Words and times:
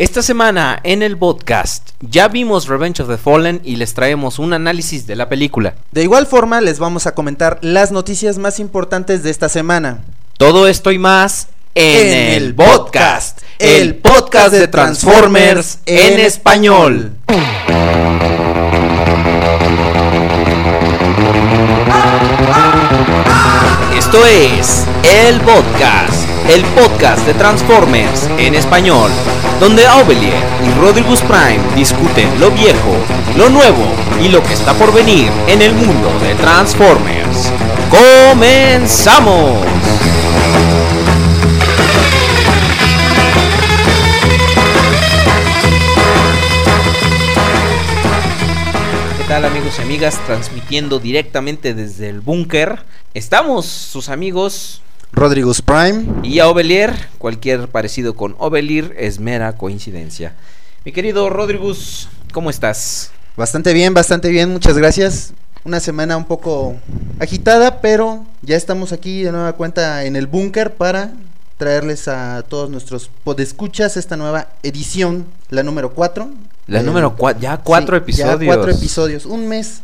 Esta 0.00 0.22
semana 0.22 0.80
en 0.82 1.02
el 1.02 1.18
podcast 1.18 1.90
ya 2.00 2.28
vimos 2.28 2.68
Revenge 2.68 3.02
of 3.02 3.10
the 3.10 3.18
Fallen 3.18 3.60
y 3.64 3.76
les 3.76 3.92
traemos 3.92 4.38
un 4.38 4.54
análisis 4.54 5.06
de 5.06 5.14
la 5.14 5.28
película. 5.28 5.74
De 5.92 6.02
igual 6.02 6.26
forma 6.26 6.62
les 6.62 6.78
vamos 6.78 7.06
a 7.06 7.14
comentar 7.14 7.58
las 7.60 7.92
noticias 7.92 8.38
más 8.38 8.60
importantes 8.60 9.22
de 9.22 9.28
esta 9.28 9.50
semana. 9.50 10.02
Todo 10.38 10.68
esto 10.68 10.90
y 10.90 10.98
más 10.98 11.48
en, 11.74 12.14
el 12.42 12.54
podcast, 12.54 13.42
el 13.58 13.96
podcast 13.96 14.54
de 14.54 14.68
Transformers 14.68 15.80
en 15.84 16.18
español. 16.18 17.12
Esto 23.98 24.24
es 24.24 24.86
el 25.28 25.40
podcast, 25.42 26.26
el 26.48 26.64
podcast 26.64 27.26
de 27.26 27.34
Transformers 27.34 28.28
en 28.38 28.54
español, 28.54 29.10
donde 29.60 29.86
Ovelier 29.86 30.42
y 30.66 30.80
Rodriguez 30.80 31.20
Prime 31.20 31.60
discuten 31.76 32.40
lo 32.40 32.50
viejo, 32.50 32.96
lo 33.36 33.50
nuevo 33.50 33.84
y 34.18 34.28
lo 34.28 34.42
que 34.42 34.54
está 34.54 34.72
por 34.72 34.90
venir 34.90 35.30
en 35.48 35.60
el 35.60 35.74
mundo 35.74 36.10
de 36.22 36.34
Transformers. 36.36 37.52
¡Comenzamos! 37.90 39.58
¿Qué 49.18 49.24
tal 49.28 49.44
amigos 49.44 49.74
y 49.78 49.82
amigas? 49.82 50.18
Transmitiendo 50.24 50.98
directamente 50.98 51.74
desde 51.74 52.08
el 52.08 52.20
búnker. 52.22 52.82
Estamos 53.12 53.66
sus 53.66 54.08
amigos 54.08 54.80
Rodriguez 55.12 55.62
Prime. 55.62 56.06
y 56.22 56.38
a 56.38 56.48
Ovelier. 56.48 56.94
Cualquier 57.18 57.68
parecido 57.68 58.14
con 58.14 58.36
Ovelier 58.38 58.94
es 58.98 59.18
mera 59.20 59.52
coincidencia. 59.56 60.34
Mi 60.84 60.92
querido 60.92 61.28
Rodriguez, 61.28 62.08
¿cómo 62.32 62.50
estás? 62.50 63.10
Bastante 63.36 63.72
bien, 63.72 63.92
bastante 63.94 64.28
bien, 64.30 64.50
muchas 64.50 64.76
gracias. 64.78 65.32
Una 65.64 65.80
semana 65.80 66.16
un 66.16 66.24
poco 66.24 66.76
agitada, 67.18 67.80
pero 67.80 68.24
ya 68.42 68.56
estamos 68.56 68.92
aquí 68.92 69.22
de 69.22 69.32
nueva 69.32 69.52
cuenta 69.52 70.04
en 70.04 70.16
el 70.16 70.26
búnker 70.26 70.74
para 70.74 71.12
traerles 71.58 72.08
a 72.08 72.42
todos 72.48 72.70
nuestros 72.70 73.10
podescuchas 73.24 73.98
esta 73.98 74.16
nueva 74.16 74.48
edición, 74.62 75.26
la 75.50 75.62
número 75.62 75.90
4. 75.90 76.30
La 76.66 76.82
número 76.82 77.14
4, 77.16 77.40
ya 77.42 77.58
cuatro 77.58 77.96
episodios. 77.96 78.40
Ya 78.40 78.46
cuatro 78.46 78.70
episodios, 78.70 79.26
un 79.26 79.48
mes. 79.48 79.82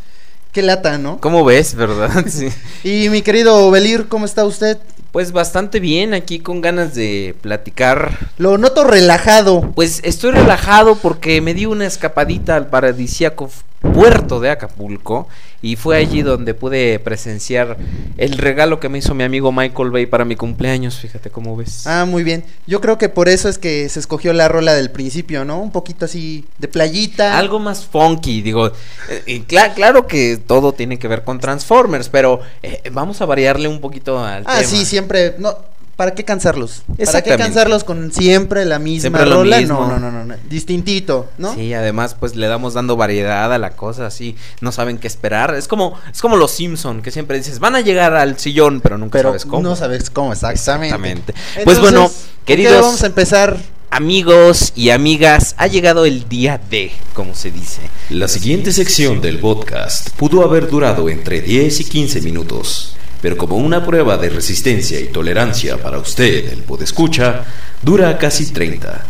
Qué 0.53 0.62
lata, 0.62 0.97
¿no? 0.97 1.20
¿Cómo 1.20 1.45
ves, 1.45 1.75
verdad? 1.77 2.25
Sí. 2.29 2.48
Y 2.83 3.11
mi 3.11 3.20
querido 3.20 3.70
Belir, 3.70 4.08
¿cómo 4.08 4.25
está 4.25 4.47
usted? 4.47 4.79
Pues 5.12 5.33
bastante 5.33 5.81
bien, 5.81 6.12
aquí 6.12 6.41
con 6.41 6.61
ganas 6.61 6.95
de 6.95 7.35
platicar. 7.41 8.31
Lo 8.39 8.59
noto 8.59 8.85
relajado. 8.85 9.73
Pues 9.75 10.01
estoy 10.05 10.33
relajado 10.33 10.97
porque 10.97 11.41
me 11.41 11.55
di 11.55 11.67
una 11.67 11.87
escapadita 11.87 12.57
al 12.57 12.69
paradisíaco 12.69 13.51
puerto 13.92 14.41
de 14.41 14.51
Acapulco 14.51 15.29
y 15.62 15.77
fue 15.77 15.97
allí 15.97 16.23
donde 16.23 16.55
pude 16.55 16.98
presenciar 16.98 17.77
el 18.19 18.39
regalo 18.39 18.79
que 18.79 18.89
me 18.89 18.98
hizo 18.98 19.15
mi 19.15 19.25
amigo 19.25 19.51
Michael 19.53 19.91
Bay 19.91 20.06
para 20.06 20.25
mi 20.25 20.37
cumpleaños, 20.37 20.97
fíjate 20.98 21.31
cómo 21.31 21.56
ves. 21.56 21.87
Ah, 21.87 22.05
muy 22.07 22.23
bien. 22.23 22.45
Yo 22.67 22.81
creo 22.81 22.98
que 22.98 23.09
por 23.09 23.29
eso 23.29 23.48
es 23.48 23.59
que 23.59 23.89
se 23.89 23.98
escogió 23.98 24.33
la 24.33 24.48
rola 24.48 24.75
del 24.75 24.91
principio, 24.91 25.45
¿no? 25.45 25.59
Un 25.61 25.73
poquito 25.73 26.05
así 26.05 26.45
de 26.59 26.69
playita. 26.69 27.39
Algo 27.39 27.59
más 27.59 27.84
funky, 27.84 28.42
digo. 28.42 28.69
eh, 29.09 29.23
y 29.27 29.41
claro 29.41 30.07
que 30.07 30.37
todo 30.37 30.73
tiene 30.73 30.98
que 30.98 31.09
ver 31.09 31.25
con 31.25 31.41
Transformers, 31.41 32.09
pero 32.11 32.41
eh, 32.62 32.83
vamos 32.92 33.20
a 33.20 33.27
variarle 33.27 33.69
un 33.69 33.81
poquito 33.81 34.23
al 34.23 34.45
Ah, 34.47 34.59
tema. 34.59 34.69
sí, 34.69 34.84
siempre. 34.84 35.34
No, 35.39 35.57
¿Para 35.97 36.14
qué 36.14 36.25
cansarlos? 36.25 36.83
¿Para 37.06 37.22
qué 37.22 37.36
cansarlos 37.36 37.83
con 37.83 38.12
siempre 38.12 38.66
la 38.66 38.78
misma 38.78 39.00
Siempre 39.00 39.25
rola? 39.25 39.61
No, 39.62 39.89
no, 39.89 39.98
no, 39.98 40.12
no, 40.12 40.25
no. 40.25 40.34
Distintito, 40.48 41.30
¿no? 41.39 41.55
Sí, 41.55 41.72
además 41.72 42.14
pues 42.20 42.36
le 42.36 42.48
damos 42.48 42.75
dando 42.75 42.97
variedad 42.97 43.50
a 43.50 43.56
la 43.58 43.70
cosa, 43.70 44.06
así 44.06 44.36
no 44.61 44.72
saben 44.72 44.98
qué 44.98 45.06
esperar. 45.06 45.55
Es 45.55 45.69
como 45.69 45.98
es 46.12 46.20
como 46.20 46.36
los 46.36 46.50
Simpson 46.50 47.00
que 47.00 47.11
siempre 47.11 47.39
dices, 47.39 47.61
"Van 47.61 47.77
a 47.77 47.80
llegar 47.80 48.14
al 48.14 48.39
sillón, 48.39 48.83
pero 48.83 48.98
nunca 48.98 49.18
Pero 49.18 49.30
sabes 49.30 49.46
cómo." 49.46 49.62
no 49.62 49.74
sabes 49.74 50.11
cómo 50.11 50.33
exactamente. 50.35 50.85
Exactamente. 50.86 51.33
Entonces, 51.33 51.64
Pues 51.64 51.80
bueno, 51.80 52.02
¿con 52.02 52.11
qué 52.45 52.45
queridos 52.45 52.83
vamos 52.83 53.02
a 53.02 53.06
empezar. 53.06 53.56
amigos 53.90 54.74
y 54.77 54.90
amigas, 54.90 55.55
ha 55.56 55.67
llegado 55.67 56.05
el 56.05 56.29
día 56.29 56.61
D, 56.68 56.90
como 57.14 57.35
se 57.35 57.51
dice. 57.51 57.80
La 58.11 58.29
siguiente 58.29 58.70
sección 58.73 59.23
del 59.23 59.39
podcast 59.39 60.11
pudo 60.11 60.42
haber 60.45 60.68
durado 60.68 61.08
entre 61.08 61.40
10 61.40 61.80
y 61.80 61.85
15 61.85 62.20
minutos, 62.20 62.96
como 63.35 63.57
una 63.57 63.85
prueba 63.85 64.19
de 64.19 64.29
resistencia 64.29 65.01
y 65.01 65.07
tolerancia 65.07 65.83
para 65.83 65.98
usted, 65.98 66.53
el 66.53 66.63
podescucha, 66.63 67.45
dura 67.83 68.19
casi 68.19 68.53
30. 68.53 69.05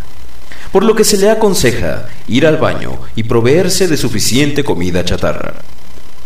Por 0.71 0.85
lo 0.85 0.95
que 0.95 1.05
se 1.05 1.19
le 1.19 1.29
aconseja 1.29 2.07
ir 2.29 2.47
al 2.47 2.57
baño 2.57 3.01
y 3.17 3.25
proveerse 3.25 3.89
de 3.89 3.97
suficiente 3.97 4.63
comida 4.63 5.05
chatarra. 5.05 5.55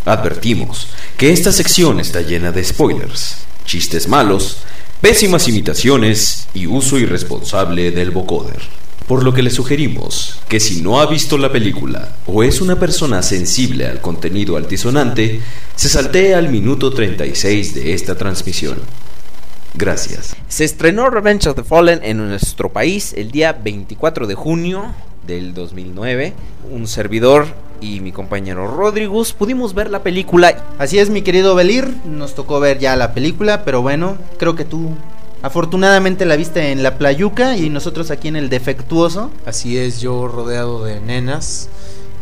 Advertimos 0.05 0.89
que 1.17 1.33
esta 1.33 1.53
sección 1.53 2.01
está 2.01 2.21
llena 2.21 2.53
de 2.53 2.63
spoilers, 2.63 3.39
chistes 3.65 4.07
malos, 4.09 4.59
pésimas 5.01 5.49
imitaciones 5.49 6.47
y 6.55 6.67
uso 6.67 6.99
irresponsable 6.99 7.91
del 7.91 8.11
vocoder. 8.11 8.80
Por 9.11 9.25
lo 9.25 9.35
que 9.35 9.43
le 9.43 9.51
sugerimos 9.51 10.39
que 10.47 10.61
si 10.61 10.83
no 10.83 11.01
ha 11.01 11.07
visto 11.07 11.37
la 11.37 11.51
película 11.51 12.11
o 12.27 12.45
es 12.45 12.61
una 12.61 12.79
persona 12.79 13.23
sensible 13.23 13.85
al 13.89 14.01
contenido 14.01 14.57
altisonante, 14.57 15.41
se 15.75 15.89
saltee 15.89 16.37
al 16.37 16.49
minuto 16.49 16.93
36 16.93 17.75
de 17.75 17.93
esta 17.93 18.15
transmisión. 18.15 18.77
Gracias. 19.75 20.37
Se 20.47 20.63
estrenó 20.63 21.11
Revenge 21.11 21.49
of 21.49 21.57
the 21.57 21.65
Fallen 21.65 21.99
en 22.05 22.19
nuestro 22.19 22.69
país 22.69 23.13
el 23.17 23.33
día 23.33 23.53
24 23.53 24.29
de 24.29 24.37
junio 24.37 24.95
del 25.27 25.55
2009. 25.55 26.33
Un 26.71 26.87
servidor 26.87 27.49
y 27.81 27.99
mi 27.99 28.13
compañero 28.13 28.69
Rodríguez 28.69 29.33
pudimos 29.33 29.75
ver 29.75 29.91
la 29.91 30.05
película 30.05 30.67
Así 30.79 31.01
es, 31.01 31.11
mi 31.11 31.23
querido 31.23 31.57
Belir. 31.57 31.97
Nos 32.05 32.37
tocó 32.37 32.61
ver 32.61 32.79
ya 32.79 32.95
la 32.95 33.13
película, 33.13 33.65
pero 33.65 33.83
bueno, 33.83 34.19
creo 34.39 34.55
que 34.55 34.65
tú 34.65 34.95
afortunadamente 35.43 36.27
la 36.27 36.37
viste 36.37 36.73
en 36.73 36.83
la 36.83 36.99
Playuca 36.99 37.57
y 37.57 37.71
nosotros 37.71 38.11
aquí 38.11 38.29
en 38.29 38.37
el 38.37 38.49
Defectuoso. 38.49 39.31
Así 39.47 39.79
es, 39.79 40.01
yo 40.01 40.29
rodeado 40.29 40.85
de 40.85 41.01
nenas. 41.01 41.69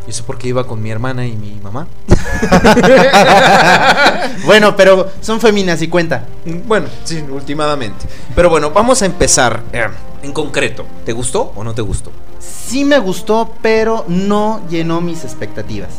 Y 0.07 0.11
eso 0.11 0.25
porque 0.27 0.49
iba 0.49 0.67
con 0.67 0.83
mi 0.83 0.91
hermana 0.91 1.27
y 1.27 1.37
mi 1.37 1.59
mamá. 1.63 1.87
bueno, 4.47 4.75
pero 4.75 5.11
son 5.21 5.41
féminas 5.41 5.83
y 5.83 5.89
cuenta. 5.89 6.25
Bueno, 6.67 6.87
sí, 7.05 7.23
últimamente. 7.31 8.07
Pero 8.35 8.49
bueno, 8.49 8.71
vamos 8.71 9.03
a 9.03 9.07
empezar. 9.07 9.63
eh, 9.73 9.87
en 10.23 10.33
concreto. 10.33 10.87
¿Te 11.05 11.13
gustó 11.13 11.53
o 11.55 11.63
no 11.63 11.75
te 11.75 11.83
gustó? 11.83 12.11
Sí 12.41 12.85
me 12.85 12.99
gustó, 12.99 13.53
pero 13.63 14.05
no 14.09 14.63
llenó 14.71 15.01
mis 15.01 15.25
expectativas. 15.25 15.91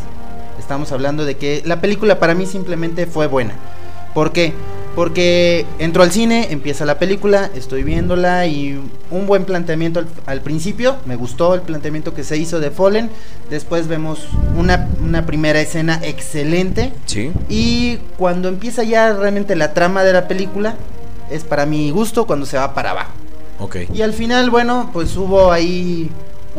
Estamos 0.58 0.92
hablando 0.92 1.26
de 1.26 1.38
que 1.38 1.62
la 1.66 1.82
película 1.82 2.20
para 2.20 2.34
mí 2.34 2.46
simplemente 2.46 3.06
fue 3.06 3.28
buena. 3.28 3.54
¿Por 4.14 4.32
qué? 4.32 4.54
Porque 5.00 5.66
entro 5.78 6.04
al 6.04 6.12
cine, 6.12 6.48
empieza 6.52 6.84
la 6.84 7.00
película, 7.00 7.50
estoy 7.56 7.84
viéndola 7.84 8.48
y 8.48 8.78
un 9.10 9.28
buen 9.28 9.46
planteamiento 9.46 10.02
al, 10.02 10.08
al 10.26 10.42
principio. 10.42 10.98
Me 11.06 11.16
gustó 11.16 11.56
el 11.56 11.62
planteamiento 11.62 12.14
que 12.14 12.26
se 12.26 12.36
hizo 12.36 12.60
de 12.60 12.70
Fallen. 12.70 13.10
Después 13.50 13.88
vemos 13.88 14.28
una, 14.58 14.90
una 15.02 15.26
primera 15.26 15.62
escena 15.62 16.02
excelente. 16.04 16.92
Sí. 17.06 17.32
Y 17.48 18.00
cuando 18.18 18.50
empieza 18.50 18.84
ya 18.84 19.14
realmente 19.14 19.56
la 19.56 19.74
trama 19.74 20.04
de 20.04 20.12
la 20.12 20.28
película, 20.28 20.76
es 21.32 21.46
para 21.46 21.66
mi 21.66 21.92
gusto 21.92 22.28
cuando 22.28 22.46
se 22.46 22.58
va 22.58 22.74
para 22.74 22.92
abajo. 22.92 23.14
Ok. 23.60 23.78
Y 23.94 24.02
al 24.02 24.12
final, 24.12 24.50
bueno, 24.50 24.90
pues 24.92 25.16
hubo 25.16 25.54
ahí 25.54 26.10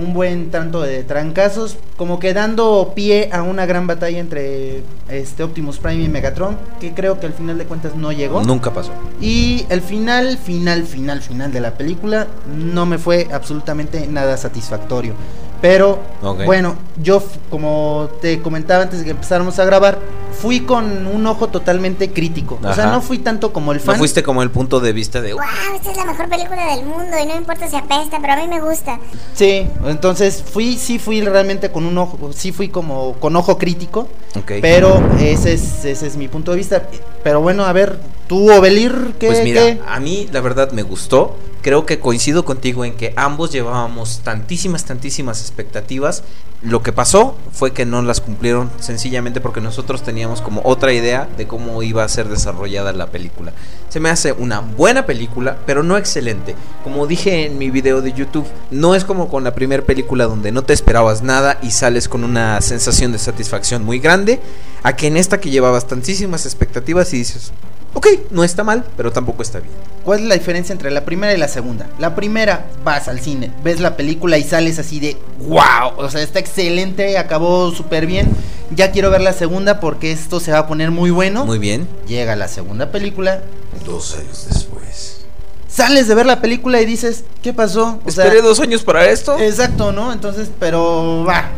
un 0.01 0.15
buen 0.15 0.51
tanto 0.51 0.81
de 0.81 1.05
trancazos, 1.05 1.77
como 1.97 2.19
que 2.19 2.35
dando 2.35 2.93
pie 2.95 3.31
a 3.33 3.43
una 3.43 3.67
gran 3.67 3.87
batalla 3.87 4.19
entre 4.19 4.83
este 5.09 5.43
Optimus 5.43 5.79
Prime 5.79 6.03
y 6.03 6.09
Megatron, 6.09 6.57
que 6.81 6.93
creo 6.93 7.21
que 7.21 7.27
al 7.27 7.33
final 7.33 7.59
de 7.59 7.65
cuentas 7.65 7.95
no 7.95 8.13
llegó. 8.13 8.43
Nunca 8.43 8.73
pasó. 8.73 8.93
Y 9.21 9.67
el 9.69 9.83
final, 9.83 10.39
final, 10.39 10.85
final, 10.85 11.21
final 11.21 11.53
de 11.53 11.61
la 11.61 11.73
película 11.75 12.27
no 12.55 12.87
me 12.87 12.99
fue 12.99 13.29
absolutamente 13.33 14.07
nada 14.07 14.37
satisfactorio. 14.37 15.15
Pero 15.61 15.99
bueno, 16.47 16.77
yo 17.03 17.23
como 17.51 18.09
te 18.23 18.41
comentaba 18.41 18.83
antes 18.85 19.01
de 19.01 19.05
que 19.05 19.11
empezáramos 19.11 19.59
a 19.59 19.65
grabar, 19.65 19.99
fui 20.41 20.61
con 20.61 21.07
un 21.07 21.27
ojo 21.27 21.49
totalmente 21.49 22.13
crítico. 22.13 22.59
O 22.63 22.73
sea, 22.73 22.87
no 22.87 23.03
fui 23.03 23.19
tanto 23.19 23.53
como 23.53 23.73
el 23.73 23.79
No 23.79 23.85
fan. 23.85 23.99
fuiste 23.99 24.23
como 24.23 24.43
el 24.43 24.51
punto 24.51 24.81
de 24.81 24.93
vista 24.95 25.21
de... 25.21 25.35
wow, 25.35 25.43
esta 25.75 25.91
es 25.91 25.97
la 25.99 26.07
mejor 26.07 26.29
película 26.31 26.75
del 26.75 26.87
mundo 26.87 27.17
y 27.23 27.27
no 27.27 27.37
importa 27.37 27.69
si 27.69 27.77
apesta, 27.77 28.19
pero 28.21 28.33
a 28.33 28.37
mí 28.37 28.49
me 28.49 28.61
gusta. 28.61 28.99
Sí, 29.35 29.67
entonces 29.85 30.43
fui, 30.43 30.79
sí 30.79 30.99
fui 30.99 31.21
realmente 31.21 31.71
con 31.71 31.85
un 31.85 31.99
ojo, 31.99 32.33
sí 32.33 32.53
fui 32.53 32.69
como 32.71 33.15
con 33.15 33.37
ojo 33.37 33.59
crítico, 33.59 34.09
Ok. 34.39 34.53
pero 34.63 35.03
ese 35.21 35.53
es, 35.53 35.85
ese 35.85 36.07
es 36.07 36.17
mi 36.17 36.29
punto 36.29 36.53
de 36.53 36.57
vista. 36.57 36.83
Pero 37.23 37.41
bueno, 37.43 37.65
a 37.67 37.73
ver, 37.73 37.99
¿Tú, 38.27 38.51
Obelir, 38.53 39.15
qué? 39.19 39.27
Pues 39.27 39.43
mira, 39.43 39.61
qué? 39.61 39.81
a 39.89 39.99
mí 39.99 40.29
la 40.33 40.41
verdad 40.41 40.71
me 40.71 40.83
gustó. 40.83 41.37
Creo 41.63 41.85
que 41.85 41.99
coincido 41.99 42.47
contigo 42.47 42.87
en 42.87 42.95
que 42.95 43.13
ambos 43.17 43.53
llevábamos 43.53 44.21
tantísimas, 44.25 44.87
tantísimas 44.87 45.43
expectativas. 45.43 46.23
Lo 46.63 46.83
que 46.83 46.93
pasó 46.93 47.37
fue 47.53 47.73
que 47.73 47.85
no 47.85 48.01
las 48.01 48.23
cumplieron 48.23 48.71
sencillamente 48.81 49.43
porque 49.43 49.61
nosotros 49.61 50.03
teníamos 50.03 50.41
como 50.41 50.63
otra 50.65 50.93
idea 50.95 51.29
de 51.37 51.47
cómo 51.47 51.83
iba 51.83 52.03
a 52.03 52.09
ser 52.09 52.29
desarrollada 52.29 52.93
la 52.93 53.09
película. 53.09 53.53
Se 53.91 54.01
me 54.01 54.09
hace 54.09 54.33
una 54.33 54.61
buena 54.61 55.05
película, 55.05 55.59
pero 55.67 55.83
no 55.83 55.99
excelente. 55.99 56.55
Como 56.83 57.07
dije 57.07 57.45
en 57.45 57.59
mi 57.59 57.71
video 57.71 58.01
de 58.01 58.15
YouTube, 58.15 58.47
no 58.71 58.95
es 58.95 59.05
como 59.05 59.29
con 59.29 59.45
la 59.45 59.55
primera 59.55 59.85
película 59.85 60.25
donde 60.25 60.53
no 60.53 60.63
te 60.63 60.73
esperabas 60.73 61.23
nada 61.23 61.59
y 61.63 61.73
sales 61.73 62.09
con 62.09 62.25
una 62.25 62.61
sensación 62.63 63.13
de 63.13 63.19
satisfacción 63.19 63.85
muy 63.85 63.99
grande, 63.99 64.41
a 64.83 64.97
que 64.97 65.09
en 65.09 65.19
esta 65.19 65.41
que 65.41 65.51
llevabas 65.51 65.87
tantísimas 65.87 66.47
expectativas 66.47 67.13
y 67.13 67.19
dices, 67.19 67.53
ok, 67.95 68.07
no 68.31 68.45
está 68.45 68.65
mal, 68.65 68.85
pero 68.97 69.13
tampoco 69.13 69.43
está 69.43 69.59
bien. 69.61 69.73
¿Cuál 70.05 70.21
es 70.21 70.27
la 70.27 70.35
diferencia 70.35 70.73
entre 70.73 70.91
la 70.91 71.05
primera 71.05 71.35
y 71.35 71.37
la 71.37 71.49
segunda? 71.49 71.87
La 71.99 72.15
primera, 72.15 72.67
vas 72.85 73.07
al 73.09 73.21
cine, 73.21 73.53
ves 73.63 73.81
la 73.81 73.97
película 73.97 74.39
y 74.39 74.45
sales 74.45 74.79
así 74.79 74.99
de 74.99 75.17
wow, 75.47 75.93
o 75.99 76.09
sea, 76.09 76.23
está 76.23 76.39
excelente, 76.39 77.19
acabó 77.19 77.71
súper 77.71 78.07
bien. 78.07 78.29
Ya 78.75 78.93
quiero 78.93 79.11
ver 79.11 79.21
la 79.21 79.33
segunda 79.33 79.81
porque 79.81 80.13
esto 80.13 80.41
se 80.41 80.53
va 80.53 80.59
a 80.61 80.67
poner 80.67 80.91
muy 80.91 81.11
bueno. 81.11 81.45
Muy 81.45 81.59
bien. 81.59 81.87
Llega 82.07 82.37
la 82.37 82.49
segunda 82.49 82.91
película, 82.91 83.43
Dos 83.85 84.17
años 84.17 84.47
después. 84.49 85.21
sales 85.69 86.07
de 86.09 86.15
ver 86.15 86.27
la 86.27 86.41
película 86.41 86.81
y 86.81 86.87
dices, 86.87 87.25
¿qué 87.43 87.53
pasó? 87.53 87.99
O 88.05 88.11
sea, 88.11 88.25
Esperé 88.25 88.43
dos 88.43 88.61
años 88.61 88.83
para 88.83 89.07
esto. 89.11 89.39
Exacto, 89.39 89.93
¿no? 89.93 90.13
Entonces, 90.13 90.51
pero 90.59 91.25
va. 91.29 91.51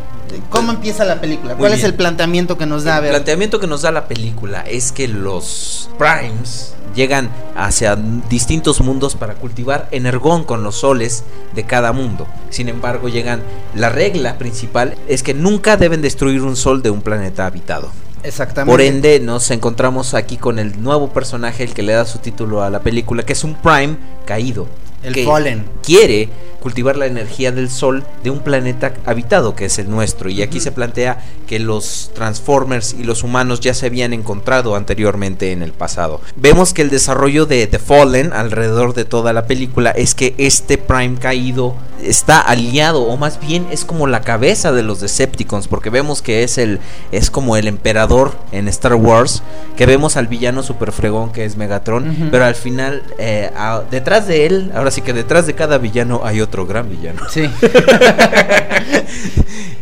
¿Cómo 0.50 0.72
empieza 0.72 1.04
la 1.04 1.20
película? 1.20 1.54
¿Cuál 1.56 1.72
es 1.72 1.84
el 1.84 1.94
planteamiento 1.94 2.56
que 2.58 2.66
nos 2.66 2.84
da? 2.84 2.94
A 2.94 2.98
El 2.98 3.02
ver. 3.04 3.10
planteamiento 3.12 3.60
que 3.60 3.66
nos 3.66 3.82
da 3.82 3.90
la 3.90 4.06
película 4.08 4.62
es 4.62 4.92
que 4.92 5.08
los 5.08 5.90
primes 5.98 6.74
llegan 6.94 7.30
hacia 7.56 7.96
distintos 7.96 8.80
mundos 8.80 9.14
para 9.16 9.34
cultivar 9.34 9.88
energón 9.92 10.44
con 10.44 10.62
los 10.62 10.76
soles 10.76 11.24
de 11.54 11.64
cada 11.64 11.92
mundo. 11.92 12.26
Sin 12.50 12.68
embargo, 12.68 13.08
llegan 13.08 13.42
la 13.74 13.88
regla 13.88 14.38
principal 14.38 14.96
es 15.08 15.22
que 15.22 15.34
nunca 15.34 15.76
deben 15.76 16.02
destruir 16.02 16.42
un 16.42 16.56
sol 16.56 16.82
de 16.82 16.90
un 16.90 17.02
planeta 17.02 17.46
habitado. 17.46 17.90
Exactamente. 18.22 18.70
Por 18.70 18.80
ende, 18.80 19.18
nos 19.20 19.50
encontramos 19.50 20.14
aquí 20.14 20.36
con 20.36 20.58
el 20.58 20.80
nuevo 20.82 21.08
personaje, 21.08 21.64
el 21.64 21.74
que 21.74 21.82
le 21.82 21.92
da 21.92 22.04
su 22.04 22.18
título 22.18 22.62
a 22.62 22.70
la 22.70 22.80
película, 22.80 23.24
que 23.24 23.32
es 23.32 23.42
un 23.42 23.54
Prime 23.54 23.96
caído. 24.24 24.68
El 25.02 25.14
que 25.14 25.24
Fallen. 25.24 25.64
Quiere 25.82 26.28
cultivar 26.62 26.96
la 26.96 27.06
energía 27.06 27.52
del 27.52 27.68
sol 27.70 28.04
de 28.22 28.30
un 28.30 28.40
planeta 28.40 28.94
habitado, 29.04 29.54
que 29.54 29.64
es 29.66 29.78
el 29.78 29.90
nuestro. 29.90 30.30
Y 30.30 30.42
aquí 30.42 30.60
se 30.60 30.72
plantea 30.72 31.22
que 31.46 31.58
los 31.58 32.10
Transformers 32.14 32.94
y 32.98 33.04
los 33.04 33.22
humanos 33.24 33.60
ya 33.60 33.74
se 33.74 33.86
habían 33.86 34.12
encontrado 34.12 34.76
anteriormente 34.76 35.52
en 35.52 35.62
el 35.62 35.72
pasado. 35.72 36.20
Vemos 36.36 36.72
que 36.72 36.82
el 36.82 36.90
desarrollo 36.90 37.46
de 37.46 37.66
The 37.66 37.78
Fallen 37.78 38.32
alrededor 38.32 38.94
de 38.94 39.04
toda 39.04 39.32
la 39.32 39.46
película 39.46 39.90
es 39.90 40.14
que 40.14 40.34
este 40.38 40.78
Prime 40.78 41.16
caído 41.18 41.74
está 42.02 42.40
aliado, 42.40 43.02
o 43.02 43.16
más 43.16 43.38
bien 43.40 43.66
es 43.70 43.84
como 43.84 44.06
la 44.06 44.22
cabeza 44.22 44.72
de 44.72 44.82
los 44.82 45.00
Decepticons, 45.00 45.68
porque 45.68 45.88
vemos 45.90 46.20
que 46.20 46.42
es 46.42 46.58
el 46.58 46.80
es 47.12 47.30
como 47.30 47.56
el 47.56 47.68
emperador 47.68 48.32
en 48.50 48.66
Star 48.68 48.94
Wars, 48.94 49.42
que 49.76 49.86
vemos 49.86 50.16
al 50.16 50.26
villano 50.26 50.62
super 50.64 50.90
fregón 50.90 51.30
que 51.32 51.44
es 51.44 51.56
Megatron, 51.56 52.28
pero 52.32 52.44
al 52.44 52.56
final 52.56 53.02
eh, 53.18 53.50
a- 53.56 53.82
detrás 53.90 54.26
de 54.26 54.46
él, 54.46 54.72
ahora 54.74 54.90
sí 54.90 55.00
que 55.02 55.12
detrás 55.12 55.46
de 55.46 55.54
cada 55.54 55.78
villano 55.78 56.22
hay 56.24 56.40
otro 56.40 56.51
gran 56.66 56.88
villano, 56.90 57.22
Sí. 57.30 57.42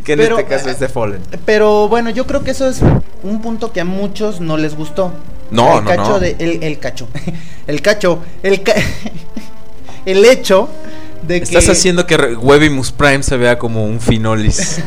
que 0.05 0.13
en 0.13 0.19
Pero, 0.19 0.39
este 0.39 0.49
caso 0.49 0.69
eh, 0.69 0.73
es 0.73 0.79
The 0.79 0.89
Fallen. 0.89 1.21
Pero 1.45 1.89
bueno, 1.89 2.11
yo 2.11 2.27
creo 2.27 2.43
que 2.43 2.51
eso 2.53 2.69
es 2.69 2.81
un 3.23 3.41
punto 3.43 3.73
que 3.73 3.81
a 3.81 3.85
muchos 3.85 4.41
no 4.41 4.57
les 4.57 4.75
gustó. 4.77 5.13
No, 5.51 5.79
el 5.79 5.85
no, 5.85 5.91
cacho 5.91 6.03
no. 6.11 6.21
De, 6.21 6.37
el, 6.39 6.63
el 6.63 6.79
cacho. 6.79 7.09
El 7.67 7.83
cacho. 7.83 8.19
El, 8.43 8.63
ca- 8.63 8.75
el 10.07 10.25
hecho 10.25 10.69
de 11.23 11.37
Estás 11.37 11.67
que. 11.67 11.71
haciendo 11.73 12.05
que 12.07 12.17
Webimus 12.17 12.91
Prime 12.91 13.23
se 13.23 13.37
vea 13.37 13.59
como 13.59 13.85
un 13.85 14.01
finolis. 14.01 14.81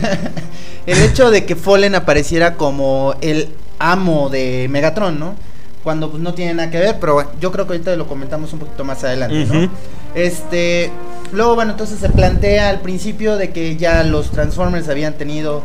El 0.85 1.01
hecho 1.01 1.31
de 1.31 1.45
que 1.45 1.55
Fallen 1.55 1.95
apareciera 1.95 2.55
como 2.55 3.15
el 3.21 3.49
amo 3.79 4.29
de 4.29 4.67
Megatron, 4.69 5.17
¿no? 5.17 5.35
Cuando 5.83 6.09
pues, 6.09 6.23
no 6.23 6.33
tiene 6.33 6.53
nada 6.53 6.71
que 6.71 6.79
ver, 6.79 6.97
pero 6.99 7.15
bueno, 7.15 7.29
yo 7.41 7.51
creo 7.51 7.67
que 7.67 7.73
ahorita 7.73 7.95
lo 7.95 8.07
comentamos 8.07 8.53
un 8.53 8.59
poquito 8.59 8.83
más 8.83 9.03
adelante, 9.03 9.45
¿no? 9.45 9.69
Este, 10.15 10.91
luego, 11.31 11.55
bueno, 11.55 11.71
entonces 11.71 11.99
se 11.99 12.09
plantea 12.09 12.69
al 12.69 12.79
principio 12.81 13.35
de 13.35 13.49
que 13.51 13.75
ya 13.75 14.03
los 14.03 14.31
Transformers 14.31 14.87
habían 14.89 15.13
tenido 15.13 15.63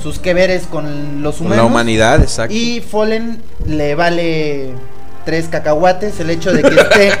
sus 0.00 0.18
que 0.18 0.34
veres 0.34 0.66
con 0.66 1.22
los 1.22 1.36
Con 1.36 1.46
humanos. 1.46 1.64
la 1.64 1.70
humanidad, 1.70 2.20
exacto. 2.20 2.54
Y 2.54 2.80
Fallen 2.80 3.40
le 3.66 3.94
vale 3.94 4.72
tres 5.24 5.48
cacahuates 5.48 6.20
el 6.20 6.30
hecho 6.30 6.52
de 6.52 6.62
que 6.62 6.76
esté 6.76 7.12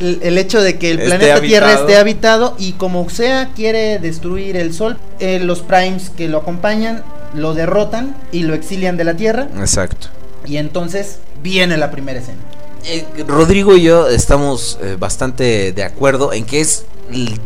el, 0.00 0.18
el 0.22 0.38
hecho 0.38 0.60
de 0.60 0.78
que 0.78 0.90
el 0.90 0.98
Esté 0.98 1.08
planeta 1.08 1.40
Tierra 1.40 1.72
esté 1.72 1.96
habitado 1.96 2.54
y 2.58 2.72
como 2.72 3.08
sea 3.08 3.48
quiere 3.56 3.98
destruir 3.98 4.56
el 4.58 4.74
sol 4.74 4.98
eh, 5.20 5.40
los 5.40 5.62
primes 5.62 6.10
que 6.10 6.28
lo 6.28 6.38
acompañan 6.38 7.02
lo 7.32 7.54
derrotan 7.54 8.14
y 8.30 8.42
lo 8.42 8.52
exilian 8.52 8.98
de 8.98 9.04
la 9.04 9.14
Tierra 9.14 9.48
Exacto. 9.58 10.08
Y 10.44 10.56
entonces 10.56 11.18
viene 11.42 11.76
la 11.76 11.90
primera 11.90 12.20
escena 12.20 12.38
Eh, 12.84 13.06
Rodrigo 13.26 13.76
y 13.76 13.82
yo 13.82 14.08
estamos 14.08 14.78
eh, 14.82 14.96
bastante 14.98 15.72
de 15.72 15.82
acuerdo 15.84 16.32
en 16.32 16.44
que 16.44 16.60
es 16.60 16.84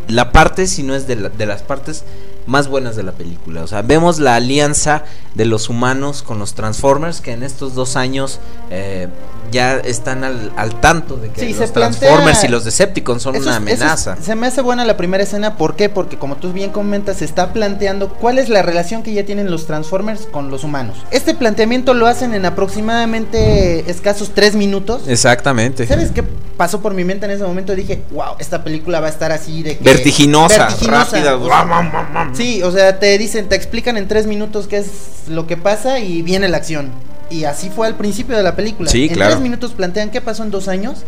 la 0.09 0.33
parte, 0.33 0.67
si 0.67 0.83
no 0.83 0.95
es 0.95 1.07
de, 1.07 1.17
de 1.17 1.47
las 1.47 1.63
partes 1.63 2.05
más 2.47 2.67
buenas 2.69 2.97
de 2.97 3.03
la 3.03 3.13
película. 3.13 3.63
O 3.63 3.67
sea, 3.67 3.83
vemos 3.83 4.19
la 4.19 4.35
alianza 4.35 5.05
de 5.35 5.45
los 5.45 5.69
humanos 5.69 6.23
con 6.23 6.39
los 6.39 6.55
Transformers 6.55 7.21
que 7.21 7.33
en 7.33 7.43
estos 7.43 7.75
dos 7.75 7.95
años 7.95 8.41
eh, 8.71 9.09
ya 9.51 9.77
están 9.77 10.25
al, 10.25 10.53
al 10.57 10.81
tanto 10.81 11.17
de 11.17 11.29
que 11.31 11.41
Sí, 11.41 11.55
los 11.55 11.71
plantea- 11.71 11.99
Transformers 12.01 12.45
y 12.45 12.49
los 12.49 12.65
Decepticons 12.65 13.23
son 13.23 13.37
una 13.37 13.39
es- 13.39 13.47
eso 13.47 13.51
es- 13.51 13.57
amenaza. 13.81 14.17
se 14.21 14.35
me 14.35 14.47
hace 14.47 14.61
buena 14.61 14.85
la 14.85 14.97
primera 14.97 15.23
escena, 15.23 15.57
¿por 15.57 15.77
qué? 15.77 15.89
Porque 15.89 16.19
como 16.19 16.37
tú 16.37 16.53
bien 16.53 16.71
comentas, 16.71 17.19
se 17.19 17.25
está 17.25 17.53
planteando 17.53 18.09
cuál 18.09 18.39
es 18.39 18.49
la 18.49 18.63
relación 18.63 19.03
que 19.03 19.13
ya 19.13 19.25
tienen 19.25 19.51
los 19.51 19.67
Transformers 19.67 20.27
con 20.31 20.51
los 20.51 20.65
humanos. 20.65 20.97
Este 21.11 21.35
planteamiento 21.35 21.95
lo 21.95 22.07
hacen 22.07 22.35
en 22.35 22.45
aproximadamente 22.45 23.91
escasos 23.91 24.33
tres 24.35 24.55
minutos. 24.55 25.03
Exactamente. 25.07 25.87
¿Sabes 25.87 26.11
qué 26.13 26.23
pasó 26.57 26.81
por 26.81 26.95
mi 26.95 27.05
mente 27.05 27.27
en 27.27 27.33
ese 27.33 27.45
momento? 27.45 27.75
Dije, 27.75 28.03
wow, 28.11 28.35
esta 28.39 28.65
película 28.65 29.01
va 29.01 29.07
a 29.07 29.11
estar 29.11 29.33
así 29.33 29.63
de 29.63 29.79
que... 29.79 29.85
Vertiginosa, 29.85 30.67
Vertiginosa, 30.67 31.05
rápida. 31.17 31.37
o 31.37 31.47
sea, 31.47 32.31
Sí, 32.35 32.63
o 32.63 32.71
sea, 32.73 32.99
te 32.99 33.17
dicen, 33.19 33.49
te 33.49 33.57
explican 33.57 33.97
en 33.97 34.09
tres 34.09 34.27
minutos 34.27 34.67
qué 34.69 34.79
es 34.79 34.87
lo 35.29 35.47
que 35.47 35.57
pasa 35.57 35.99
y 36.01 36.23
viene 36.23 36.49
la 36.49 36.57
acción. 36.59 36.91
Y 37.31 37.45
así 37.45 37.71
fue 37.71 37.87
al 37.87 37.97
principio 37.97 38.37
de 38.37 38.43
la 38.43 38.57
película. 38.57 38.91
Sí, 38.91 39.07
en 39.07 39.15
claro. 39.15 39.33
tres 39.33 39.43
minutos 39.43 39.73
plantean 39.73 40.11
qué 40.11 40.21
pasó 40.21 40.43
en 40.43 40.51
dos 40.51 40.69
años 40.69 41.05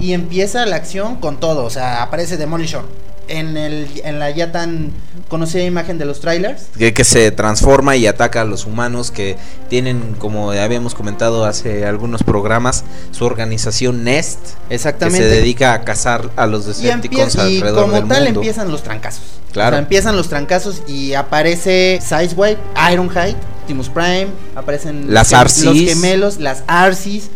y 0.00 0.12
empieza 0.12 0.64
la 0.66 0.76
acción 0.76 1.16
con 1.16 1.38
todo. 1.40 1.64
O 1.64 1.70
sea, 1.70 2.02
aparece 2.02 2.36
Demolisher 2.36 2.82
en, 3.28 3.56
el, 3.56 3.88
en 4.04 4.18
la 4.18 4.30
ya 4.30 4.52
tan 4.52 4.92
conocida 5.28 5.62
imagen 5.64 5.98
de 5.98 6.04
los 6.04 6.20
trailers. 6.20 6.64
que, 6.78 6.92
que 6.92 7.04
se 7.04 7.30
transforma 7.30 7.96
y 7.96 8.06
ataca 8.06 8.42
a 8.42 8.44
los 8.44 8.66
humanos 8.66 9.10
que 9.10 9.36
tienen, 9.68 10.14
como 10.18 10.50
habíamos 10.52 10.94
comentado 10.94 11.44
hace 11.44 11.86
algunos 11.86 12.22
programas, 12.22 12.84
su 13.10 13.24
organización 13.24 14.04
Nest, 14.04 14.38
que 14.68 14.74
Exactamente. 14.74 15.18
se 15.28 15.34
dedica 15.34 15.72
a 15.74 15.82
cazar 15.84 16.30
a 16.36 16.46
los 16.46 16.64
Y, 16.64 16.82
Decepticons 16.84 17.34
y 17.36 17.40
alrededor 17.40 17.82
como 17.82 17.94
del 17.96 18.08
tal 18.08 18.24
mundo. 18.24 18.40
empiezan 18.40 18.70
los 18.70 18.82
trancazos. 18.82 19.22
Claro. 19.52 19.68
O 19.68 19.72
sea, 19.72 19.78
empiezan 19.78 20.16
los 20.16 20.28
trancazos 20.28 20.82
y 20.88 21.14
aparece 21.14 22.00
Sideswipe, 22.02 22.58
Ironhide, 22.92 23.36
Optimus 23.62 23.88
Prime, 23.88 24.26
aparecen 24.56 25.12
Las 25.14 25.32
Arcees. 25.32 25.64
los 25.64 25.76
gemelos, 25.78 26.38
las 26.40 26.62
Arcees. 26.66 27.30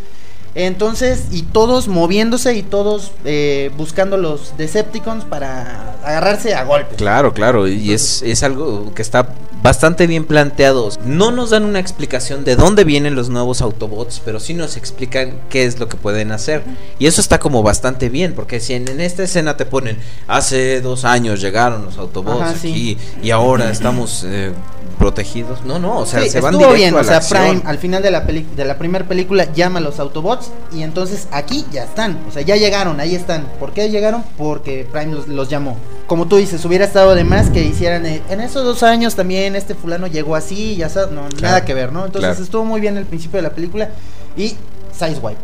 Entonces, 0.59 1.27
y 1.31 1.43
todos 1.43 1.87
moviéndose 1.87 2.57
y 2.57 2.65
todos 2.65 3.13
eh, 3.25 3.71
buscando 3.77 4.17
los 4.17 4.57
Decepticons 4.57 5.25
para 5.25 5.95
agarrarse 6.05 6.53
a 6.53 6.65
golpes. 6.65 6.97
Claro, 6.97 7.33
claro, 7.33 7.69
y 7.69 7.93
es, 7.93 8.23
es 8.23 8.43
algo 8.43 8.93
que 8.93 9.03
está 9.03 9.29
bastante 9.69 10.07
bien 10.07 10.25
planteado. 10.25 10.89
No 11.05 11.31
nos 11.31 11.51
dan 11.51 11.65
una 11.65 11.79
explicación 11.79 12.43
de 12.43 12.57
dónde 12.57 12.85
vienen 12.85 13.15
los 13.15 13.29
nuevos 13.29 13.61
Autobots, 13.61 14.23
pero 14.25 14.41
sí 14.41 14.55
nos 14.55 14.79
explican 14.79 15.35
qué 15.51 15.67
es 15.67 15.79
lo 15.79 15.91
que 15.91 15.99
pueden 15.99 16.33
hacer. 16.33 16.63
Y 16.99 17.07
eso 17.07 17.21
está 17.21 17.39
como 17.39 17.63
bastante 17.63 18.09
bien, 18.09 18.33
porque 18.33 18.61
si 18.61 18.73
en, 18.73 18.89
en 18.89 18.99
esta 19.03 19.25
escena 19.25 19.59
te 19.59 19.67
ponen, 19.67 19.99
hace 20.27 20.81
dos 20.81 21.05
años 21.05 21.43
llegaron 21.43 21.85
los 21.85 21.99
Autobots 21.99 22.41
Ajá, 22.41 22.55
sí. 22.55 22.71
aquí 22.71 22.99
y 23.23 23.31
ahora 23.31 23.71
estamos 23.71 24.25
eh, 24.27 24.53
protegidos. 24.99 25.63
No, 25.67 25.79
no, 25.79 25.99
o 25.99 26.07
sea, 26.07 26.23
Sí, 26.23 26.31
se 26.31 26.41
van 26.41 26.55
estuvo 26.55 26.73
directo 26.73 26.77
bien, 26.83 26.95
a 26.95 26.97
o 26.97 27.03
la 27.03 27.07
sea, 27.07 27.17
acción. 27.19 27.61
Prime 27.61 27.63
al 27.71 27.77
final 27.77 28.03
de 28.03 28.11
la 28.11 28.25
peli 28.25 28.47
de 28.57 28.65
la 28.65 28.79
primera 28.79 29.07
película 29.07 29.53
llama 29.53 29.81
a 29.81 29.83
los 29.83 30.01
Autobots 30.01 30.51
y 30.75 30.81
entonces 30.83 31.29
aquí 31.31 31.67
ya 31.71 31.85
están, 31.85 32.19
o 32.27 32.33
sea, 32.33 32.41
ya 32.41 32.57
llegaron, 32.57 33.01
ahí 33.01 33.15
están. 33.15 33.47
¿Por 33.61 33.75
qué 33.75 33.91
llegaron? 33.91 34.25
Porque 34.39 34.89
Prime 34.91 35.13
los, 35.15 35.29
los 35.29 35.51
llamó. 35.51 35.77
Como 36.09 36.27
tú 36.27 36.37
dices, 36.39 36.65
hubiera 36.65 36.85
estado 36.85 37.15
de 37.15 37.23
más 37.23 37.51
que 37.51 37.63
hicieran 37.63 38.05
eh, 38.07 38.23
en 38.31 38.41
esos 38.41 38.65
dos 38.65 38.83
años 38.83 39.15
también 39.15 39.55
este 39.55 39.75
fulano 39.77 40.07
llegó 40.09 40.35
así, 40.35 40.75
ya 40.75 40.89
sabes, 40.89 41.11
no, 41.13 41.29
nada 41.41 41.65
que 41.65 41.75
ver, 41.75 41.93
¿no? 41.93 42.07
Entonces 42.07 42.31
claro. 42.31 42.43
estuvo 42.45 42.65
muy 42.65 42.81
bien 42.81 42.97
el 42.97 43.05
principio 43.07 43.37
de 43.37 43.43
la 43.43 43.51
película 43.51 43.91
y 44.37 44.57
Sideswipe. 44.99 45.37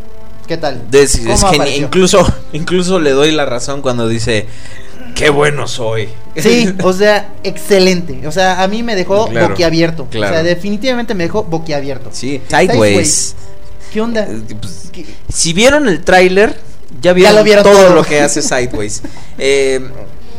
¿Qué 0.49 0.57
tal? 0.57 0.83
Des- 0.91 1.19
¿Cómo 1.19 1.33
es 1.35 1.45
apareció? 1.45 1.85
incluso, 1.87 2.35
incluso 2.53 2.99
le 2.99 3.11
doy 3.11 3.31
la 3.33 3.45
razón 3.47 3.83
cuando 3.83 4.09
dice, 4.09 4.47
qué 5.15 5.29
bueno 5.31 5.69
soy. 5.69 6.09
Sí, 6.37 6.75
o 6.83 6.93
sea, 6.95 7.29
excelente. 7.45 8.27
O 8.27 8.33
sea, 8.33 8.63
a 8.63 8.67
mí 8.69 8.83
me 8.83 8.97
dejó 8.97 9.27
Claro, 9.29 9.51
boquiabierto. 9.51 10.07
claro. 10.11 10.33
O 10.33 10.35
sea, 10.37 10.43
definitivamente 10.43 11.15
me 11.15 11.25
dejó 11.25 11.45
boquiabierto. 11.45 12.09
Sí, 12.13 12.41
Sideways. 12.49 13.35
¿Qué 13.93 14.01
onda? 14.01 14.23
Eh, 14.23 14.43
pues, 14.61 14.89
¿Qué- 14.93 15.05
Si 15.33 15.53
vieron 15.53 15.89
el 15.89 16.03
tráiler, 16.05 16.59
ya 17.03 17.13
vieron, 17.13 17.37
lo 17.37 17.45
vieron 17.45 17.65
todo, 17.65 17.75
todo. 17.87 17.95
lo 17.95 18.03
que 18.03 18.21
hace 18.21 18.41
Sideways. 18.41 19.03
Eh, 19.39 19.81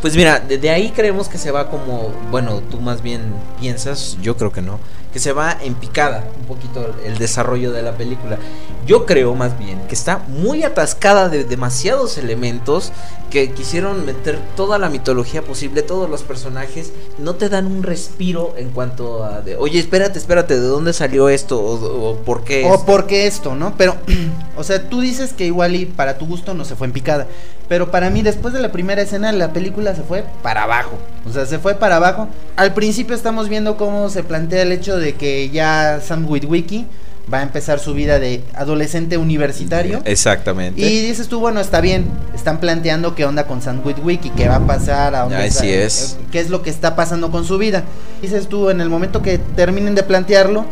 pues 0.02 0.16
mira, 0.16 0.40
de, 0.40 0.70
ahí 0.70 0.92
creemos 0.92 1.30
que 1.30 1.38
se 1.38 1.52
va 1.52 1.70
como, 1.70 2.12
bueno, 2.32 2.62
tú 2.70 2.80
más 2.80 3.02
bien 3.02 3.22
piensas, 3.60 4.18
yo 4.22 4.38
creo 4.38 4.52
que 4.52 4.62
no, 4.62 4.80
que 5.12 5.20
se 5.20 5.32
va 5.32 5.58
en 5.62 5.76
picada 5.76 6.26
un 6.40 6.46
poquito 6.46 6.94
el 7.06 7.18
desarrollo 7.18 7.72
de 7.72 7.82
la 7.82 7.94
película. 7.94 8.38
Yo 8.86 9.06
creo 9.06 9.34
más 9.34 9.58
bien 9.58 9.80
que 9.88 9.96
está 9.96 10.20
muy 10.28 10.64
atascada 10.64 11.30
de 11.30 11.44
demasiados 11.44 12.18
elementos 12.18 12.92
que 13.32 13.52
quisieron 13.52 14.06
meter 14.06 14.38
toda 14.56 14.78
la 14.78 14.90
mitología 14.90 15.42
posible, 15.42 15.82
todos 15.82 16.10
los 16.10 16.24
personajes, 16.24 16.92
no 17.18 17.36
te 17.36 17.50
dan 17.50 17.66
un 17.66 17.84
respiro 17.84 18.54
en 18.58 18.70
cuanto 18.70 19.24
a, 19.24 19.42
de, 19.42 19.56
oye, 19.56 19.80
espérate, 19.80 20.20
espérate, 20.20 20.60
¿de 20.60 20.68
dónde 20.68 20.94
salió 20.94 21.30
esto? 21.30 21.60
¿O, 21.60 22.12
o 22.12 22.18
por 22.18 22.44
qué? 22.44 22.66
O 22.66 22.76
esto?". 22.76 22.86
porque 22.86 23.26
esto, 23.26 23.56
¿no? 23.56 23.74
Pero, 23.78 23.96
o 24.58 24.64
sea, 24.64 24.90
tú 24.90 25.02
dices 25.02 25.34
que 25.34 25.46
igual 25.46 25.76
y 25.76 25.86
para 25.86 26.18
tu 26.18 26.28
gusto 26.28 26.54
no 26.54 26.66
se 26.66 26.76
fue 26.76 26.88
en 26.88 26.94
picada. 26.94 27.28
Pero 27.68 27.90
para 27.92 28.10
mí, 28.10 28.22
después 28.22 28.54
de 28.54 28.60
la 28.62 28.72
primera 28.72 29.02
escena, 29.02 29.32
la 29.32 29.52
película 29.54 29.96
se 29.96 30.04
fue 30.04 30.24
para 30.44 30.64
abajo. 30.64 30.98
O 31.28 31.34
sea, 31.34 31.46
se 31.46 31.58
fue 31.60 31.76
para 31.76 31.96
abajo. 31.96 32.28
Al 32.56 32.74
principio 32.74 33.16
estamos 33.16 33.50
viendo 33.50 33.76
cómo 33.78 34.10
se 34.10 34.24
plantea 34.24 34.62
el 34.62 34.72
hecho 34.72 34.98
de 34.98 35.16
que 35.16 35.50
ya 35.50 36.00
Sam 36.06 36.26
Witwicky 36.30 36.86
va 37.34 37.40
a 37.40 37.42
empezar 37.42 37.80
su 37.80 37.96
vida 37.96 38.20
de 38.20 38.44
adolescente 38.54 39.18
universitario. 39.18 40.02
Exactamente. 40.06 40.80
Y 40.80 41.02
dices 41.08 41.28
tú, 41.28 41.40
bueno, 41.40 41.60
está 41.60 41.82
bien, 41.82 42.06
están 42.36 42.60
planteando 42.60 43.16
qué 43.16 43.26
onda 43.26 43.48
con 43.48 43.64
Sam 43.64 43.82
Witwicky, 43.84 44.30
qué 44.30 44.48
va 44.48 44.58
a 44.58 44.68
pasar, 44.68 45.16
a 45.16 45.22
dónde 45.22 45.48
está- 45.48 45.66
es. 45.66 46.18
qué 46.32 46.40
es 46.40 46.52
lo 46.52 46.62
que 46.62 46.70
está 46.70 46.96
pasando 46.96 47.32
con 47.32 47.44
su 47.44 47.58
vida. 47.58 47.84
Dices 48.22 48.48
tú, 48.48 48.70
en 48.70 48.80
el 48.80 48.90
momento 48.92 49.24
que 49.24 49.40
terminen 49.40 49.96
de 49.96 50.04
plantearlo, 50.04 50.66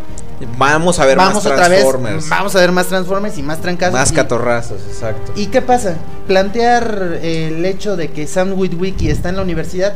Vamos 0.57 1.00
a 1.00 1.05
ver 1.05 1.17
vamos 1.17 1.35
más 1.35 1.45
otra 1.45 1.67
vez, 1.67 1.79
Transformers. 1.81 2.29
vamos 2.29 2.55
a 2.55 2.59
ver 2.59 2.71
más 2.71 2.88
Transformers 2.88 3.38
y 3.38 3.43
más 3.43 3.62
trancazos. 3.62 3.93
más 3.93 4.12
y- 4.12 4.15
catorrazos, 4.15 4.81
exacto. 4.89 5.31
¿Y 5.35 5.47
qué 5.47 5.62
pasa? 5.62 5.95
Plantear 6.27 7.19
el 7.21 7.65
hecho 7.65 7.95
de 7.95 8.12
que 8.12 8.27
Sam 8.27 8.53
Witwicky 8.57 9.09
está 9.09 9.29
en 9.29 9.35
la 9.38 9.41
universidad 9.41 9.93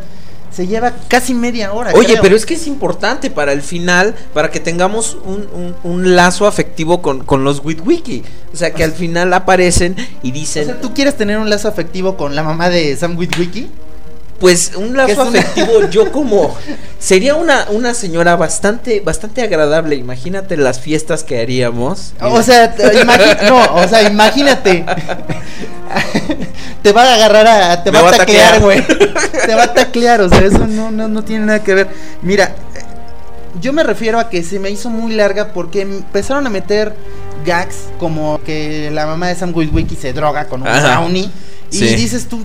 se 0.51 0.65
lleva 0.65 0.93
casi 1.07 1.33
media 1.33 1.73
hora. 1.73 1.91
Oye, 1.93 2.07
creo. 2.13 2.21
pero 2.21 2.35
es 2.35 2.45
que 2.45 2.53
es 2.55 2.65
importante 2.67 3.29
para 3.29 3.51
el 3.51 3.61
final, 3.61 4.15
para 4.33 4.49
que 4.49 4.59
tengamos 4.59 5.17
un, 5.25 5.47
un- 5.53 5.75
un 5.83 6.15
lazo 6.15 6.47
afectivo 6.47 7.01
con, 7.01 7.23
con 7.25 7.43
los 7.43 7.63
Witwiki. 7.63 8.23
O 8.53 8.55
sea, 8.57 8.71
que 8.73 8.83
al 8.83 8.91
final 8.93 9.33
aparecen 9.33 9.95
y 10.23 10.31
O 10.31 10.33
dicen, 10.33 10.65
sea, 10.65 10.81
¿tú 10.81 10.93
quieres 10.93 11.15
tener 11.17 11.37
un 11.37 11.49
lazo 11.49 11.67
afectivo 11.67 12.17
con 12.17 12.35
la 12.35 12.41
mamá 12.43 12.69
de 12.69 12.95
Sam 12.95 13.17
Witwicky? 13.17 13.69
Pues 14.39 14.71
un 14.75 14.95
lazo 14.95 15.21
una- 15.23 15.39
afectivo, 15.39 15.87
yo 15.91 16.11
como... 16.11 16.55
Sería 16.99 17.35
una, 17.35 17.67
una 17.69 17.93
señora 17.93 18.35
bastante, 18.35 19.01
bastante 19.01 19.41
agradable. 19.43 19.95
Imagínate 19.95 20.57
las 20.57 20.79
fiestas 20.79 21.23
que 21.23 21.39
haríamos. 21.39 22.13
O 22.19 22.41
sea, 22.41 22.75
no, 23.47 23.75
o 23.75 23.87
sea, 23.87 24.01
imagínate. 24.09 24.83
te 26.81 26.91
va 26.91 27.03
a 27.03 27.13
agarrar 27.15 27.47
a. 27.47 27.83
Te 27.83 27.91
Me 27.91 28.01
va, 28.01 28.09
a 28.09 28.13
taclear, 28.13 28.59
güey. 28.61 28.83
te 29.45 29.55
va 29.55 29.63
a 29.63 29.73
taclear, 29.73 30.21
o 30.21 30.29
sea, 30.29 30.39
eso 30.39 30.65
no, 30.67 30.91
no, 30.91 31.07
no 31.07 31.23
tiene 31.23 31.45
nada 31.45 31.63
que 31.63 31.73
ver. 31.75 31.87
Mira, 32.23 32.55
yo 33.61 33.73
me 33.73 33.83
refiero 33.83 34.19
a 34.19 34.29
que 34.29 34.43
se 34.43 34.59
me 34.59 34.69
hizo 34.69 34.89
muy 34.89 35.13
larga 35.13 35.53
porque 35.53 35.81
empezaron 35.81 36.47
a 36.47 36.49
meter 36.49 36.95
gags 37.45 37.75
como 37.99 38.41
que 38.43 38.89
la 38.91 39.05
mamá 39.05 39.27
de 39.27 39.35
Sam 39.35 39.51
Witwicky 39.55 39.95
se 39.95 40.13
droga 40.13 40.45
con 40.45 40.61
un 40.61 40.67
brownie. 40.67 41.29
Y 41.71 41.77
Sí. 41.77 41.95
dices 41.95 42.27
tú, 42.27 42.43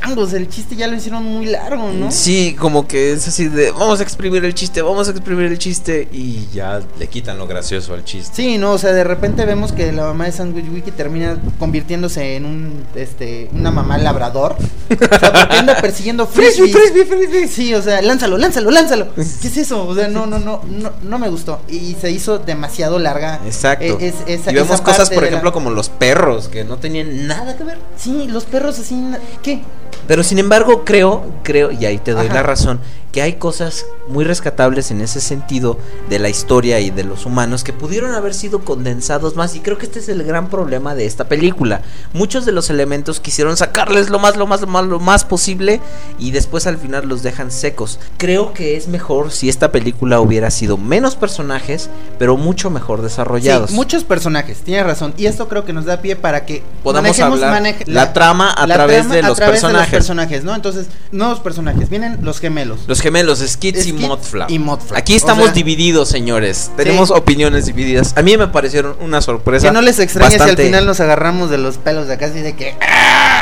changos, 0.00 0.32
el 0.32 0.48
chiste 0.48 0.76
ya 0.76 0.86
lo 0.86 0.96
hicieron 0.96 1.24
muy 1.24 1.46
largo, 1.46 1.90
¿no? 1.92 2.10
Sí, 2.10 2.56
como 2.58 2.86
que 2.86 3.12
es 3.12 3.26
así 3.28 3.48
de 3.48 3.70
vamos 3.70 4.00
a 4.00 4.02
exprimir 4.02 4.44
el 4.44 4.54
chiste, 4.54 4.82
vamos 4.82 5.08
a 5.08 5.10
exprimir 5.12 5.46
el 5.46 5.58
chiste 5.58 6.08
y 6.12 6.48
ya 6.52 6.80
le 6.98 7.06
quitan 7.08 7.38
lo 7.38 7.46
gracioso 7.46 7.94
al 7.94 8.04
chiste. 8.04 8.32
Sí, 8.34 8.58
no, 8.58 8.72
o 8.72 8.78
sea, 8.78 8.92
de 8.92 9.04
repente 9.04 9.44
vemos 9.44 9.72
que 9.72 9.92
la 9.92 10.04
mamá 10.04 10.24
de 10.26 10.32
Sandwich 10.32 10.66
Wiki 10.72 10.90
termina 10.92 11.36
convirtiéndose 11.58 12.36
en 12.36 12.46
un, 12.46 12.84
este, 12.94 13.48
una 13.52 13.70
mamá 13.70 13.98
labrador. 13.98 14.56
O 14.92 15.18
sea, 15.18 15.32
porque 15.32 15.56
anda 15.56 15.80
persiguiendo 15.80 16.26
frisbee. 16.26 16.70
Frisbee, 16.70 17.04
frisbee. 17.06 17.48
Sí, 17.48 17.72
o 17.74 17.80
sea, 17.82 18.02
lánzalo, 18.02 18.36
lánzalo, 18.38 18.70
lánzalo. 18.70 19.14
¿Qué 19.14 19.48
es 19.48 19.56
eso? 19.56 19.86
O 19.86 19.94
sea, 19.94 20.08
no, 20.08 20.26
no, 20.26 20.38
no, 20.38 20.62
no, 20.68 20.92
no 21.02 21.18
me 21.18 21.28
gustó. 21.28 21.60
Y 21.68 21.96
se 22.00 22.10
hizo 22.10 22.38
demasiado 22.38 22.98
larga. 22.98 23.40
Exacto. 23.46 23.84
Eh, 24.00 24.08
es- 24.08 24.14
esa- 24.26 24.50
y 24.50 24.54
vemos 24.54 24.74
esa 24.74 24.84
cosas, 24.84 25.10
por 25.10 25.22
la- 25.22 25.28
ejemplo, 25.28 25.52
como 25.52 25.70
los 25.70 25.88
perros, 25.88 26.48
que 26.48 26.64
no 26.64 26.76
tenían 26.76 27.26
nada 27.26 27.56
que 27.56 27.64
ver. 27.64 27.78
Sí, 27.96 28.26
los 28.28 28.44
perros 28.44 28.78
así, 28.78 28.94
¿qué? 29.42 29.62
Pero 30.06 30.22
sin 30.22 30.38
embargo, 30.38 30.84
creo, 30.84 31.24
creo, 31.42 31.70
y 31.70 31.86
ahí 31.86 31.98
te 31.98 32.12
doy 32.12 32.26
Ajá. 32.26 32.34
la 32.34 32.42
razón, 32.42 32.80
que 33.12 33.20
hay 33.20 33.34
cosas 33.34 33.84
muy 34.08 34.24
rescatables 34.24 34.90
en 34.90 35.02
ese 35.02 35.20
sentido 35.20 35.78
de 36.08 36.18
la 36.18 36.30
historia 36.30 36.80
y 36.80 36.90
de 36.90 37.04
los 37.04 37.26
humanos 37.26 37.62
que 37.62 37.72
pudieron 37.72 38.14
haber 38.14 38.32
sido 38.32 38.64
condensados 38.64 39.36
más. 39.36 39.54
Y 39.54 39.60
creo 39.60 39.76
que 39.76 39.84
este 39.84 39.98
es 39.98 40.08
el 40.08 40.24
gran 40.24 40.48
problema 40.48 40.94
de 40.94 41.04
esta 41.04 41.28
película. 41.28 41.82
Muchos 42.14 42.46
de 42.46 42.52
los 42.52 42.70
elementos 42.70 43.20
quisieron 43.20 43.56
sacarles 43.56 44.08
lo 44.08 44.18
más, 44.18 44.36
lo 44.36 44.46
más, 44.46 44.62
lo 44.62 44.66
más, 44.66 44.86
lo 44.86 44.98
más 44.98 45.24
posible 45.24 45.80
y 46.18 46.30
después 46.30 46.66
al 46.66 46.78
final 46.78 47.06
los 47.06 47.22
dejan 47.22 47.50
secos. 47.50 48.00
Creo 48.16 48.54
que 48.54 48.76
es 48.76 48.88
mejor 48.88 49.30
si 49.30 49.50
esta 49.50 49.70
película 49.72 50.20
hubiera 50.20 50.50
sido 50.50 50.78
menos 50.78 51.14
personajes, 51.14 51.90
pero 52.18 52.38
mucho 52.38 52.70
mejor 52.70 53.02
desarrollados. 53.02 53.70
Sí, 53.70 53.76
muchos 53.76 54.04
personajes, 54.04 54.62
tienes 54.62 54.86
razón. 54.86 55.12
Y 55.18 55.26
esto 55.26 55.48
creo 55.48 55.66
que 55.66 55.74
nos 55.74 55.84
da 55.84 56.00
pie 56.00 56.16
para 56.16 56.46
que 56.46 56.62
Podamos 56.82 57.18
hablar 57.20 57.62
la 57.86 58.12
trama 58.14 58.50
a 58.50 58.66
la 58.66 58.74
través 58.74 59.00
trama 59.00 59.14
de 59.14 59.20
a 59.20 59.28
los 59.28 59.36
través 59.36 59.60
de 59.60 59.68
personajes. 59.68 59.91
Personajes, 59.92 60.42
¿no? 60.44 60.54
Entonces, 60.54 60.86
nuevos 61.12 61.40
personajes. 61.40 61.88
Vienen 61.88 62.18
los 62.22 62.40
gemelos. 62.40 62.80
Los 62.86 63.00
gemelos, 63.00 63.38
Skits 63.46 63.86
y 63.86 63.92
Modflap. 63.92 64.50
y 64.50 64.58
Modflap. 64.58 64.98
Aquí 64.98 65.12
O 65.14 65.16
estamos 65.16 65.44
sea- 65.44 65.52
divididos, 65.52 66.08
señores. 66.08 66.70
Tenemos 66.76 67.10
opiniones 67.10 67.66
divididas. 67.66 68.14
A 68.16 68.22
mí 68.22 68.36
me 68.36 68.48
parecieron 68.48 68.96
una 69.00 69.20
sorpresa. 69.20 69.68
Que 69.68 69.72
no 69.72 69.82
les 69.82 69.98
extrañe 69.98 70.36
si 70.36 70.40
al 70.42 70.56
final 70.56 70.86
nos 70.86 71.00
agarramos 71.00 71.50
de 71.50 71.58
los 71.58 71.78
pelos 71.78 72.08
de 72.08 72.14
acá, 72.14 72.26
así 72.26 72.40
de 72.40 72.56
que. 72.56 72.74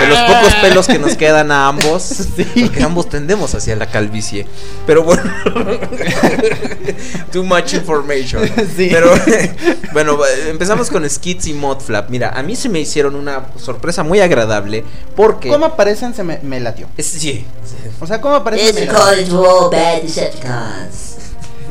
De 0.01 0.07
los 0.07 0.19
pocos 0.21 0.55
pelos 0.63 0.87
que 0.87 0.99
nos 0.99 1.15
quedan 1.17 1.51
a 1.53 1.69
ambos. 1.69 2.03
Sí. 2.37 2.47
Porque 2.65 2.83
ambos 2.83 3.09
tendemos 3.11 3.55
hacia 3.55 3.77
la 3.77 3.87
calvicie. 3.87 4.47
Pero 4.87 5.03
bueno. 5.05 5.23
Too 7.33 7.43
much 7.45 7.75
information. 7.75 8.43
Sí. 8.77 8.89
Pero 8.91 9.13
bueno, 9.93 10.19
empezamos 10.49 10.91
con 10.91 11.09
Skits 11.09 11.47
y 11.49 11.55
Modflap. 11.55 12.09
Mira, 12.11 12.31
a 12.31 12.43
mí 12.43 12.57
se 12.57 12.69
me 12.69 12.81
hicieron 12.81 13.15
una 13.15 13.47
sorpresa 13.57 14.03
muy 14.03 14.21
agradable. 14.21 14.85
Porque. 15.17 15.49
¿Cómo 15.49 15.67
aparecen? 15.67 16.15
Se 16.15 16.23
me, 16.25 16.40
me 16.43 16.61
latió. 16.61 16.89
Sí. 16.99 17.47
O 18.01 18.07
sea, 18.07 18.21
¿cómo? 18.21 18.37
It's 18.55 19.33
all 19.33 19.71
bad 19.71 20.03
Decepticons. 20.03 21.17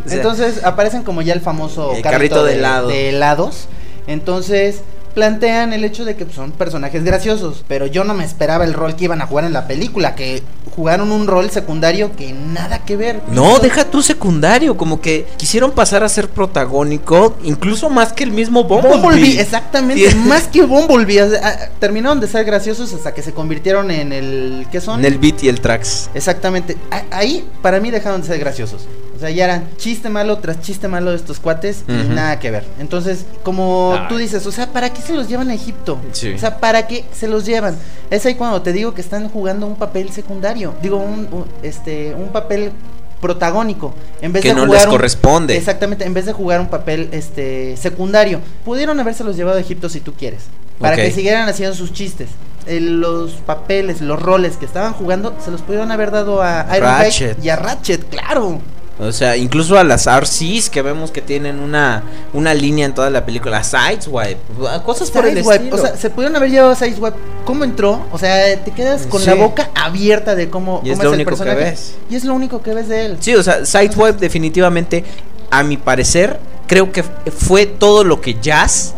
Entonces 0.10 0.64
aparecen 0.64 1.04
como 1.04 1.22
ya 1.22 1.34
el 1.34 1.42
famoso 1.42 1.94
El 1.94 2.02
carrito 2.02 2.44
de 2.44 2.56
helado. 2.56 2.88
de 2.88 3.10
helados. 3.10 3.68
Entonces 4.08 4.82
plantean 5.14 5.74
el 5.74 5.84
hecho 5.84 6.06
de 6.06 6.16
que 6.16 6.26
son 6.32 6.52
personajes 6.52 7.04
graciosos. 7.04 7.64
Pero 7.68 7.86
yo 7.86 8.04
no 8.04 8.14
me 8.14 8.24
esperaba 8.26 8.64
el 8.64 8.74
rol 8.74 8.96
que 8.96 9.06
iban 9.06 9.22
a 9.22 9.28
jugar 9.28 9.46
en 9.46 9.54
la 9.54 9.68
película. 9.68 10.16
Que 10.16 10.42
jugaron 10.76 11.12
un 11.12 11.28
rol 11.28 11.50
secundario 11.50 12.16
que 12.16 12.32
nada 12.32 12.80
que 12.86 12.96
ver. 12.96 13.22
No, 13.32 13.60
deja 13.60 13.86
tu 13.86 14.02
secundario, 14.02 14.78
como 14.78 15.02
que 15.02 15.28
quisieron 15.38 15.72
pasar 15.72 16.04
a 16.04 16.10
ser 16.10 16.30
protagónico, 16.30 17.36
incluso 17.44 17.90
más 17.90 18.14
que 18.14 18.24
el 18.24 18.32
mismo 18.32 18.64
Bumblebee. 18.64 18.98
Bumblebee, 19.02 19.40
exactamente, 19.42 20.10
Sí. 20.12 20.16
más 20.28 20.48
que 20.48 20.64
Bumblebee. 20.64 21.20
ah, 21.22 21.70
terminaron 21.80 22.20
de 22.20 22.28
ser 22.28 22.46
graciosos 22.46 22.94
hasta 22.94 23.14
que 23.14 23.22
se 23.22 23.34
convirtieron 23.34 23.92
en 23.92 24.14
el. 24.14 24.68
¿Qué 24.72 24.80
son? 24.80 25.00
En 25.00 25.06
el 25.06 25.18
beat 25.18 25.44
y 25.44 25.50
el 25.50 25.60
tracks. 25.60 26.10
Exactamente. 26.14 26.78
Ahí, 27.12 27.46
para 27.62 27.80
mí, 27.80 27.92
dejaron 27.92 28.22
de 28.22 28.28
ser 28.28 28.40
graciosos. 28.40 28.88
O 29.20 29.22
sea, 29.22 29.32
ya 29.32 29.44
eran 29.44 29.68
chiste 29.76 30.08
malo 30.10 30.38
tras 30.38 30.62
chiste 30.62 30.88
malo 30.88 31.12
de 31.12 31.18
estos 31.18 31.42
cuates 31.42 31.84
y 31.90 31.92
nada 31.92 32.40
que 32.40 32.52
ver. 32.52 32.64
Entonces, 32.80 33.26
como 33.44 33.94
tú 34.08 34.16
dices, 34.16 34.46
o 34.48 34.52
sea, 34.54 34.68
¿para 34.72 34.94
qué 34.94 35.02
se 35.02 35.12
los 35.14 35.28
llevan 35.28 35.50
a 35.50 35.54
Egipto? 35.54 36.00
Sí. 36.14 36.32
O 36.34 36.38
sea, 36.40 36.58
¿para 36.60 36.88
qué 36.88 37.04
se 37.12 37.28
los 37.28 37.46
llevan? 37.46 37.76
Es 38.10 38.26
ahí 38.26 38.36
cuando 38.36 38.62
te 38.62 38.72
digo 38.72 38.94
que 38.94 39.02
están 39.02 39.28
jugando 39.28 39.68
un 39.68 39.76
papel 39.76 40.10
secundario. 40.12 40.74
Digo, 40.82 40.96
un, 40.98 41.28
un- 41.32 41.46
este, 41.64 42.16
un 42.16 42.30
papel 42.30 42.72
protagónico. 43.20 43.94
En 44.22 44.32
vez 44.32 44.42
Que 44.42 44.50
de 44.50 44.56
no 44.56 44.62
jugar 44.66 44.80
les 44.80 44.86
un- 44.86 44.92
corresponde. 44.92 45.58
Exactamente, 45.58 46.06
en 46.06 46.14
vez 46.14 46.26
de 46.26 46.32
jugar 46.34 46.62
un 46.62 46.68
papel 46.70 47.10
este 47.12 47.76
secundario. 47.76 48.40
Pudieron 48.64 49.00
habérselos 49.02 49.36
llevado 49.36 49.58
a 49.58 49.62
Egipto 49.62 49.90
si 49.90 50.00
tú 50.00 50.14
quieres. 50.14 50.44
Para 50.80 50.96
que 50.96 51.12
siguieran 51.12 51.50
haciendo 51.50 51.76
sus 51.76 51.92
chistes. 51.92 52.30
Eh, 52.66 52.80
los 52.80 53.32
papeles, 53.34 54.00
los 54.00 54.22
roles 54.22 54.56
que 54.56 54.66
estaban 54.66 54.94
jugando, 54.94 55.36
se 55.44 55.52
los 55.52 55.62
pudieron 55.62 55.92
haber 55.92 56.12
dado 56.12 56.42
a 56.42 56.66
Iron 56.78 56.90
Ratchet. 56.90 57.44
y 57.44 57.50
a 57.50 57.58
Ratchet, 57.58 58.08
claro. 58.10 58.62
O 59.02 59.12
sea, 59.14 59.38
incluso 59.38 59.78
a 59.80 59.84
las 59.86 60.08
RCs 60.08 60.70
que 60.70 60.82
vemos 60.82 61.12
que 61.12 61.22
tienen 61.22 61.60
una, 61.60 62.04
una 62.34 62.54
línea 62.54 62.86
en 62.86 62.94
toda 62.94 63.10
la 63.10 63.26
película. 63.26 63.64
Sideswipe. 63.64 64.38
Cosas 64.86 65.10
por 65.10 65.26
el 65.26 65.38
estilo. 65.38 65.76
O 65.76 65.80
sea, 65.80 65.96
se 65.96 66.10
pudieron 66.10 66.36
haber 66.36 66.52
llevado 66.52 66.72
a 66.74 66.76
Sideswipe. 66.76 67.16
¿Cómo 67.46 67.64
entró? 67.64 68.06
O 68.12 68.18
sea, 68.20 68.62
te 68.62 68.72
quedas 68.72 69.08
con 69.08 69.22
Sí. 69.22 69.28
la 69.28 69.36
boca 69.36 69.70
abierta 69.74 70.36
de 70.36 70.50
cómo, 70.50 70.82
Y 70.84 70.90
es 70.90 70.98
cómo 70.98 71.04
lo 71.06 71.10
el 71.12 71.16
único 71.16 71.30
que 71.32 71.38
personaje. 71.38 71.70
ves. 71.72 71.96
Y 72.10 72.16
es 72.18 72.26
lo 72.26 72.34
único 72.34 72.62
que 72.62 72.74
ves 72.74 72.90
de 72.90 73.06
él. 73.06 73.18
Sí, 73.22 73.34
o 73.36 73.42
sea, 73.42 73.66
Sideswipe 73.66 74.20
definitivamente, 74.20 75.06
a 75.50 75.64
mi 75.64 75.78
parecer, 75.78 76.38
creo 76.68 76.92
que 76.92 77.04
fue 77.04 77.66
todo 77.68 78.04
lo 78.04 78.20
que 78.20 78.36
Jazz 78.42 78.94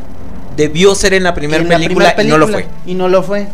debió 0.57 0.95
ser 0.95 1.13
en 1.13 1.23
la 1.23 1.33
primera 1.35 1.63
la 1.63 1.69
película, 1.77 2.15
y 2.21 2.25
no 2.25 2.37
lo 2.39 2.47
fue. 2.47 2.67
Y 2.87 2.93
no 2.95 3.07
lo 3.07 3.21
fue. 3.23 3.47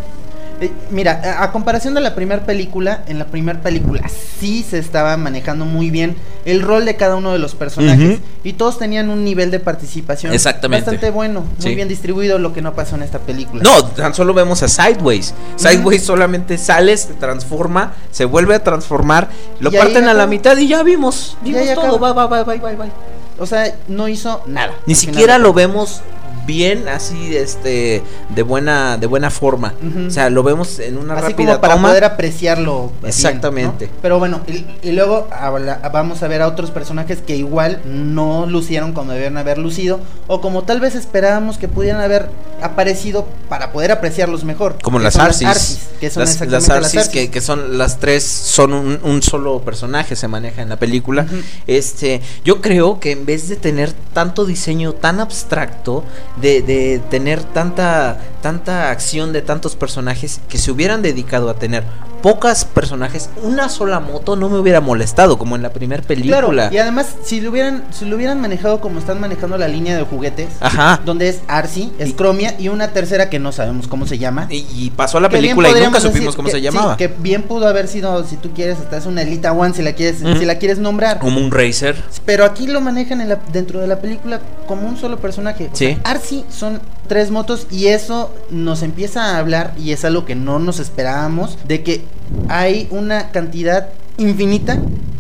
Eh, 0.60 0.72
mira, 0.90 1.44
a, 1.44 1.52
comparación 1.52 1.94
de 1.94 2.02
la 2.02 2.16
primera 2.16 2.44
película, 2.44 3.04
en 3.08 3.20
la 3.20 3.26
primera 3.26 3.62
película 3.62 4.10
sí 4.40 4.66
se 4.68 4.80
estaba 4.80 5.16
manejando 5.16 5.66
muy 5.66 5.92
bien 5.92 6.16
el 6.46 6.64
rol 6.64 6.84
de 6.86 6.96
cada 6.96 7.16
uno 7.16 7.32
de 7.32 7.38
los 7.38 7.54
personajes 7.54 8.20
y 8.44 8.54
todos 8.54 8.80
tenían 8.80 9.12
un 9.12 9.24
nivel 9.24 9.52
de 9.52 9.60
participación 9.60 10.34
Exactamente. 10.34 10.86
bastante 10.86 11.12
bueno, 11.12 11.42
muy 11.42 11.50
Sí. 11.62 11.76
bien 11.76 11.88
distribuido, 11.88 12.40
lo 12.40 12.54
que 12.54 12.64
no 12.64 12.74
pasó 12.74 12.96
en 12.96 13.04
esta 13.04 13.20
película. 13.20 13.62
No, 13.62 13.86
tan 13.86 14.16
solo 14.16 14.34
vemos 14.34 14.64
a 14.64 14.68
Sideways. 14.68 15.36
Sideways 15.58 16.04
solamente 16.04 16.58
sale, 16.58 16.98
se 16.98 17.14
transforma, 17.14 17.94
se 18.10 18.26
vuelve 18.26 18.56
a 18.56 18.64
transformar, 18.64 19.30
lo 19.60 19.72
parten 19.72 20.08
a 20.08 20.14
la 20.16 20.26
mitad 20.26 20.58
y 20.58 20.68
ya 20.68 20.82
vimos. 20.82 21.38
Vimos 21.44 21.62
ahí 21.62 21.76
todo. 21.76 22.00
Bye, 22.00 22.10
acabó. 22.12 22.46
bye, 22.46 22.58
bye, 22.58 22.76
bye. 22.76 22.92
O 23.40 23.46
sea, 23.46 23.76
no 23.88 24.08
hizo 24.08 24.42
nada. 24.48 24.74
Ni 24.88 24.96
siquiera 24.96 25.38
lo 25.38 25.54
vemos 25.54 26.02
bien 26.48 26.88
así 26.88 27.36
este 27.36 28.02
de 28.34 28.42
buena 28.42 28.98
de 28.98 29.06
buena 29.06 29.30
forma. 29.30 29.74
O 30.08 30.10
sea, 30.10 30.32
lo 30.32 30.42
vemos 30.42 30.80
en 30.80 30.98
una 30.98 31.14
Así 31.14 31.28
rápida 31.34 31.48
como 31.50 31.62
para 31.62 31.74
toma. 31.76 31.90
poder 31.90 32.04
apreciarlo. 32.06 32.92
bien, 33.02 33.10
Exactamente. 33.10 33.86
¿no? 33.88 33.92
Pero 34.02 34.18
bueno, 34.18 34.42
y, 34.48 34.66
y 34.82 34.94
luego 34.94 35.28
habla- 35.32 35.80
vamos 35.94 36.24
a 36.24 36.28
ver 36.28 36.42
a 36.42 36.48
otros 36.48 36.72
personajes 36.72 37.20
que 37.22 37.36
igual 37.36 37.82
no 37.86 38.46
lucieron 38.48 38.94
como 38.94 39.12
debieron 39.12 39.38
haber 39.38 39.58
lucido. 39.60 40.00
O 40.26 40.42
como 40.42 40.64
tal 40.64 40.80
vez 40.80 40.96
esperábamos 40.96 41.58
que 41.60 41.68
pudieran 41.68 42.02
haber 42.02 42.30
aparecido 42.62 43.28
para 43.50 43.72
poder 43.72 43.92
apreciarlos 43.92 44.44
mejor. 44.44 44.78
como 44.82 45.00
las 45.00 45.14
son 45.14 45.26
Arsis. 45.26 45.80
que 46.00 46.10
son 46.10 46.22
las, 46.22 46.32
exactamente 46.32 46.82
las 46.82 46.94
las 46.96 47.10
que, 47.10 47.42
son 47.42 47.78
las 47.78 48.00
tres, 48.00 48.24
son 48.24 48.74
un, 48.74 49.00
un 49.04 49.22
solo 49.22 49.62
personaje, 49.62 50.16
se 50.16 50.28
maneja 50.28 50.62
en 50.62 50.70
la 50.70 50.78
película. 50.78 51.26
Este, 51.68 52.22
yo 52.44 52.62
creo 52.62 53.00
que 53.00 53.12
en 53.12 53.26
vez 53.26 53.50
de 53.50 53.56
tener 53.56 53.94
tanto 54.14 54.46
diseño 54.46 54.94
tan 54.94 55.20
abstracto, 55.20 56.04
de, 56.42 56.62
de 56.62 57.02
tener 57.10 57.44
tanta, 57.44 58.20
tanta 58.42 58.90
acción 58.92 59.34
de 59.34 59.42
tantos 59.42 59.76
personajes, 59.76 60.42
que 60.50 60.58
se 60.58 60.72
hubieran 60.72 61.02
dedicado 61.02 61.50
a 61.50 61.56
tener 61.56 61.84
pocas 62.28 62.66
personajes, 62.66 63.30
una 63.42 63.70
sola 63.70 64.02
moto 64.02 64.36
no 64.36 64.50
me 64.50 64.58
hubiera 64.60 64.82
molestado, 64.82 65.38
como 65.38 65.56
en 65.56 65.62
la 65.62 65.70
primera 65.70 66.04
película. 66.04 66.42
Claro, 66.46 66.74
y 66.74 66.78
además, 66.78 67.16
si 67.24 67.40
lo 67.40 67.52
hubieran, 67.52 67.86
si 67.92 68.04
lo 68.04 68.18
hubieran 68.18 68.42
manejado 68.42 68.82
como 68.82 69.00
están 69.00 69.22
manejando 69.22 69.58
la 69.58 69.70
línea 69.70 69.96
de 69.96 70.04
juguetes, 70.04 70.50
Ajá. 70.60 71.00
donde 71.06 71.30
es 71.30 71.40
Arsi, 71.48 71.94
es 71.98 72.10
Y- 72.10 72.14
Chromia 72.16 72.54
y 72.60 72.68
una 72.68 72.90
tercera 72.90 73.30
que 73.30 73.40
no 73.40 73.54
sabemos 73.54 73.88
cómo 73.88 74.06
se 74.06 74.18
llama. 74.18 74.48
Y, 74.50 74.66
y 74.76 74.90
pasó 74.90 75.22
la 75.22 75.30
Que 75.30 75.40
bien 75.40 75.56
película 75.56 75.80
y 75.80 75.86
nunca 75.86 76.02
supimos 76.02 76.36
cómo 76.36 76.48
que- 76.48 76.52
se 76.52 76.58
sí, 76.58 76.64
llamaba. 76.64 76.98
que 76.98 77.08
bien 77.08 77.44
pudo 77.44 77.66
haber 77.66 77.88
sido, 77.88 78.26
si 78.26 78.36
tú 78.36 78.52
quieres, 78.54 78.78
hasta 78.78 78.98
es 78.98 79.06
una 79.06 79.22
Elita 79.22 79.54
One 79.54 79.74
si 79.74 79.82
la 79.82 79.94
quieres, 79.94 80.18
si 80.20 80.44
la 80.46 80.56
quieres 80.58 80.80
nombrar. 80.80 81.20
Como 81.20 81.40
un 81.40 81.50
racer. 81.50 81.96
Pero 82.26 82.44
aquí 82.44 82.68
lo 82.68 82.82
manejan 82.82 83.22
en 83.22 83.30
la- 83.30 83.40
dentro 83.54 83.80
de 83.80 83.88
la 83.88 84.02
película 84.02 84.42
como 84.68 84.86
un 84.86 84.98
solo 84.98 85.18
personaje. 85.18 85.70
O 85.72 85.76
Sí. 85.78 85.98
sea, 86.04 86.44
son 86.50 86.82
tres 87.08 87.32
motos 87.32 87.68
y 87.72 87.88
eso 87.88 88.34
nos 88.50 88.84
empieza 88.84 89.24
a 89.24 89.40
hablar 89.40 89.74
y 89.78 89.92
es 89.92 90.06
algo 90.06 90.26
que 90.26 90.36
no 90.36 90.60
nos 90.60 90.80
esperábamos 90.80 91.58
de 91.68 91.84
que 91.84 92.04
hay 92.50 92.88
una 92.92 93.32
cantidad 93.32 93.90
infinita 94.18 94.80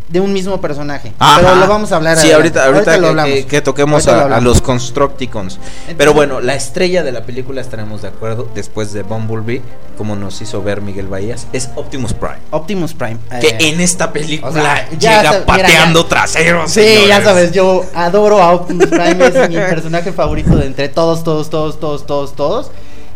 de 0.09 0.19
un 0.21 0.31
mismo 0.31 0.61
personaje. 0.61 1.11
Ajá. 1.19 1.39
Pero 1.41 1.55
lo 1.55 1.67
vamos 1.67 1.91
a 1.91 1.97
hablar. 1.97 2.17
Sí, 2.17 2.31
ahorita, 2.31 2.65
ahorita, 2.65 2.97
lo 2.97 3.13
que- 3.25 3.33
que, 3.41 3.45
que 3.45 3.61
toquemos 3.61 4.07
Ahorita 4.07 4.37
a, 4.37 4.41
los 4.41 4.61
Constructicons. 4.61 5.59
Pero 5.97 6.13
bueno, 6.13 6.39
la 6.39 6.55
estrella 6.55 7.03
de 7.03 7.11
la 7.11 7.23
película 7.23 7.59
estaremos 7.61 8.01
de 8.01 8.07
acuerdo 8.07 8.47
después 8.55 8.93
de 8.93 9.03
Bumblebee, 9.03 9.61
como 9.97 10.15
nos 10.15 10.41
hizo 10.41 10.61
ver 10.63 10.81
Miguel 10.81 11.07
Bahías, 11.07 11.47
es 11.53 11.69
Optimus 11.75 12.13
Prime. 12.13 12.37
Optimus 12.51 12.93
Prime. 12.93 13.17
Que 13.41 13.47
eh, 13.49 13.57
en 13.59 13.81
esta 13.81 14.13
película 14.13 14.49
o 14.49 14.53
sea, 14.53 14.89
llega 14.91 15.21
mira, 15.31 15.45
pateando 15.45 16.03
ya- 16.03 16.09
traseros. 16.09 16.71
Sí, 16.71 16.85
ya 17.07 17.21
sabes, 17.23 17.51
yo 17.51 17.83
adoro 17.93 18.41
a 18.41 18.53
Optimus 18.53 18.87
Prime, 18.87 19.25
es 19.27 19.49
mi 19.49 19.55
personaje 19.55 20.11
favorito 20.13 20.55
de 20.55 20.67
entre 20.67 20.87
todos, 20.89 21.23
todos, 21.23 21.49
todos, 21.49 21.79
todos, 21.79 22.05
todos, 22.05 22.35
todos. 22.35 22.71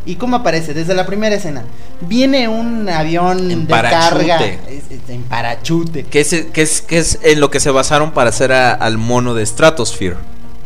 ¿Y 0.05 0.15
cómo 0.15 0.38
aparece? 0.38 0.74
Desde 0.74 0.93
la 0.96 1.05
primera 1.05 1.36
escena. 1.36 1.63
Viene 2.01 2.48
un 2.48 2.89
avión 2.89 3.51
En 3.51 3.67
de 3.67 3.72
parachute. 3.72 4.27
carga 4.27 4.46
es- 4.46 4.84
es- 4.89 5.10
en 5.10 5.24
parachute. 5.24 6.03
Que 6.05 6.22
es, 6.22 6.29
que, 6.51 6.62
es, 6.63 6.81
que 6.81 6.98
es 6.98 7.20
en 7.24 7.39
lo 7.39 7.51
que 7.51 7.60
se 7.60 7.70
basaron 7.70 8.12
para 8.12 8.29
hacer 8.29 8.51
a- 8.51 8.74
al 8.74 8.98
mono 8.98 9.34
de 9.36 9.46
Stratosphere. 9.46 10.15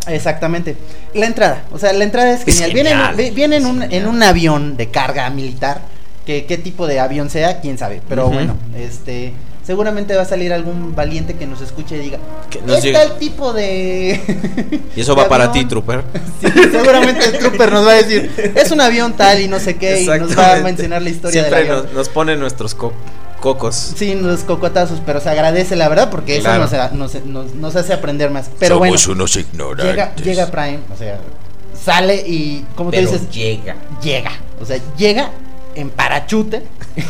Exactamente. 0.08 0.78
La 1.14 1.26
entrada, 1.26 1.64
o 1.72 1.80
sea, 1.80 1.92
la 1.94 2.04
entrada 2.04 2.32
es 2.34 2.42
Es 2.48 2.60
genial. 2.60 2.74
Viene, 2.74 2.90
en, 2.92 2.96
genial, 2.98 3.16
vi- 3.16 3.30
viene 3.32 3.56
en, 3.58 3.64
es 3.64 3.70
un, 3.70 3.84
en 3.84 4.08
un 4.08 4.24
avión 4.24 4.78
de 4.78 4.90
carga 4.90 5.30
militar. 5.30 5.82
Que 6.26 6.46
qué 6.46 6.58
tipo 6.58 6.88
de 6.88 7.00
avión 7.00 7.30
sea, 7.30 7.60
quién 7.62 7.78
sabe. 7.78 8.02
Pero 8.10 8.30
bueno, 8.30 8.56
este. 8.76 9.32
Seguramente 9.66 10.16
va 10.16 10.22
a 10.22 10.26
salir 10.26 10.54
algún 10.54 10.94
valiente 10.94 11.34
que 11.36 11.48
nos 11.48 11.60
escuche 11.62 11.96
y 11.98 12.00
diga. 12.00 12.20
Que 12.52 12.62
nos 12.62 12.78
Está 12.84 12.88
diga- 12.88 13.04
el 13.04 13.18
tipo 13.18 13.52
de. 13.52 14.82
Y 14.96 15.02
eso 15.02 15.16
va 15.16 15.28
para 15.28 15.52
ti, 15.52 15.60
avión". 15.60 15.70
Trooper. 15.70 16.04
Sí, 16.42 16.48
seguramente 16.72 17.26
el 17.26 17.38
trooper 17.40 17.72
nos 17.72 17.88
va 17.88 17.92
a 17.92 17.96
decir, 17.96 18.54
es 18.56 18.70
un 18.72 18.82
avión 18.82 19.14
tal 19.14 19.42
y 19.42 19.48
no 19.48 19.60
sé 19.60 19.76
qué, 19.78 20.02
y 20.04 20.06
nos 20.08 20.38
va 20.38 20.54
a 20.54 20.60
mencionar 20.62 21.02
la 21.02 21.10
historia 21.10 21.42
Siempre 21.42 21.62
del 21.64 21.72
avión. 21.72 21.86
nos, 21.88 21.94
nos 21.94 22.10
pone 22.10 22.36
nuestros 22.36 22.76
co- 22.76 22.94
cocos. 23.40 23.94
Sí, 23.96 24.14
los 24.16 24.42
cocotazos, 24.42 25.02
pero 25.06 25.20
se 25.20 25.30
agradece 25.30 25.76
la 25.76 25.90
verdad 25.90 26.10
porque 26.12 26.40
Claro. 26.42 26.66
eso 26.66 26.78
nos, 26.94 27.14
nos, 27.14 27.26
nos- 27.26 27.54
nos 27.56 27.76
hace 27.76 27.94
aprender 27.94 28.30
más. 28.30 28.50
Pero 28.60 28.78
bueno, 28.78 28.94
unos 29.08 29.34
llega, 29.34 30.14
llega 30.16 30.46
Prime, 30.52 30.80
o 30.94 30.98
sea, 30.98 31.18
sale 31.84 32.16
y, 32.28 32.64
como 32.76 32.92
tú 32.92 32.98
Pero 32.98 33.10
dices, 33.12 33.30
llega. 33.32 33.76
llega. 34.04 34.32
O 34.62 34.66
sea, 34.66 34.78
llega 34.98 35.32
en 35.76 35.90
parachute 35.90 36.64
y 36.96 37.02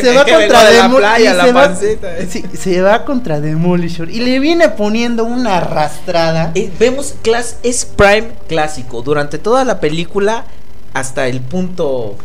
se 0.00 0.12
va 0.14 0.24
contra 0.24 0.64
de 0.64 0.76
la 0.76 0.82
Demo- 0.88 0.96
playa, 0.98 1.32
y 1.32 1.36
la 1.36 1.44
se 1.44 1.52
va- 1.52 1.62
pancita. 1.68 2.18
eh. 2.18 2.26
sí, 2.30 2.44
se 2.56 2.80
va 2.82 3.04
contra 3.04 3.40
Demolisher 3.40 4.10
y 4.10 4.20
le 4.20 4.38
viene 4.38 4.68
poniendo 4.68 5.24
una 5.24 5.58
arrastrada. 5.58 6.52
Eh, 6.54 6.70
vemos 6.78 7.14
Class 7.22 7.56
es 7.62 7.84
Prime 7.84 8.28
clásico. 8.48 9.02
Durante 9.02 9.38
toda 9.38 9.64
la 9.64 9.80
película, 9.80 10.44
hasta 10.92 11.26
el 11.28 11.40
punto 11.40 12.16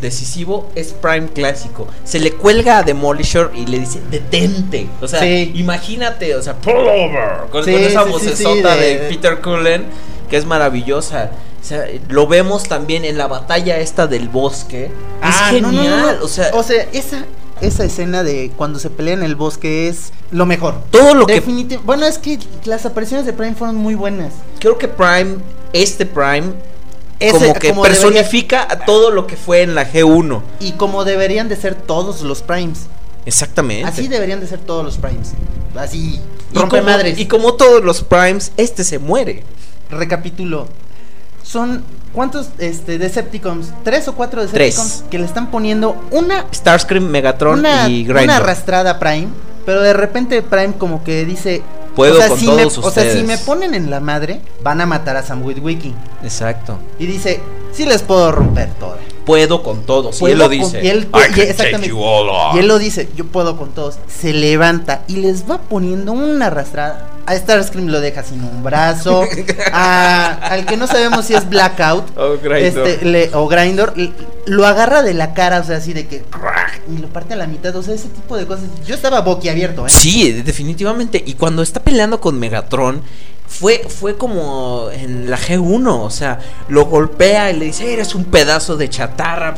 decisivo, 0.00 0.70
es 0.74 0.92
Prime 0.92 1.28
clásico. 1.28 1.86
Se 2.04 2.18
le 2.20 2.32
cuelga 2.32 2.78
a 2.78 2.82
Demolisher 2.82 3.50
y 3.54 3.66
le 3.66 3.78
dice, 3.78 4.00
detente. 4.10 4.88
O 5.00 5.08
sea, 5.08 5.20
Sí. 5.20 5.52
imagínate, 5.54 6.34
o 6.34 6.42
sea, 6.42 6.54
pull 6.54 6.74
over. 6.76 7.48
Con, 7.50 7.64
Sí, 7.64 7.72
con 7.72 7.80
esa 7.82 8.00
sí, 8.02 8.06
sí, 8.06 8.12
vocesota 8.12 8.74
sí, 8.74 8.80
de, 8.80 8.98
de- 8.98 9.08
Peter 9.08 9.40
Cullen, 9.40 9.84
que 10.28 10.36
es 10.36 10.44
maravillosa. 10.44 11.30
O 11.64 11.66
sea, 11.66 11.86
lo 12.10 12.26
vemos 12.26 12.64
también 12.64 13.06
en 13.06 13.16
la 13.16 13.26
batalla 13.26 13.78
esta 13.78 14.06
del 14.06 14.28
bosque. 14.28 14.90
Ah, 15.22 15.46
es 15.50 15.62
genial. 15.62 15.72
no, 15.72 16.06
no, 16.06 16.12
no. 16.20 16.24
O 16.24 16.28
sea, 16.28 16.50
esa, 16.92 17.24
esa 17.62 17.84
escena 17.84 18.22
de 18.22 18.52
cuando 18.54 18.78
se 18.78 18.90
pelea 18.90 19.14
en 19.14 19.22
el 19.22 19.34
bosque 19.34 19.88
es 19.88 20.12
lo 20.30 20.44
mejor. 20.44 20.74
todo 20.90 21.14
lo 21.14 21.24
que 21.26 21.42
Definiti- 21.42 21.80
Bueno, 21.82 22.04
es 22.04 22.18
que 22.18 22.38
las 22.64 22.84
apariciones 22.84 23.24
de 23.24 23.32
Prime 23.32 23.54
fueron 23.54 23.76
muy 23.76 23.94
buenas. 23.94 24.34
creo 24.58 24.76
que 24.76 24.88
Prime, 24.88 25.36
este 25.72 26.04
Prime, 26.04 26.52
Ese- 27.18 27.32
como 27.32 27.54
que 27.54 27.70
como 27.70 27.84
debería- 27.84 28.02
personifica 28.02 28.66
a 28.70 28.80
todo 28.84 29.10
lo 29.10 29.26
que 29.26 29.36
fue 29.38 29.62
en 29.62 29.74
la 29.74 29.90
G1. 29.90 30.42
y 30.60 30.72
como 30.72 31.04
deberían 31.06 31.48
de 31.48 31.56
ser 31.56 31.74
todos 31.76 32.20
los 32.20 32.42
Primes. 32.42 32.80
Exactamente. 33.24 33.88
Así 33.88 34.06
deberían 34.08 34.40
de 34.40 34.46
ser 34.48 34.58
todos 34.58 34.84
los 34.84 34.98
Primes. 34.98 35.32
Así, 35.76 36.20
y 36.52 36.58
rompe 36.58 36.76
como, 36.76 36.90
madres. 36.90 37.18
y 37.18 37.24
como 37.24 37.54
todos 37.54 37.82
los 37.82 38.02
Primes, 38.02 38.52
este 38.58 38.84
se 38.84 38.98
muere. 38.98 39.44
Recapitulo. 39.88 40.68
Son, 41.44 41.84
¿cuántos 42.12 42.48
este, 42.58 42.98
Decepticons? 42.98 43.68
¿Tres 43.84 44.08
o 44.08 44.14
cuatro 44.14 44.40
Tres. 44.48 44.74
Decepticons? 44.76 45.04
Que 45.10 45.18
le 45.18 45.26
están 45.26 45.50
poniendo 45.50 45.96
una, 46.10 46.46
Starscream, 46.52 47.04
Megatron 47.04 47.60
una, 47.60 47.88
y 47.88 48.04
una 48.08 48.14
Grindor. 48.20 48.36
arrastrada 48.36 48.90
a 48.92 48.98
Prime. 48.98 49.28
Pero 49.66 49.80
de 49.82 49.92
repente 49.92 50.42
Prime 50.42 50.72
como 50.78 51.04
que 51.04 51.24
dice... 51.24 51.62
Puedo 51.94 52.14
o 52.14 52.18
sea, 52.18 52.28
con 52.28 52.38
si 52.40 52.46
todos 52.46 52.56
me, 52.58 52.64
O 52.66 52.70
sea, 52.70 52.82
ustedes. 52.88 53.14
si 53.18 53.22
me 53.22 53.38
ponen 53.38 53.72
en 53.74 53.88
la 53.88 54.00
madre, 54.00 54.40
van 54.64 54.80
a 54.80 54.86
matar 54.86 55.16
a 55.16 55.22
Sam 55.22 55.42
Witwicky. 55.44 55.94
Exacto. 56.24 56.76
Y 56.98 57.06
dice, 57.06 57.40
sí 57.72 57.86
les 57.86 58.02
puedo 58.02 58.32
romper 58.32 58.70
todas. 58.80 58.98
Puedo 59.24 59.62
con 59.62 59.84
todos. 59.84 60.20
Y 60.20 60.24
él 60.26 60.38
lo 60.38 60.44
con- 60.46 60.50
dice. 60.50 60.80
y 60.84 60.88
él- 60.88 61.08
I 61.14 61.30
y- 61.30 61.34
can 61.34 61.40
exactamente. 61.48 61.92
Y 62.54 62.58
él 62.58 62.66
lo 62.66 62.78
dice, 62.78 63.08
yo 63.16 63.26
puedo 63.26 63.56
con 63.56 63.70
todos. 63.70 63.98
Se 64.08 64.32
levanta 64.32 65.02
y 65.06 65.16
les 65.18 65.48
va 65.48 65.58
poniendo 65.58 66.10
una 66.12 66.46
arrastrada. 66.46 67.10
A 67.26 67.34
Starscream 67.36 67.86
lo 67.88 68.00
deja 68.00 68.22
sin 68.22 68.42
un 68.44 68.62
brazo. 68.62 69.22
A- 69.72 70.32
al 70.50 70.66
que 70.66 70.76
no 70.76 70.86
sabemos 70.86 71.24
si 71.24 71.34
es 71.34 71.48
Blackout 71.48 72.04
Oh, 72.16 72.36
Grindor. 72.42 72.86
este, 72.88 73.04
le- 73.04 73.30
o 73.34 73.46
Grindor, 73.48 73.94
lo 74.46 74.66
agarra 74.66 75.02
de 75.02 75.14
la 75.14 75.32
cara, 75.34 75.60
o 75.60 75.64
sea, 75.64 75.78
así 75.78 75.92
de 75.92 76.06
que. 76.06 76.24
Y 76.94 76.98
lo 77.00 77.08
parte 77.08 77.32
a 77.34 77.36
la 77.36 77.46
mitad, 77.46 77.74
o 77.76 77.82
sea, 77.82 77.94
ese 77.94 78.08
tipo 78.08 78.36
de 78.36 78.46
cosas. 78.46 78.66
Yo 78.86 78.94
estaba 78.94 79.20
boquiabierto, 79.22 79.86
¿eh? 79.86 79.90
Sí, 79.90 80.32
definitivamente. 80.42 81.22
Y 81.24 81.34
cuando 81.34 81.62
está 81.62 81.80
peleando 81.82 82.20
con 82.20 82.38
Megatron, 82.38 83.02
fue, 83.46 83.86
fue 83.88 84.16
como 84.16 84.88
en 84.92 85.30
la 85.30 85.38
G1. 85.38 85.86
O 85.86 86.10
sea, 86.10 86.40
lo 86.68 86.86
golpea 86.86 87.50
y 87.50 87.56
le 87.58 87.66
dice: 87.66 87.92
Eres 87.92 88.14
un 88.14 88.24
pedazo 88.24 88.76
de 88.76 88.88
chatarra, 88.90 89.54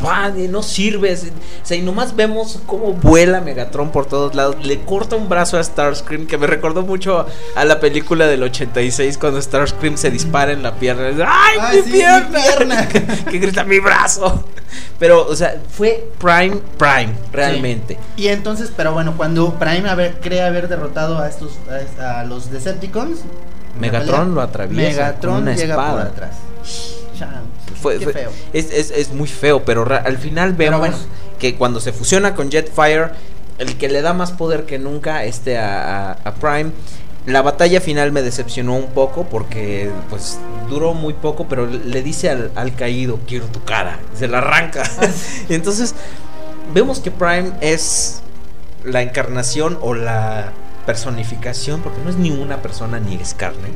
no 0.50 0.62
sirves. 0.62 1.24
O 1.62 1.66
sea, 1.66 1.76
y 1.76 1.82
nomás 1.82 2.14
vemos 2.14 2.60
cómo 2.66 2.92
vuela 2.92 3.40
Megatron 3.40 3.90
por 3.90 4.06
todos 4.06 4.34
lados. 4.34 4.56
Le 4.64 4.80
corta 4.82 5.16
un 5.16 5.28
brazo 5.28 5.58
a 5.58 5.64
Starscream, 5.64 6.26
que 6.26 6.36
me 6.38 6.46
recordó 6.46 6.82
mucho 6.82 7.26
a 7.54 7.64
la 7.64 7.80
película 7.80 8.26
del 8.26 8.42
86 8.42 9.18
cuando 9.18 9.40
Starscream 9.40 9.96
se 9.96 10.10
dispara 10.10 10.52
en 10.52 10.62
la 10.62 10.74
pierna. 10.74 11.08
¡Ay, 11.28 11.58
Ay, 11.60 11.76
mi, 11.78 11.82
sí, 11.82 11.88
mi 11.92 11.98
pierna! 11.98 12.28
pierna. 12.42 12.88
que 13.30 13.38
grita 13.38 13.64
mi 13.64 13.78
brazo. 13.78 14.44
Pero, 14.98 15.26
o 15.26 15.36
sea, 15.36 15.56
fue 15.70 16.10
Prime, 16.18 16.58
Prime, 16.78 17.14
realmente. 17.32 17.98
Y 18.16 18.28
entonces, 18.28 18.70
pero 18.76 18.92
bueno, 18.92 19.14
cuando 19.16 19.54
Prime 19.54 19.88
haber- 19.88 20.20
cree 20.20 20.42
haber 20.42 20.68
derrotado 20.68 21.18
a 21.18 21.28
estos 21.28 21.52
a, 22.00 22.20
a 22.20 22.24
los 22.24 22.50
Decepticons, 22.50 23.20
Megatron 23.80 24.34
lo 24.34 24.40
atraviesa 24.42 24.88
Megatron 24.90 25.42
una 25.42 25.54
llega 25.54 25.74
por 25.76 25.84
espada. 25.84 26.02
atrás. 26.04 26.30
Fue, 27.80 27.98
feo. 28.00 28.30
Es, 28.52 28.72
es- 28.72 28.90
es 28.90 29.12
muy 29.12 29.28
feo, 29.28 29.64
pero 29.64 29.86
al 29.92 30.16
final 30.18 30.54
vemos 30.54 30.78
bueno. 30.80 30.96
que 31.38 31.54
cuando 31.56 31.78
se 31.80 31.92
fusiona 31.92 32.34
con 32.34 32.50
Jetfire, 32.50 33.10
el 33.58 33.76
que 33.78 33.88
le 33.88 34.02
da 34.02 34.12
más 34.12 34.32
poder 34.32 34.64
que 34.64 34.78
nunca 34.78 35.24
este 35.24 35.58
a, 35.58 36.10
a- 36.12 36.18
a 36.24 36.34
Prime. 36.34 36.72
La 37.26 37.42
batalla 37.42 37.80
final 37.80 38.12
me 38.12 38.22
decepcionó 38.22 38.74
un 38.74 38.86
poco 38.88 39.24
porque 39.24 39.90
pues 40.10 40.38
duró 40.68 40.94
muy 40.94 41.12
poco, 41.12 41.46
pero 41.48 41.66
le 41.66 42.02
dice 42.02 42.30
al, 42.30 42.50
al 42.54 42.74
caído, 42.74 43.18
quiero 43.26 43.46
tu 43.46 43.62
cara, 43.64 43.98
se 44.16 44.26
la 44.28 44.38
arranca. 44.38 44.82
y 45.48 45.54
entonces 45.54 45.94
vemos 46.72 47.00
que 47.00 47.10
Prime 47.10 47.52
es 47.60 48.20
la 48.84 49.02
encarnación 49.02 49.78
o 49.80 49.94
la 49.94 50.52
personificación, 50.86 51.80
porque 51.82 52.00
no 52.02 52.10
es 52.10 52.16
ni 52.16 52.30
una 52.30 52.62
persona 52.62 52.98
ni 53.00 53.16
es 53.16 53.34
carne. 53.34 53.68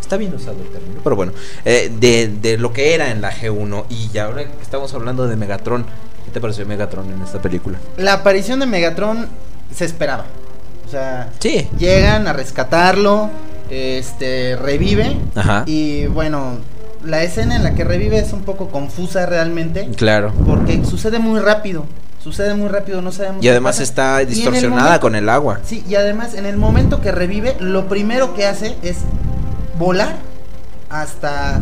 Está 0.00 0.16
bien 0.16 0.34
usado 0.34 0.56
el 0.62 0.68
término, 0.68 1.00
pero 1.02 1.16
bueno, 1.16 1.32
eh, 1.64 1.90
de, 1.98 2.28
de 2.28 2.58
lo 2.58 2.72
que 2.72 2.94
era 2.94 3.10
en 3.10 3.20
la 3.20 3.32
G1. 3.32 3.84
Y 3.88 4.08
ya 4.10 4.24
ahora 4.26 4.44
que 4.44 4.62
estamos 4.62 4.92
hablando 4.94 5.26
de 5.26 5.34
Megatron, 5.36 5.84
¿qué 6.24 6.30
te 6.30 6.40
pareció 6.40 6.64
Megatron 6.66 7.10
en 7.12 7.22
esta 7.22 7.40
película? 7.40 7.78
La 7.96 8.14
aparición 8.14 8.60
de 8.60 8.66
Megatron 8.66 9.26
se 9.74 9.84
esperaba. 9.86 10.26
O 10.86 10.90
sea, 10.90 11.30
Sí. 11.40 11.68
llegan 11.78 12.26
a 12.28 12.32
rescatarlo, 12.34 13.30
este, 13.70 14.56
revive. 14.56 15.16
Ajá. 15.34 15.64
Y 15.66 16.06
bueno, 16.06 16.58
la 17.02 17.22
escena 17.22 17.56
en 17.56 17.64
la 17.64 17.74
que 17.74 17.84
revive 17.84 18.18
es 18.18 18.32
un 18.34 18.42
poco 18.42 18.68
confusa 18.68 19.24
realmente. 19.26 19.88
Claro. 19.96 20.32
Porque 20.46 20.84
sucede 20.84 21.18
muy 21.18 21.40
rápido. 21.40 21.86
Sucede 22.24 22.54
muy 22.54 22.68
rápido, 22.70 23.02
no 23.02 23.12
sabemos. 23.12 23.38
Y 23.38 23.42
qué 23.42 23.50
además 23.50 23.74
pasa. 23.76 23.82
está 23.82 24.20
el 24.22 24.28
distorsionada 24.28 24.82
momento- 24.82 25.00
con 25.02 25.14
el 25.14 25.28
agua. 25.28 25.60
Sí, 25.62 25.84
y 25.86 25.94
además 25.94 26.32
en 26.32 26.46
el 26.46 26.56
momento 26.56 27.02
que 27.02 27.12
revive, 27.12 27.54
lo 27.60 27.86
primero 27.86 28.34
que 28.34 28.46
hace 28.46 28.76
es 28.82 28.96
volar 29.78 30.16
hasta. 30.88 31.60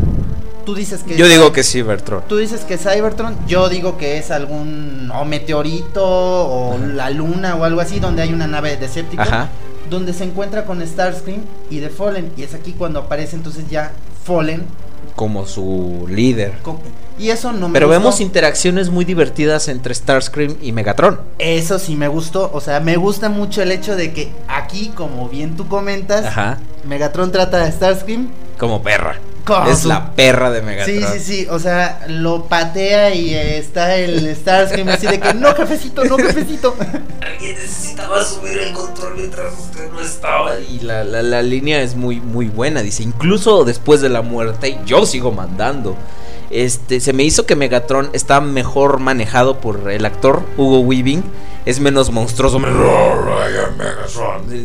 Tú 0.65 0.77
dices 0.77 1.03
que. 1.03 1.17
Yo 1.17 1.27
es- 1.27 1.33
digo 1.33 1.53
que 1.53 1.65
sí, 1.65 1.83
Bertron. 1.83 2.23
Tú 2.29 2.37
dices 2.37 2.61
que 2.61 2.75
es 2.75 2.83
Cybertron, 2.83 3.35
yo 3.49 3.69
digo 3.69 3.99
que 3.99 4.19
es 4.19 4.31
algún 4.31 5.11
o 5.13 5.25
meteorito 5.25 6.05
o 6.05 6.79
la 6.79 7.11
luna 7.11 7.57
o 7.57 7.65
algo 7.65 7.81
así 7.81 7.99
donde 7.99 8.23
hay 8.23 8.33
una 8.33 8.47
nave 8.47 8.71
de 8.71 8.77
Decepticon 8.77 9.27
Ajá. 9.27 9.49
donde 9.91 10.13
se 10.13 10.23
encuentra 10.23 10.65
con 10.65 10.81
Starscream 10.87 11.41
y 11.71 11.81
The 11.81 11.89
Fallen 11.89 12.31
y 12.37 12.45
es 12.45 12.55
aquí 12.55 12.73
cuando 12.75 13.01
aparece 13.01 13.35
entonces 13.35 13.65
ya 13.69 13.91
Fallen 14.25 14.63
Como 15.17 15.47
su 15.47 16.07
líder. 16.09 16.55
y 17.19 17.29
eso 17.31 17.53
no 17.53 17.69
me 17.69 17.75
Pero 17.75 17.87
gustó. 17.87 17.99
vemos 18.01 18.21
interacciones 18.21 18.91
muy 18.91 19.05
divertidas 19.05 19.69
entre 19.69 19.95
Starscream 19.95 20.57
y 20.63 20.73
Megatron. 20.73 21.21
eso 21.39 21.79
sí 21.79 21.95
me 21.97 22.09
gustó, 22.09 22.51
o 22.53 22.61
sea, 22.61 22.81
me 22.81 22.97
gusta 22.97 23.29
mucho 23.29 23.63
el 23.63 23.71
hecho 23.73 23.95
de 23.97 24.13
que 24.13 24.31
aquí 24.49 24.91
como 24.95 25.29
bien 25.29 25.57
tú 25.57 25.69
comentas, 25.69 26.25
Ajá. 26.27 26.59
Megatron 26.85 27.31
trata 27.31 27.63
a 27.63 27.71
Starscream 27.71 28.29
Como 28.59 28.83
perra. 28.83 29.17
Es 29.69 29.81
su- 29.81 29.89
la 29.89 30.13
perra 30.15 30.51
de 30.51 30.63
Megatron. 30.63 30.97
Sí, 30.97 31.05
sí, 31.13 31.21
sí, 31.21 31.47
o 31.51 31.59
sea, 31.59 32.05
lo 32.09 32.45
patea 32.45 33.15
y 33.15 33.35
eh, 33.35 33.59
está 33.59 33.97
el 33.97 34.35
Starscream 34.37 34.89
así 34.89 35.07
de 35.07 35.19
que 35.21 35.35
no, 35.35 35.55
jefecito, 35.55 36.05
no, 36.05 36.17
jefecito. 36.17 36.75
Alguien 37.21 37.55
necesitaba 37.57 38.25
subir 38.25 38.59
el 38.59 38.73
control 38.73 39.15
mientras 39.17 39.53
usted 39.59 39.91
no 39.91 40.01
estaba. 40.01 40.59
Y 40.61 40.81
la, 40.81 41.05
la, 41.05 41.23
la 41.23 41.43
línea 41.43 41.83
es 41.83 41.95
muy, 41.97 42.21
muy 42.21 42.49
buena. 42.49 42.83
Dice, 42.83 43.03
incluso 43.03 43.65
después 43.65 44.01
de 44.01 44.09
la 44.09 44.23
muerte, 44.23 44.79
yo 44.87 45.05
sigo 45.07 45.33
mandando. 45.33 45.97
Este, 46.51 47.01
se 47.01 47.13
me 47.15 47.23
hizo 47.23 47.47
que 47.47 47.57
Megatron 47.57 48.11
está 48.13 48.41
mejor 48.43 48.99
manejado 48.99 49.59
por 49.59 49.91
el 49.91 50.05
actor 50.05 50.43
Hugo 50.59 50.81
Weaving. 50.81 51.23
Es 51.65 51.81
menos 51.81 52.11
monstruoso. 52.11 52.61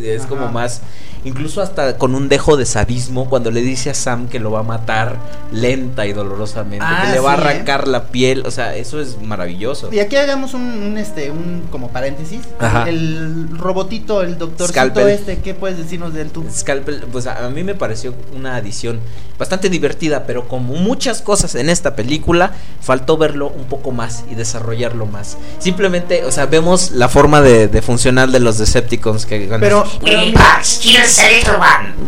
Es 0.03 0.25
como 0.25 0.47
más. 0.49 0.81
Incluso 1.27 1.61
hasta 1.61 1.97
con 1.97 2.15
un 2.15 2.29
dejo 2.29 2.57
de 2.57 2.65
sadismo 2.65 3.29
cuando 3.29 3.49
le 3.51 3.61
dice 3.61 3.89
a 3.89 3.93
Sam 3.93 4.27
que 4.27 4.39
lo 4.39 4.51
va 4.51 4.59
a 4.59 4.63
matar 4.63 5.15
lenta 5.51 6.05
y 6.05 6.13
dolorosamente. 6.13 6.85
Ah, 6.87 7.03
que 7.05 7.13
le 7.13 7.19
va 7.19 7.33
a 7.33 7.35
¿eh? 7.35 7.37
arrancar 7.39 7.87
la 7.87 8.05
piel. 8.07 8.45
O 8.45 8.51
sea, 8.51 8.75
eso 8.75 8.99
es 8.99 9.21
maravilloso. 9.21 9.89
Y 9.91 9.99
aquí 9.99 10.15
hagamos 10.15 10.53
un, 10.53 10.61
un, 10.61 10.97
este, 10.97 11.31
un 11.31 11.63
como 11.71 11.89
paréntesis. 11.89 12.41
Ajá. 12.59 12.87
El 12.89 13.49
robotito, 13.57 14.21
el 14.21 14.37
doctorcito 14.37 14.73
Scalpel. 14.73 15.07
este, 15.07 15.39
¿qué 15.39 15.53
puedes 15.53 15.77
decirnos 15.77 16.13
de 16.13 16.21
él 16.21 16.31
tú? 16.31 16.45
Scalpel, 16.51 17.05
pues 17.11 17.25
a 17.25 17.37
a 17.37 17.49
mí 17.49 17.63
me 17.63 17.75
pareció 17.75 18.13
una 18.35 18.55
adición 18.55 18.99
bastante 19.37 19.69
divertida, 19.69 20.25
pero 20.25 20.47
como 20.47 20.73
muchas 20.73 21.21
cosas 21.21 21.55
en 21.55 21.69
esta 21.69 21.95
película, 21.95 22.53
faltó 22.81 23.17
verlo 23.17 23.49
un 23.49 23.65
poco 23.65 23.91
más 23.91 24.23
y 24.31 24.35
desarrollarlo 24.35 25.05
más. 25.05 25.37
Simplemente, 25.59 26.25
o 26.25 26.31
sea, 26.31 26.47
vemos 26.47 26.91
la 26.91 27.07
forma 27.07 27.41
de, 27.41 27.67
de 27.67 27.81
funcionar 27.81 28.31
de 28.31 28.39
los 28.39 28.57
Decepticons 28.57 29.25
que, 29.25 29.47
Pero, 29.59 29.85
pero 30.03 30.21
mira, 30.21 30.61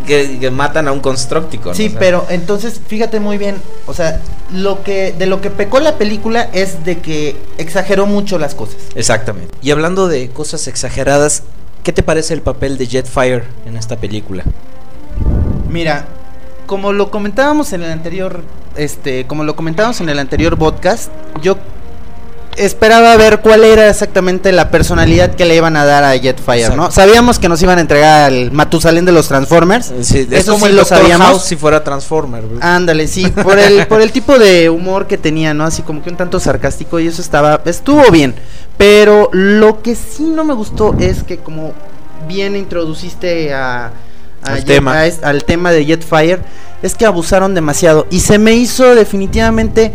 que, 0.06 0.38
que 0.38 0.50
matan 0.50 0.88
a 0.88 0.92
un 0.92 1.00
Constructicon. 1.00 1.74
sí, 1.74 1.86
o 1.86 1.90
sea. 1.90 1.98
pero 1.98 2.26
entonces 2.28 2.80
fíjate 2.86 3.20
muy 3.20 3.38
bien, 3.38 3.56
o 3.86 3.94
sea, 3.94 4.20
lo 4.52 4.82
que 4.82 5.12
de 5.12 5.26
lo 5.26 5.40
que 5.40 5.50
pecó 5.50 5.80
la 5.80 5.96
película 5.96 6.48
es 6.52 6.84
de 6.84 6.98
que 6.98 7.36
exageró 7.58 8.06
mucho 8.06 8.38
las 8.38 8.54
cosas. 8.54 8.76
Exactamente. 8.94 9.54
Y 9.62 9.70
hablando 9.70 10.08
de 10.08 10.30
cosas 10.30 10.66
exageradas, 10.68 11.42
¿qué 11.82 11.92
te 11.92 12.02
parece 12.02 12.34
el 12.34 12.42
papel 12.42 12.78
de 12.78 12.86
Jetfire 12.86 13.44
en 13.66 13.76
esta 13.76 13.96
película? 13.96 14.44
Mira, 15.68 16.06
como 16.66 16.92
lo 16.92 17.10
comentábamos 17.10 17.72
en 17.72 17.82
el 17.82 17.90
anterior, 17.90 18.42
este, 18.76 19.26
como 19.26 19.44
lo 19.44 19.56
comentábamos 19.56 20.00
en 20.00 20.08
el 20.08 20.18
anterior 20.18 20.56
podcast, 20.58 21.10
yo 21.42 21.56
esperaba 22.64 23.16
ver 23.16 23.40
cuál 23.40 23.64
era 23.64 23.88
exactamente 23.88 24.52
la 24.52 24.70
personalidad 24.70 25.34
que 25.34 25.44
le 25.44 25.56
iban 25.56 25.76
a 25.76 25.84
dar 25.84 26.04
a 26.04 26.18
Jetfire, 26.18 26.76
¿no? 26.76 26.90
Sabíamos 26.90 27.38
que 27.38 27.48
nos 27.48 27.62
iban 27.62 27.78
a 27.78 27.80
entregar 27.80 28.24
al 28.30 28.50
Matusalén 28.52 29.04
de 29.04 29.12
los 29.12 29.28
Transformers. 29.28 29.92
Sí, 30.02 30.26
es 30.30 30.32
Eso 30.32 30.52
como 30.52 30.66
sí 30.66 30.70
el 30.70 30.76
lo 30.76 30.84
sabíamos. 30.84 31.26
House 31.26 31.44
si 31.44 31.56
fuera 31.56 31.82
Transformer. 31.82 32.44
güey. 32.46 32.58
Ándale, 32.62 33.06
sí, 33.08 33.26
por 33.28 33.58
el, 33.58 33.86
por 33.88 34.00
el 34.00 34.12
tipo 34.12 34.38
de 34.38 34.68
humor 34.70 35.06
que 35.06 35.18
tenía, 35.18 35.54
¿no? 35.54 35.64
Así 35.64 35.82
como 35.82 36.02
que 36.02 36.10
un 36.10 36.16
tanto 36.16 36.38
sarcástico 36.40 37.00
y 37.00 37.06
eso 37.06 37.20
estaba, 37.22 37.60
estuvo 37.64 38.10
bien. 38.10 38.34
Pero 38.76 39.28
lo 39.32 39.82
que 39.82 39.94
sí 39.94 40.24
no 40.24 40.44
me 40.44 40.54
gustó 40.54 40.94
es 40.98 41.22
que 41.22 41.38
como 41.38 41.72
bien 42.28 42.56
introduciste 42.56 43.52
a, 43.52 43.86
a 43.86 43.90
Al 44.52 44.58
Jet- 44.60 44.64
tema. 44.66 44.92
a 44.94 45.06
es- 45.06 45.22
al 45.22 45.44
tema 45.44 45.70
de 45.72 45.84
Jetfire, 45.84 46.38
es 46.82 46.94
que 46.94 47.04
abusaron 47.04 47.54
demasiado 47.54 48.06
y 48.10 48.20
se 48.20 48.38
me 48.38 48.52
hizo 48.54 48.94
definitivamente, 48.94 49.92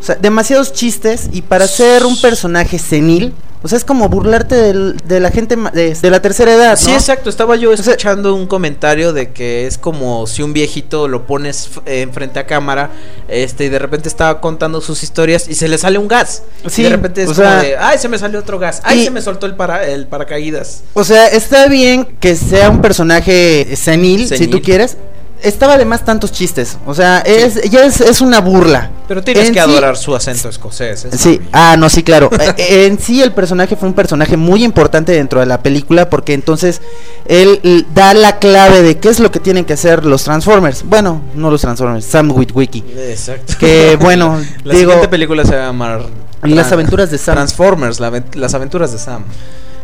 o 0.00 0.02
sea, 0.02 0.14
demasiados 0.16 0.72
chistes 0.72 1.28
y 1.32 1.42
para 1.42 1.66
ser 1.66 2.04
un 2.06 2.20
personaje 2.20 2.78
senil, 2.78 3.32
o 3.60 3.66
sea, 3.66 3.76
es 3.76 3.84
como 3.84 4.08
burlarte 4.08 4.54
del- 4.54 4.96
de 5.04 5.18
la 5.18 5.32
gente 5.32 5.56
de, 5.72 5.92
de 5.92 6.10
la 6.10 6.22
tercera 6.22 6.54
edad, 6.54 6.76
Sí, 6.78 6.90
¿no? 6.90 6.94
exacto. 6.94 7.28
Estaba 7.28 7.56
yo 7.56 7.76
sea- 7.76 7.94
escuchando 7.94 8.32
un 8.32 8.46
comentario 8.46 9.12
de 9.12 9.32
que 9.32 9.66
es 9.66 9.78
como 9.78 10.28
si 10.28 10.42
un 10.44 10.52
viejito 10.52 11.08
lo 11.08 11.26
pones 11.26 11.68
eh, 11.84 12.02
enfrente 12.02 12.38
a 12.38 12.46
cámara, 12.46 12.92
este, 13.26 13.64
y 13.64 13.68
de 13.68 13.80
repente 13.80 14.08
estaba 14.08 14.40
contando 14.40 14.80
sus 14.80 15.02
historias 15.02 15.48
y 15.48 15.56
se 15.56 15.66
le 15.66 15.76
sale 15.76 15.98
un 15.98 16.06
gas. 16.06 16.44
Sí, 16.68 16.82
y 16.82 16.84
de 16.84 16.90
repente 16.90 17.24
es 17.24 17.30
o 17.30 17.34
como 17.34 17.48
sea- 17.48 17.60
de, 17.60 17.76
ay, 17.76 17.98
se 17.98 18.08
me 18.08 18.16
salió 18.16 18.38
otro 18.38 18.60
gas, 18.60 18.80
ay, 18.84 19.00
Y- 19.00 19.04
se 19.06 19.10
me 19.10 19.20
soltó 19.20 19.46
el 19.46 19.56
para 19.56 19.84
el 19.88 20.06
paracaídas. 20.06 20.82
O 20.94 21.02
sea, 21.02 21.26
está 21.26 21.66
bien 21.66 22.04
que 22.20 22.36
sea 22.36 22.70
un 22.70 22.80
personaje 22.80 23.74
senil, 23.74 24.28
si 24.28 24.46
tú 24.46 24.62
quieres. 24.62 24.96
Estaba 25.42 25.74
además 25.74 26.04
tantos 26.04 26.32
chistes. 26.32 26.78
O 26.86 26.94
sea, 26.94 27.20
es, 27.20 27.70
ya 27.70 27.84
es, 27.84 28.00
es 28.00 28.20
una 28.20 28.40
burla. 28.40 28.90
Pero 29.06 29.22
tienes 29.22 29.46
En 29.48 29.54
que 29.54 29.60
sí- 29.60 29.70
adorar 29.70 29.96
su 29.96 30.14
acento 30.14 30.48
escocés. 30.48 31.04
es 31.04 31.20
Sí, 31.20 31.40
ah, 31.52 31.76
no, 31.78 31.88
sí, 31.88 32.02
claro. 32.02 32.28
Eh, 32.58 32.86
en 32.86 32.98
sí 32.98 33.22
el 33.22 33.32
personaje 33.32 33.76
fue 33.76 33.88
un 33.88 33.94
personaje 33.94 34.36
muy 34.36 34.64
importante 34.64 35.12
dentro 35.12 35.40
de 35.40 35.46
la 35.46 35.62
película 35.62 36.10
porque 36.10 36.34
entonces 36.34 36.80
él 37.26 37.86
da 37.94 38.14
la 38.14 38.38
clave 38.38 38.82
de 38.82 38.98
qué 38.98 39.08
es 39.10 39.20
lo 39.20 39.30
que 39.30 39.38
tienen 39.40 39.64
que 39.64 39.74
hacer 39.74 40.04
los 40.04 40.24
Transformers. 40.24 40.82
Bueno, 40.84 41.22
no 41.34 41.50
los 41.50 41.60
Transformers, 41.60 42.04
Sam 42.04 42.30
Witwicky. 42.32 42.84
Exacto. 42.96 43.54
Que 43.58 43.96
bueno, 44.00 44.40
La 44.64 44.74
digo, 44.74 44.90
siguiente 44.92 45.08
película 45.08 45.44
se 45.44 45.54
va 45.54 45.62
a 45.62 45.66
llamar 45.66 46.02
Las 46.42 46.72
aventuras 46.72 47.10
de 47.10 47.18
Sam. 47.18 47.36
Transformers, 47.36 48.00
la 48.00 48.22
las 48.34 48.54
aventuras 48.54 48.92
de 48.92 48.98
Sam. 48.98 49.24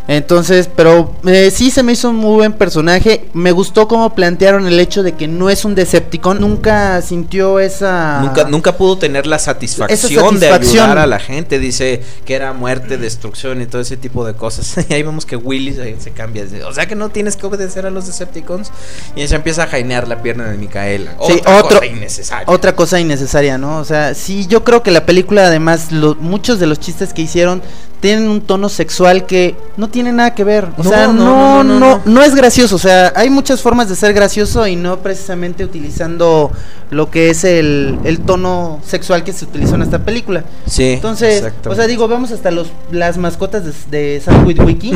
Entonces, 0.07 0.69
pero 0.75 1.14
eh, 1.27 1.51
sí 1.51 1.71
se 1.71 1.83
me 1.83 1.93
hizo 1.93 2.11
un 2.11 2.17
muy 2.17 2.35
buen 2.35 2.53
personaje. 2.53 3.27
Me 3.33 3.53
gustó 3.53 3.88
cómo 3.88 4.14
plantearon 4.14 4.67
el 4.67 4.79
hecho 4.79 5.03
de 5.03 5.12
que 5.12 5.27
no 5.29 5.49
es 5.49 5.64
un 5.64 5.75
Decepticon. 5.75 6.40
Nunca 6.40 7.01
sintió 7.01 7.59
esa. 7.59 8.21
Nunca, 8.21 8.45
nunca 8.45 8.77
pudo 8.77 8.99
tener 8.99 9.27
la 9.27 9.38
satisfacción, 9.38 10.38
de 10.38 10.49
ayudar 10.51 10.99
a 10.99 11.07
la 11.07 11.19
gente. 11.19 11.59
Dice 11.59 12.03
que 12.27 12.35
era 12.35 12.53
muerte, 12.53 12.99
destrucción 12.99 13.62
y 13.62 13.67
todo 13.67 13.81
ese 13.81 13.97
tipo 13.97 14.27
de 14.27 14.35
cosas. 14.35 14.85
y 14.90 14.93
ahí 14.93 15.03
vemos 15.03 15.25
que 15.25 15.37
Willy 15.37 15.73
se, 15.73 15.99
se 16.01 16.11
cambia. 16.11 16.45
O 16.67 16.73
sea 16.75 16.87
que 16.87 16.95
no 16.95 17.09
tienes 17.09 17.37
que 17.37 17.47
obedecer 17.47 17.87
a 17.87 17.90
los 17.90 18.07
Decepticons. 18.07 18.71
Y 19.17 19.27
se 19.27 19.37
empieza 19.37 19.62
a 19.62 19.67
jainear 19.69 20.07
la 20.07 20.21
pierna 20.23 20.51
de 20.51 20.59
Micaela. 20.59 21.17
Sí, 21.27 21.35
Otra 21.40 21.59
otro- 21.59 21.79
cosa 21.81 21.87
innecesaria. 21.87 22.45
Otra 22.47 22.77
cosa 22.77 23.01
innecesaria, 23.01 23.57
¿no? 23.57 23.79
O 23.79 23.85
sea, 23.85 24.14
sí, 24.14 24.47
yo 24.49 24.64
creo 24.64 24.83
que 24.83 24.90
la 24.90 25.07
película, 25.07 25.47
además, 25.47 25.93
lo- 25.93 26.14
muchos 26.17 26.59
de 26.59 26.67
los 26.67 26.79
chistes 26.79 27.14
que 27.14 27.23
hicieron 27.23 27.62
tienen 28.05 28.29
un 28.29 28.43
tono 28.43 28.69
sexual 28.69 29.25
que 29.25 29.55
no 29.79 29.88
tiene 29.88 30.12
nada 30.12 30.35
que 30.35 30.45
ver. 30.45 30.67
O 30.77 30.83
No, 30.83 30.90
sea, 30.90 31.07
no, 31.07 31.64
no 31.64 31.79
no, 31.79 32.03
no, 32.05 32.23
es 32.23 32.35
gracioso. 32.35 32.77
O 32.77 32.79
sea, 32.79 33.14
hay 33.17 33.31
muchas 33.31 33.62
formas 33.62 33.88
de 33.88 33.97
ser 33.97 34.12
gracioso 34.12 34.67
y 34.67 34.77
no 34.77 34.99
precisamente 34.99 35.64
utilizando 35.64 36.53
lo 36.90 37.11
que 37.11 37.31
es 37.31 37.45
el, 37.45 37.99
el 38.05 38.21
tono 38.21 38.83
sexual 38.87 39.25
que 39.25 39.33
se 39.33 39.47
utilizó 39.47 39.77
en 39.77 39.83
esta 39.83 40.01
película. 40.01 40.45
Sí, 40.67 40.93
Entonces, 40.93 41.51
o 41.67 41.75
sea, 41.75 41.87
digo, 41.87 42.07
vamos 42.07 42.31
hasta 42.31 42.51
los 42.51 42.71
las 42.90 43.17
mascotas 43.17 43.64
de, 43.64 43.73
de 44.12 44.21
Sam 44.21 44.47
Witwicky. 44.47 44.93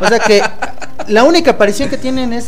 o 0.00 0.06
sea 0.06 0.20
que 0.20 0.40
la 1.08 1.24
única 1.24 1.50
aparición 1.50 1.88
que 1.88 1.96
tienen 1.96 2.32
es, 2.32 2.46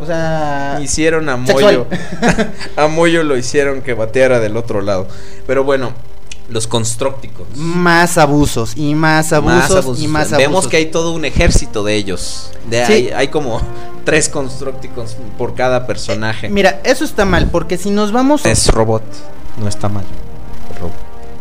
o 0.00 0.06
sea, 0.06 0.78
Hicieron 0.80 1.28
a. 1.28 1.36
Moyo. 1.36 1.88
a 2.76 2.86
Moyo 2.86 3.24
lo 3.24 3.36
hicieron 3.36 3.82
que 3.82 3.94
bateara 3.94 4.38
del 4.38 4.56
otro 4.56 4.82
lado. 4.82 5.08
Pero 5.48 5.64
bueno, 5.64 5.94
Los 6.48 6.66
constructicos. 6.66 7.46
más 7.54 8.16
abusos 8.16 8.72
y 8.76 8.94
más 8.94 9.32
abusos, 9.32 10.00
y 10.00 10.08
más 10.08 10.32
abusos. 10.32 10.38
Vemos 10.38 10.68
que 10.68 10.78
hay 10.78 10.86
todo 10.86 11.12
un 11.12 11.24
ejército 11.24 11.84
de 11.84 11.94
ellos. 11.94 12.50
De 12.70 12.86
Sí. 12.86 12.92
hay, 12.92 13.08
hay 13.10 13.28
como 13.28 13.60
tres 14.04 14.28
constructicos 14.28 15.16
por 15.36 15.54
cada 15.54 15.86
personaje. 15.86 16.48
Mira, 16.48 16.80
eso 16.84 17.04
está 17.04 17.24
mal, 17.24 17.50
porque 17.50 17.76
si 17.76 17.90
nos 17.90 18.12
vamos... 18.12 18.44
es 18.46 18.68
robot, 18.68 19.02
no 19.58 19.68
está 19.68 19.88
mal. 19.88 20.04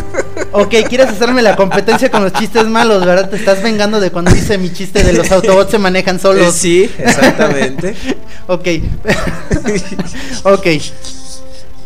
Ok, 0.52 0.73
quieres 0.88 1.10
hacerme 1.10 1.41
la 1.41 1.56
competencia 1.56 2.10
con 2.10 2.23
los 2.23 2.34
chistes 2.34 2.65
malos, 2.67 3.06
¿verdad? 3.06 3.30
Te 3.30 3.36
estás 3.36 3.62
vengando 3.62 4.00
de 4.00 4.12
cuando 4.12 4.36
hice 4.36 4.58
mi 4.58 4.71
chiste 4.71 5.04
de 5.04 5.13
los 5.13 5.32
Autobots 5.32 5.71
se 5.71 5.78
manejan 5.78 6.19
solos. 6.19 6.47
Eh, 6.47 6.52
sí, 6.58 6.91
exactamente. 6.97 7.95
Ok. 8.50 8.65
ok. 10.43 10.67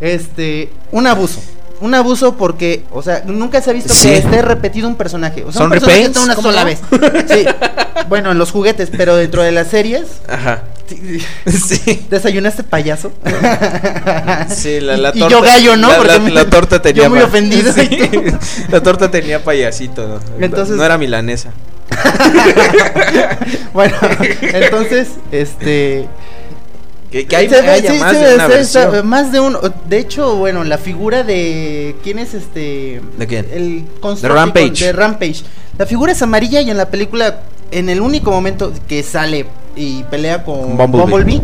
Este, 0.01 0.69
un 0.91 1.07
abuso. 1.07 1.39
Un 1.79 1.95
abuso 1.95 2.35
porque, 2.37 2.83
o 2.91 3.01
sea, 3.01 3.23
nunca 3.25 3.59
se 3.61 3.69
ha 3.71 3.73
visto 3.73 3.91
Sí. 3.93 4.07
que 4.09 4.17
esté 4.17 4.41
repetido 4.43 4.87
un 4.87 4.95
personaje. 4.95 5.43
O 5.43 5.51
sea, 5.51 5.59
¿Son 5.59 5.63
un 5.65 5.71
personaje 5.71 6.01
está 6.03 6.21
una 6.21 6.35
¿Cómo 6.35 6.49
sola 6.49 6.61
no? 6.61 6.65
vez. 6.67 6.79
Sí. 7.27 7.45
Bueno, 8.07 8.31
en 8.31 8.37
los 8.37 8.51
juguetes, 8.51 8.89
pero 8.95 9.15
dentro 9.15 9.41
de 9.41 9.51
las 9.51 9.67
series. 9.69 10.05
Ajá. 10.27 10.63
sí. 11.47 12.05
¿Desayunaste 12.09 12.63
payaso? 12.63 13.11
Sí, 14.49 14.79
la, 14.81 14.95
Y- 14.97 15.01
la 15.01 15.09
y 15.15 15.19
torta. 15.19 15.27
yo 15.29 15.41
gallo, 15.41 15.77
¿no? 15.77 15.89
La, 15.89 15.95
Porque 15.97 16.11
la- 16.13 16.19
me- 16.19 16.31
la 16.31 16.45
torta 16.49 16.81
tenía. 16.81 17.03
yo 17.03 17.09
muy 17.09 17.19
ofendido, 17.21 17.71
Sí. 17.75 17.87
y 17.91 18.71
La 18.71 18.83
torta 18.83 19.09
tenía 19.09 19.43
payasito. 19.43 20.07
¿no? 20.07 20.19
Entonces- 20.45 20.75
No 20.75 20.83
era 20.83 20.97
milanesa. 20.97 21.51
bueno, 23.73 23.95
entonces, 24.41 25.07
este. 25.31 26.07
Que, 27.11 27.27
que 27.27 27.35
hay, 27.35 27.49
Se 27.49 27.57
haya 27.57 27.91
sí, 27.93 27.99
más 27.99 28.19
de 28.19 28.35
una 28.35 28.47
versión. 28.47 29.07
más 29.07 29.31
de 29.33 29.39
uno. 29.41 29.59
De 29.89 29.97
hecho, 29.99 30.37
bueno, 30.37 30.63
la 30.63 30.77
figura 30.77 31.23
de. 31.23 31.95
¿Quién 32.03 32.19
es 32.19 32.33
este? 32.33 33.01
¿De 33.17 33.27
quién? 33.27 33.45
El 33.51 33.85
Constructicon 33.99 34.35
Rampage. 34.35 34.85
De 34.85 34.93
Rampage. 34.93 35.43
La 35.77 35.85
figura 35.85 36.13
es 36.13 36.21
amarilla 36.21 36.61
y 36.61 36.69
en 36.69 36.77
la 36.77 36.89
película, 36.89 37.41
en 37.71 37.89
el 37.89 37.99
único 38.01 38.31
momento 38.31 38.71
que 38.87 39.03
sale 39.03 39.45
y 39.75 40.03
pelea 40.03 40.43
con 40.45 40.77
Bumblebee. 40.77 41.05
Bumblebee, 41.11 41.41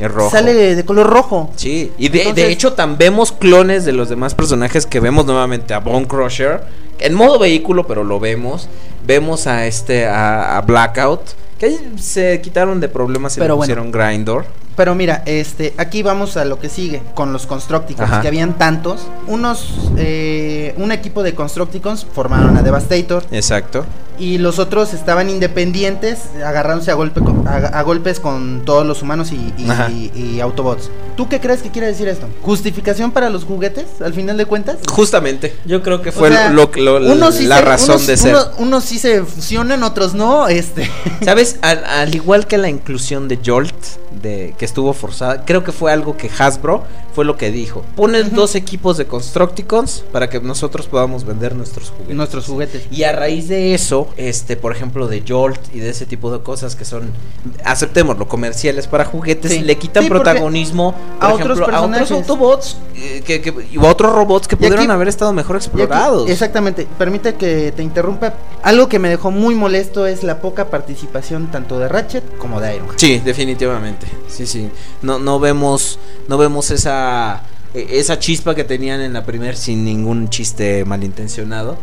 Es 0.00 0.10
rojo. 0.10 0.30
sale 0.30 0.52
de, 0.52 0.74
de 0.74 0.84
color 0.84 1.06
rojo. 1.08 1.50
Sí, 1.56 1.92
y 1.96 2.08
de, 2.08 2.18
Entonces- 2.22 2.46
de 2.46 2.52
hecho 2.52 2.72
también 2.72 2.98
vemos 3.12 3.30
clones 3.30 3.84
de 3.84 3.92
los 3.92 4.08
demás 4.08 4.34
personajes 4.34 4.84
que 4.86 4.98
vemos 5.00 5.26
nuevamente 5.26 5.74
a 5.74 5.78
Bone 5.78 6.06
Crusher 6.08 6.62
en 6.98 7.14
modo 7.14 7.38
vehículo, 7.38 7.86
pero 7.86 8.02
lo 8.02 8.18
vemos. 8.18 8.68
Vemos 9.06 9.46
a 9.46 9.66
este 9.66 10.06
a, 10.06 10.56
a 10.56 10.60
Blackout 10.62 11.20
que 11.58 11.78
se 12.00 12.40
quitaron 12.40 12.80
de 12.80 12.88
problemas 12.88 13.36
y 13.36 13.40
Pero 13.40 13.54
le 13.54 13.58
bueno. 13.58 13.74
pusieron 13.84 13.92
Grindor. 13.92 14.46
Pero 14.76 14.94
mira, 14.94 15.22
este, 15.26 15.74
aquí 15.78 16.02
vamos 16.02 16.36
a 16.36 16.44
lo 16.44 16.58
que 16.58 16.68
sigue 16.68 17.02
con 17.14 17.32
los 17.32 17.46
Constructicons, 17.46 18.10
Ajá. 18.10 18.20
que 18.20 18.28
habían 18.28 18.54
tantos. 18.58 19.06
Unos, 19.28 19.90
eh, 19.96 20.74
un 20.78 20.90
equipo 20.92 21.22
de 21.22 21.34
Constructicons 21.34 22.06
formaron 22.12 22.56
a 22.56 22.62
Devastator 22.62 23.24
Exacto. 23.30 23.84
Y 24.18 24.38
los 24.38 24.58
otros 24.58 24.94
estaban 24.94 25.28
independientes, 25.30 26.18
agarrándose 26.44 26.90
a, 26.90 26.94
golpe 26.94 27.20
con- 27.20 27.46
a, 27.48 27.56
a 27.56 27.82
golpes 27.82 28.20
con 28.20 28.62
todos 28.64 28.86
los 28.86 29.02
humanos 29.02 29.32
y, 29.32 29.52
y- 29.62 29.68
Ajá. 29.70 29.90
y- 29.90 30.10
y 30.14 30.40
Autobots. 30.40 30.90
¿Tú 31.16 31.28
qué 31.28 31.40
crees 31.40 31.62
que 31.62 31.70
quiere 31.70 31.86
decir 31.86 32.08
esto? 32.08 32.26
¿Justificación 32.42 33.12
para 33.12 33.30
los 33.30 33.44
juguetes, 33.44 33.86
al 34.00 34.14
final 34.14 34.36
de 34.36 34.46
cuentas? 34.46 34.78
Justamente, 34.90 35.54
yo 35.64 35.82
creo 35.82 36.02
que 36.02 36.08
O 36.08 36.12
fue 36.12 36.30
sea, 36.30 36.50
lo, 36.50 36.70
lo- 36.74 37.32
sí 37.32 37.46
la 37.46 37.58
se- 37.58 37.64
razón 37.64 37.90
unos- 37.96 38.06
de 38.06 38.16
ser. 38.16 38.34
unos- 38.34 38.50
unos 38.58 38.84
sí 38.84 38.98
se 38.98 39.22
fusionan, 39.24 39.82
otros 39.82 40.14
no, 40.14 40.48
este... 40.48 40.90
¿Sabes? 41.24 41.58
Al, 41.62 41.84
al 41.84 42.14
igual 42.14 42.46
que 42.46 42.58
la 42.58 42.68
inclusión 42.68 43.28
de 43.28 43.38
Jolt, 43.44 43.74
de, 44.22 44.54
que 44.58 44.64
estuvo 44.64 44.92
forzada, 44.92 45.44
creo 45.44 45.64
que 45.64 45.72
fue 45.72 45.92
algo 45.92 46.16
que 46.16 46.30
Hasbro 46.38 46.82
fue 47.14 47.24
lo 47.24 47.36
que 47.36 47.50
dijo. 47.52 47.84
Ponen 47.96 48.34
dos 48.34 48.54
equipos 48.56 48.96
de 48.96 49.06
Constructicons 49.06 50.04
para 50.12 50.28
que 50.28 50.40
nosotros 50.40 50.86
podamos 50.88 51.24
vender 51.24 51.54
nuestros 51.54 51.90
juguetes. 51.90 52.16
Nuestros 52.16 52.46
juguetes. 52.46 52.82
Y 52.90 53.04
a 53.04 53.12
raíz 53.12 53.48
de 53.48 53.74
eso, 53.74 54.03
este, 54.16 54.56
por 54.56 54.72
ejemplo, 54.72 55.06
de 55.08 55.22
Jolt 55.26 55.60
y 55.74 55.78
de 55.80 55.90
ese 55.90 56.06
tipo 56.06 56.30
de 56.32 56.42
cosas 56.42 56.76
que 56.76 56.84
son, 56.84 57.10
aceptémoslo, 57.64 58.26
comerciales 58.28 58.86
para 58.86 59.04
juguetes, 59.04 59.52
Sí. 59.52 59.60
le 59.60 59.76
quitan 59.78 60.04
Sí, 60.04 60.08
protagonismo 60.08 60.94
a 61.20 61.32
otros 61.32 61.60
a 61.60 61.82
otros. 61.82 62.10
Autobots 62.10 62.76
eh, 62.96 63.22
que, 63.24 63.40
que- 63.40 63.54
y 63.72 63.76
a 63.78 63.82
otros 63.82 64.12
robots 64.14 64.48
que 64.48 64.54
aquí- 64.54 64.64
pudieron 64.64 64.90
haber 64.90 65.08
estado 65.08 65.32
mejor 65.32 65.56
aquí- 65.56 65.66
explorados. 65.66 66.28
exactamente, 66.30 66.86
permite 66.98 67.34
que 67.34 67.72
te 67.72 67.82
interrumpa. 67.82 68.34
Algo 68.62 68.88
que 68.88 68.98
me 68.98 69.08
dejó 69.08 69.30
muy 69.30 69.54
molesto 69.54 70.06
es 70.06 70.22
la 70.22 70.40
poca 70.40 70.70
participación 70.70 71.50
tanto 71.50 71.78
de 71.78 71.88
Ratchet 71.88 72.38
como 72.38 72.60
de 72.60 72.76
Iron. 72.76 72.88
Sí, 72.96 73.20
definitivamente. 73.24 74.06
Sí, 74.28 74.46
sí. 74.46 74.70
No, 75.02 75.18
no 75.18 75.38
vemos, 75.40 75.98
no 76.28 76.38
vemos 76.38 76.70
esa, 76.70 77.42
e- 77.74 77.98
esa 77.98 78.18
chispa 78.18 78.54
que 78.54 78.64
tenían 78.64 79.00
en 79.00 79.12
la 79.12 79.24
primer 79.24 79.56
sin 79.56 79.84
ningún 79.84 80.28
chiste 80.30 80.84
malintencionado. 80.84 81.76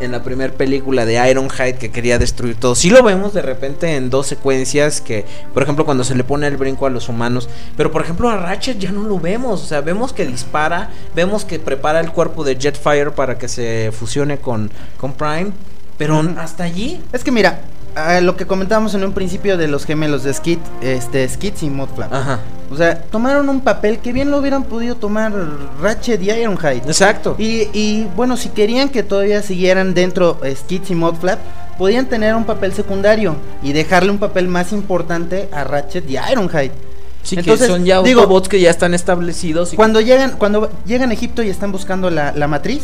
En 0.00 0.12
la 0.12 0.22
primera 0.22 0.52
película 0.52 1.04
de 1.04 1.30
Ironhide 1.30 1.76
que 1.76 1.90
quería 1.90 2.18
destruir 2.18 2.56
todo. 2.56 2.74
Sí 2.74 2.90
lo 2.90 3.02
vemos 3.02 3.34
de 3.34 3.42
repente 3.42 3.96
en 3.96 4.10
dos 4.10 4.26
secuencias 4.26 5.00
que, 5.00 5.24
por 5.52 5.62
ejemplo, 5.62 5.84
cuando 5.84 6.04
se 6.04 6.14
le 6.14 6.24
pone 6.24 6.46
el 6.46 6.56
brinco 6.56 6.86
a 6.86 6.90
los 6.90 7.08
humanos. 7.08 7.48
Pero 7.76 7.90
por 7.90 8.02
ejemplo 8.02 8.28
a 8.28 8.36
Ratchet 8.36 8.78
ya 8.78 8.92
no 8.92 9.02
lo 9.02 9.18
vemos. 9.18 9.62
O 9.62 9.66
sea, 9.66 9.80
vemos 9.80 10.12
que 10.12 10.26
dispara, 10.26 10.90
vemos 11.14 11.44
que 11.44 11.58
prepara 11.58 12.00
el 12.00 12.12
cuerpo 12.12 12.44
de 12.44 12.56
Jetfire 12.56 13.10
para 13.10 13.38
que 13.38 13.48
se 13.48 13.90
fusione 13.92 14.38
con, 14.38 14.70
con 14.98 15.12
Prime. 15.14 15.52
Pero 15.96 16.22
hasta 16.38 16.64
allí. 16.64 17.02
Es 17.12 17.24
que 17.24 17.32
mira, 17.32 17.60
lo 18.22 18.36
que 18.36 18.46
comentábamos 18.46 18.94
en 18.94 19.04
un 19.04 19.12
principio 19.12 19.56
de 19.56 19.68
los 19.68 19.84
gemelos 19.84 20.22
de 20.22 20.32
Skid, 20.32 20.58
este 20.80 21.28
Skids 21.28 21.62
y 21.64 21.70
Modflap. 21.70 22.12
Ajá. 22.12 22.40
O 22.70 22.76
sea, 22.76 23.00
tomaron 23.02 23.48
un 23.48 23.60
papel 23.60 23.98
que 23.98 24.12
bien 24.12 24.30
lo 24.30 24.38
hubieran 24.38 24.64
podido 24.64 24.94
tomar 24.94 25.32
Ratchet 25.80 26.20
y 26.22 26.30
Ironhide. 26.30 26.82
Exacto. 26.86 27.34
Y, 27.38 27.68
y 27.72 28.06
bueno, 28.14 28.36
si 28.36 28.50
querían 28.50 28.90
que 28.90 29.02
todavía 29.02 29.42
siguieran 29.42 29.94
dentro 29.94 30.38
eh, 30.44 30.54
Skids 30.54 30.90
y 30.90 30.94
Modflap, 30.94 31.38
podían 31.78 32.06
tener 32.06 32.34
un 32.34 32.44
papel 32.44 32.74
secundario 32.74 33.36
y 33.62 33.72
dejarle 33.72 34.10
un 34.10 34.18
papel 34.18 34.48
más 34.48 34.72
importante 34.72 35.48
a 35.52 35.64
Ratchet 35.64 36.08
y 36.10 36.18
Ironhide. 36.30 36.72
Sí, 37.22 37.36
Entonces, 37.36 37.66
que 37.66 37.72
son 37.72 37.84
ya 37.84 38.02
digo, 38.02 38.20
Autobots 38.22 38.48
que 38.48 38.60
ya 38.60 38.70
están 38.70 38.94
establecidos. 38.94 39.72
Y... 39.72 39.76
Cuando 39.76 40.00
llegan, 40.00 40.32
cuando 40.38 40.70
llegan 40.86 41.10
a 41.10 41.14
Egipto 41.14 41.42
y 41.42 41.48
están 41.48 41.72
buscando 41.72 42.10
la, 42.10 42.32
la 42.32 42.48
matriz, 42.48 42.82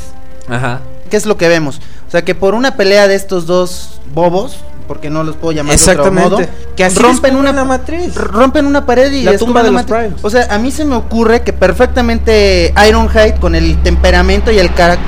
Ajá. 0.48 0.80
¿qué 1.10 1.16
es 1.16 1.26
lo 1.26 1.36
que 1.36 1.48
vemos? 1.48 1.80
O 2.08 2.10
sea, 2.10 2.22
que 2.22 2.34
por 2.34 2.54
una 2.54 2.76
pelea 2.76 3.08
de 3.08 3.14
estos 3.14 3.46
dos 3.46 4.00
bobos, 4.14 4.58
porque 4.86 5.10
no 5.10 5.22
los 5.24 5.36
puedo 5.36 5.52
llamar 5.52 5.76
de 5.76 5.82
otro 5.82 5.92
Exactamente. 5.92 6.30
modo, 6.30 6.46
Que 6.76 6.84
así 6.84 6.98
rompen 6.98 7.36
una 7.36 7.52
la 7.52 7.64
matriz. 7.64 8.14
rompen 8.14 8.66
una 8.66 8.84
pared 8.86 9.10
y 9.12 9.22
La 9.22 9.36
tumba 9.38 9.62
de 9.62 9.70
los 9.70 9.74
matriz. 9.74 9.96
Primes. 9.98 10.24
O 10.24 10.30
sea, 10.30 10.46
a 10.50 10.58
mí 10.58 10.70
se 10.70 10.84
me 10.84 10.94
ocurre 10.96 11.42
que 11.42 11.52
perfectamente 11.52 12.72
Ironhide 12.88 13.36
con 13.40 13.54
el 13.54 13.82
temperamento 13.82 14.50
y 14.52 14.58
el 14.58 14.72
carácter 14.74 15.04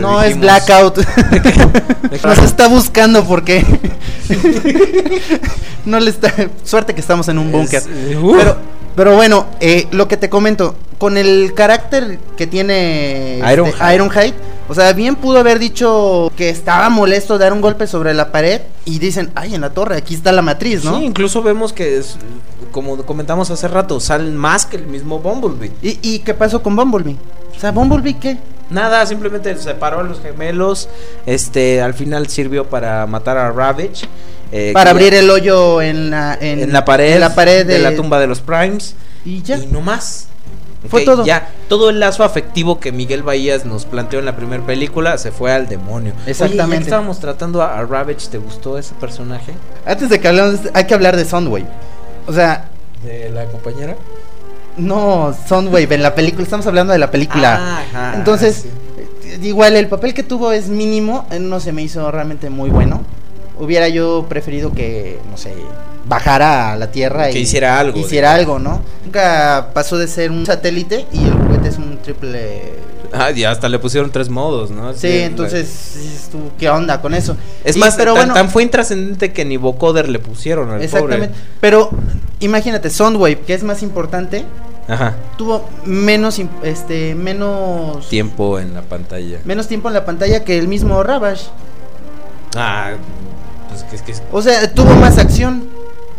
no 0.00 0.22
es 0.22 0.38
blackout. 0.38 0.98
Nos 2.24 2.38
está 2.38 2.68
buscando 2.68 3.24
porque 3.24 3.64
no 5.84 6.00
le 6.00 6.10
está 6.10 6.32
suerte 6.64 6.94
que 6.94 7.00
estamos 7.00 7.28
en 7.28 7.38
un 7.38 7.52
búnker. 7.52 7.78
Es- 7.82 8.16
uh. 8.16 8.34
Pero 8.36 8.56
pero 8.96 9.14
bueno, 9.14 9.46
eh, 9.60 9.86
lo 9.92 10.08
que 10.08 10.16
te 10.16 10.28
comento, 10.28 10.74
con 10.98 11.16
el 11.16 11.54
carácter 11.54 12.18
que 12.36 12.46
tiene 12.48 13.38
este, 13.38 13.94
Ironhide. 13.94 14.34
O 14.70 14.74
sea, 14.74 14.92
bien 14.92 15.16
pudo 15.16 15.40
haber 15.40 15.58
dicho 15.58 16.30
que 16.36 16.48
estaba 16.48 16.88
molesto 16.90 17.36
de 17.38 17.44
dar 17.44 17.52
un 17.52 17.60
golpe 17.60 17.88
sobre 17.88 18.14
la 18.14 18.30
pared 18.30 18.60
y 18.84 19.00
dicen, 19.00 19.32
ay, 19.34 19.56
en 19.56 19.62
la 19.62 19.70
torre, 19.70 19.96
aquí 19.96 20.14
está 20.14 20.30
la 20.30 20.42
matriz, 20.42 20.84
¿no? 20.84 20.96
Sí, 20.96 21.04
incluso 21.06 21.42
vemos 21.42 21.72
que, 21.72 21.98
es, 21.98 22.16
como 22.70 22.96
comentamos 23.04 23.50
hace 23.50 23.66
rato, 23.66 23.98
salen 23.98 24.36
más 24.36 24.66
que 24.66 24.76
el 24.76 24.86
mismo 24.86 25.18
Bumblebee. 25.18 25.72
¿Y, 25.82 25.98
¿Y 26.02 26.18
qué 26.20 26.34
pasó 26.34 26.62
con 26.62 26.76
Bumblebee? 26.76 27.16
O 27.56 27.58
sea, 27.58 27.72
Bumblebee, 27.72 28.16
¿qué? 28.20 28.38
Nada, 28.70 29.04
simplemente 29.06 29.56
separó 29.58 29.98
a 29.98 30.02
los 30.04 30.20
gemelos. 30.20 30.88
Este, 31.26 31.82
al 31.82 31.94
final 31.94 32.28
sirvió 32.28 32.70
para 32.70 33.04
matar 33.08 33.38
a 33.38 33.50
Ravage. 33.50 34.06
eh, 34.52 34.70
Para 34.72 34.92
abrir 34.92 35.14
el 35.14 35.28
hoyo 35.28 35.82
en 35.82 36.10
la, 36.10 36.38
en, 36.40 36.60
en 36.60 36.72
la 36.72 36.84
pared, 36.84 37.14
en 37.14 37.20
la 37.20 37.34
pared 37.34 37.66
de, 37.66 37.80
la 37.80 37.96
tumba 37.96 38.20
de 38.20 38.28
los 38.28 38.38
Primes. 38.40 38.94
Y 39.24 39.42
ya. 39.42 39.58
Y 39.58 39.66
no 39.66 39.80
más. 39.80 40.28
Fue 40.88 41.04
todo. 41.04 41.24
Ya, 41.26 41.50
todo 41.68 41.90
el 41.90 42.00
lazo 42.00 42.24
afectivo 42.24 42.80
que 42.80 42.90
Miguel 42.92 43.22
Bahías 43.22 43.66
nos 43.66 43.84
planteó 43.84 44.18
en 44.18 44.24
la 44.24 44.34
primera 44.34 44.64
película 44.64 45.18
se 45.18 45.30
fue 45.30 45.52
al 45.52 45.68
demonio. 45.68 46.12
Oye, 46.14 46.24
ya 46.24 46.30
Exactamente. 46.30 46.78
que 46.78 46.82
estábamos 46.84 47.20
tratando 47.20 47.60
a, 47.62 47.78
a 47.78 47.84
Ravage, 47.84 48.28
¿te 48.30 48.38
gustó 48.38 48.78
ese 48.78 48.94
personaje? 48.94 49.52
Antes 49.84 50.08
de 50.08 50.18
que 50.20 50.28
hablemos, 50.28 50.60
hay 50.72 50.84
que 50.84 50.94
hablar 50.94 51.16
de 51.16 51.24
Soundwave. 51.26 51.66
O 52.26 52.32
sea, 52.32 52.68
¿De 53.04 53.28
la 53.30 53.44
compañera? 53.46 53.96
no, 54.76 55.34
Soundwave, 55.46 55.94
en 55.94 56.02
la 56.02 56.14
película, 56.14 56.44
estamos 56.44 56.66
hablando 56.66 56.92
de 56.92 56.98
la 56.98 57.10
película. 57.10 57.58
Ah, 57.60 57.82
ajá, 57.90 58.12
Entonces, 58.16 58.56
sí. 58.62 58.70
eh, 59.24 59.38
igual 59.42 59.76
el 59.76 59.88
papel 59.88 60.14
que 60.14 60.22
tuvo 60.22 60.52
es 60.52 60.68
mínimo, 60.68 61.26
eh, 61.30 61.38
no 61.38 61.60
se 61.60 61.72
me 61.72 61.82
hizo 61.82 62.10
realmente 62.10 62.48
muy 62.50 62.70
bueno. 62.70 63.02
Hubiera 63.58 63.88
yo 63.88 64.24
preferido 64.28 64.72
que, 64.72 65.18
no 65.30 65.36
sé, 65.36 65.52
bajara 66.10 66.72
a 66.72 66.76
la 66.76 66.90
Tierra 66.90 67.30
Que 67.30 67.38
y 67.38 67.42
hiciera 67.42 67.78
algo, 67.80 67.98
Hiciera 67.98 68.36
digamos. 68.36 68.58
algo, 68.66 68.70
¿no? 68.70 68.82
Nunca 69.04 69.68
pasó 69.72 69.96
de 69.96 70.08
ser 70.08 70.30
un 70.30 70.44
satélite 70.44 71.06
y 71.12 71.24
el 71.24 71.32
juguete 71.32 71.68
es 71.68 71.78
un 71.78 71.98
triple. 72.02 72.74
Ah, 73.12 73.30
y 73.30 73.44
hasta 73.44 73.68
le 73.68 73.78
pusieron 73.78 74.10
tres 74.10 74.28
modos, 74.28 74.70
¿no? 74.70 74.92
Sí, 74.92 75.20
entonces, 75.20 76.28
tú, 76.30 76.38
¿qué 76.58 76.68
onda 76.68 77.00
con 77.00 77.14
eso? 77.14 77.36
Es 77.64 77.76
Y- 77.76 77.78
más, 77.80 77.94
pero 77.96 78.12
tan, 78.14 78.22
bueno, 78.22 78.34
tan 78.34 78.50
fue 78.50 78.62
intrascendente 78.62 79.32
que 79.32 79.44
ni 79.44 79.56
vocoder 79.56 80.08
le 80.08 80.18
pusieron 80.18 80.70
al 80.70 80.82
Exactamente. 80.82 81.28
pobre. 81.28 81.40
Pero 81.60 81.90
imagínate, 82.40 82.90
Soundwave, 82.90 83.40
que 83.40 83.54
es 83.54 83.62
más 83.64 83.82
importante, 83.82 84.44
Ajá. 84.88 85.14
tuvo 85.38 85.68
menos, 85.84 86.40
este, 86.62 87.14
menos 87.14 88.08
Tiempo 88.08 88.58
en 88.58 88.74
la 88.74 88.82
pantalla. 88.82 89.38
menos 89.44 89.66
tiempo 89.68 89.88
en 89.88 89.94
la 89.94 90.04
pantalla 90.04 90.44
que 90.44 90.58
el 90.58 90.68
mismo 90.68 91.02
Ravage. 91.02 91.44
Ah, 92.56 92.92
pues 93.68 93.84
que 93.84 93.96
es 93.96 94.02
que. 94.02 94.14
O 94.32 94.42
sea, 94.42 94.72
tuvo 94.72 94.94
más 94.96 95.18
acción. 95.18 95.68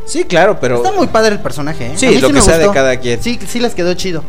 Sí, 0.06 0.24
claro, 0.26 0.60
pero. 0.60 0.78
Está 0.78 0.92
muy 0.92 1.08
padre 1.08 1.34
el 1.36 1.40
personaje, 1.42 1.88
¿eh? 1.88 1.92
Sí, 1.96 2.20
lo 2.20 2.28
que 2.28 2.34
me 2.34 2.42
sea 2.42 2.58
de 2.58 2.66
gustó. 2.66 2.74
cada 2.74 2.98
quien. 2.98 3.22
Sí, 3.22 3.40
sí 3.48 3.60
les 3.60 3.74
quedó 3.76 3.94
chido. 3.94 4.24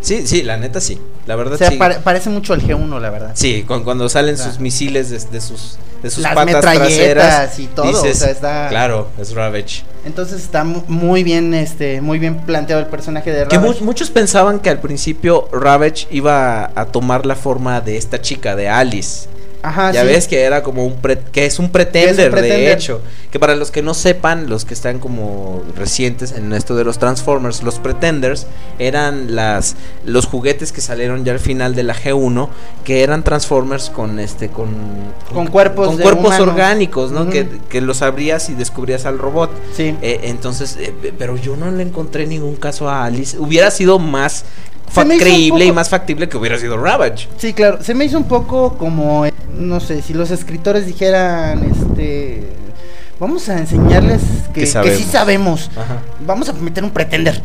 Sí, 0.00 0.26
sí, 0.26 0.42
la 0.42 0.56
neta 0.56 0.80
sí. 0.80 1.00
La 1.26 1.34
verdad 1.34 1.54
O 1.54 1.58
sea, 1.58 1.70
sí. 1.70 1.76
pare- 1.76 1.96
parece 2.04 2.30
mucho 2.30 2.52
al 2.52 2.62
G1, 2.62 3.00
la 3.00 3.10
verdad. 3.10 3.32
Sí, 3.34 3.64
con- 3.66 3.82
cuando 3.82 4.08
salen 4.08 4.34
O 4.34 4.38
sea, 4.38 4.46
sus 4.46 4.60
misiles 4.60 5.10
de, 5.10 5.18
de 5.18 5.40
sus 5.40 5.78
de 6.02 6.10
sus 6.10 6.22
las 6.22 6.34
patas 6.34 6.60
traseras 6.60 7.58
y 7.58 7.66
todo, 7.66 7.88
o 8.00 8.14
sea, 8.14 8.30
está- 8.30 8.68
Claro, 8.68 9.08
es 9.18 9.34
Ravage. 9.34 9.82
Entonces 10.04 10.40
está 10.42 10.62
mu- 10.62 10.84
muy 10.86 11.24
bien, 11.24 11.52
este, 11.54 12.00
muy 12.00 12.20
bien 12.20 12.36
planteado 12.42 12.80
el 12.82 12.88
personaje 12.88 13.32
de 13.32 13.48
Que 13.48 13.58
mu- 13.58 13.66
Ravage. 13.68 13.82
muchos 13.84 14.10
pensaban 14.10 14.60
que 14.60 14.70
al 14.70 14.78
principio 14.78 15.48
Ravage 15.50 16.06
iba 16.10 16.66
a, 16.66 16.70
a 16.76 16.84
tomar 16.86 17.26
la 17.26 17.34
forma 17.34 17.80
de 17.80 17.96
esta 17.96 18.20
chica, 18.20 18.54
de 18.54 18.68
Alice. 18.68 19.26
Ajá, 19.66 19.90
ya 19.92 20.02
sí. 20.02 20.06
ves 20.08 20.28
que 20.28 20.42
era 20.42 20.62
como 20.62 20.84
un 20.86 20.96
pre- 21.00 21.18
que 21.32 21.44
es 21.46 21.58
un 21.58 21.70
pretender, 21.70 22.16
de 22.16 22.30
pretender. 22.30 22.72
hecho. 22.78 23.00
Que 23.30 23.38
para 23.40 23.56
los 23.56 23.70
que 23.70 23.82
no 23.82 23.94
sepan, 23.94 24.48
los 24.48 24.64
que 24.64 24.74
están 24.74 24.98
como 25.00 25.62
recientes 25.76 26.32
en 26.32 26.52
esto 26.52 26.76
de 26.76 26.84
los 26.84 26.98
Transformers, 26.98 27.62
los 27.62 27.78
Pretenders 27.80 28.46
eran 28.78 29.34
las 29.34 29.74
los 30.04 30.26
juguetes 30.26 30.72
que 30.72 30.80
salieron 30.80 31.24
ya 31.24 31.32
al 31.32 31.40
final 31.40 31.74
de 31.74 31.82
la 31.82 31.94
G1, 31.94 32.48
que 32.84 33.02
eran 33.02 33.24
Transformers 33.24 33.90
con 33.90 34.18
este 34.20 34.48
con 34.48 34.68
Con 35.32 35.48
cuerpos 35.48 35.88
con 35.88 35.98
cuerpos 35.98 36.26
humanos. 36.26 36.48
orgánicos, 36.48 37.10
¿no? 37.12 37.28
Que, 37.28 37.46
que 37.68 37.80
los 37.80 38.02
abrías 38.02 38.48
y 38.48 38.54
descubrías 38.54 39.04
al 39.06 39.18
robot. 39.18 39.50
Sí. 39.76 39.96
Eh, 40.02 40.20
entonces, 40.24 40.76
eh, 40.80 40.94
pe- 41.02 41.12
pero 41.18 41.36
yo 41.36 41.56
no 41.56 41.70
le 41.70 41.82
encontré 41.82 42.26
ningún 42.26 42.56
caso 42.56 42.88
a 42.88 43.04
Alice. 43.04 43.36
Hubiera 43.38 43.70
sido 43.70 43.98
más 43.98 44.44
creíble 45.18 45.64
y 45.64 45.68
poco- 45.68 45.74
más 45.74 45.88
factible 45.88 46.28
que 46.28 46.36
hubiera 46.36 46.58
sido 46.58 46.76
Ravage. 46.78 47.28
Sí, 47.38 47.52
claro. 47.52 47.82
Se 47.82 47.94
me 47.94 48.04
hizo 48.04 48.16
un 48.18 48.24
poco 48.28 48.76
como, 48.78 49.24
no 49.58 49.80
sé, 49.80 50.02
si 50.02 50.14
los 50.14 50.30
escritores 50.30 50.86
dijeran, 50.86 51.64
este, 51.64 52.42
vamos 53.20 53.48
a 53.48 53.58
enseñarles 53.58 54.20
que, 54.54 54.60
Que 54.60 54.96
sí 54.96 55.04
sabemos. 55.04 55.70
Ajá. 55.76 55.98
Vamos 56.26 56.48
a 56.48 56.52
meter 56.54 56.84
un 56.84 56.90
pretender. 56.90 57.40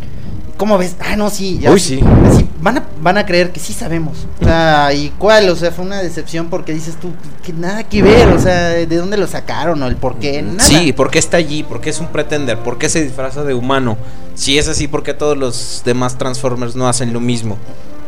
¿Cómo 0.61 0.77
ves? 0.77 0.95
Ah, 0.99 1.15
no, 1.15 1.31
sí. 1.31 1.59
Uy, 1.67 1.79
sí. 1.79 1.99
Así, 2.23 2.47
van, 2.61 2.77
a, 2.77 2.83
van 3.01 3.17
a 3.17 3.25
creer 3.25 3.51
que 3.51 3.59
sí 3.59 3.73
sabemos. 3.73 4.27
O 4.39 4.45
sea, 4.45 4.93
¿y 4.93 5.09
cuál? 5.17 5.49
O 5.49 5.55
sea, 5.55 5.71
fue 5.71 5.83
una 5.83 6.03
decepción 6.03 6.51
porque 6.51 6.71
dices 6.71 6.97
tú, 7.01 7.13
que 7.43 7.51
nada 7.51 7.81
que 7.81 8.03
ver. 8.03 8.27
O 8.27 8.39
sea, 8.39 8.69
¿de 8.69 8.95
dónde 8.95 9.17
lo 9.17 9.25
sacaron 9.25 9.81
o 9.81 9.87
el 9.87 9.95
por 9.95 10.19
qué? 10.19 10.39
Nada. 10.43 10.59
Sí, 10.59 10.93
¿por 10.93 11.09
qué 11.09 11.17
está 11.17 11.37
allí? 11.37 11.63
¿Por 11.63 11.81
qué 11.81 11.89
es 11.89 11.99
un 11.99 12.09
pretender? 12.09 12.59
¿Por 12.59 12.77
qué 12.77 12.89
se 12.89 13.03
disfraza 13.03 13.43
de 13.43 13.55
humano? 13.55 13.97
Si 14.35 14.59
es 14.59 14.67
así, 14.67 14.87
¿por 14.87 15.01
qué 15.01 15.15
todos 15.15 15.35
los 15.35 15.81
demás 15.83 16.19
Transformers 16.19 16.75
no 16.75 16.87
hacen 16.87 17.11
lo 17.11 17.21
mismo? 17.21 17.57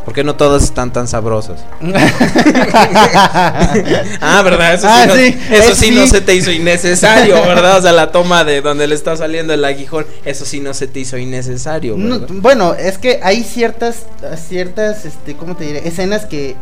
¿Por 0.05 0.13
qué 0.13 0.23
no 0.23 0.35
todas 0.35 0.63
están 0.63 0.91
tan 0.91 1.07
sabrosas? 1.07 1.61
Ah, 4.21 4.41
¿verdad? 4.43 4.73
Eso, 4.73 4.87
Ah, 4.89 5.03
sí, 5.03 5.07
no, 5.09 5.15
sí, 5.15 5.37
eso 5.51 5.75
sí 5.75 5.91
no 5.91 6.07
se 6.07 6.21
te 6.21 6.35
hizo 6.35 6.51
innecesario, 6.51 7.35
¿verdad? 7.45 7.77
O 7.79 7.81
sea, 7.81 7.91
la 7.91 8.11
toma 8.11 8.43
de 8.43 8.61
donde 8.61 8.87
le 8.87 8.95
está 8.95 9.15
saliendo 9.15 9.53
el 9.53 9.63
aguijón, 9.65 10.05
eso 10.25 10.45
sí 10.45 10.59
no 10.59 10.73
se 10.73 10.87
te 10.87 10.99
hizo 10.99 11.17
innecesario, 11.17 11.95
bueno, 12.29 12.73
es 12.73 12.97
que 12.97 13.19
hay 13.23 13.43
ciertas, 13.43 14.03
ciertas, 14.49 15.05
este, 15.05 15.35
¿cómo 15.35 15.55
te 15.55 15.65
diré? 15.65 15.87
Escenas 15.87 16.25
que, 16.25 16.55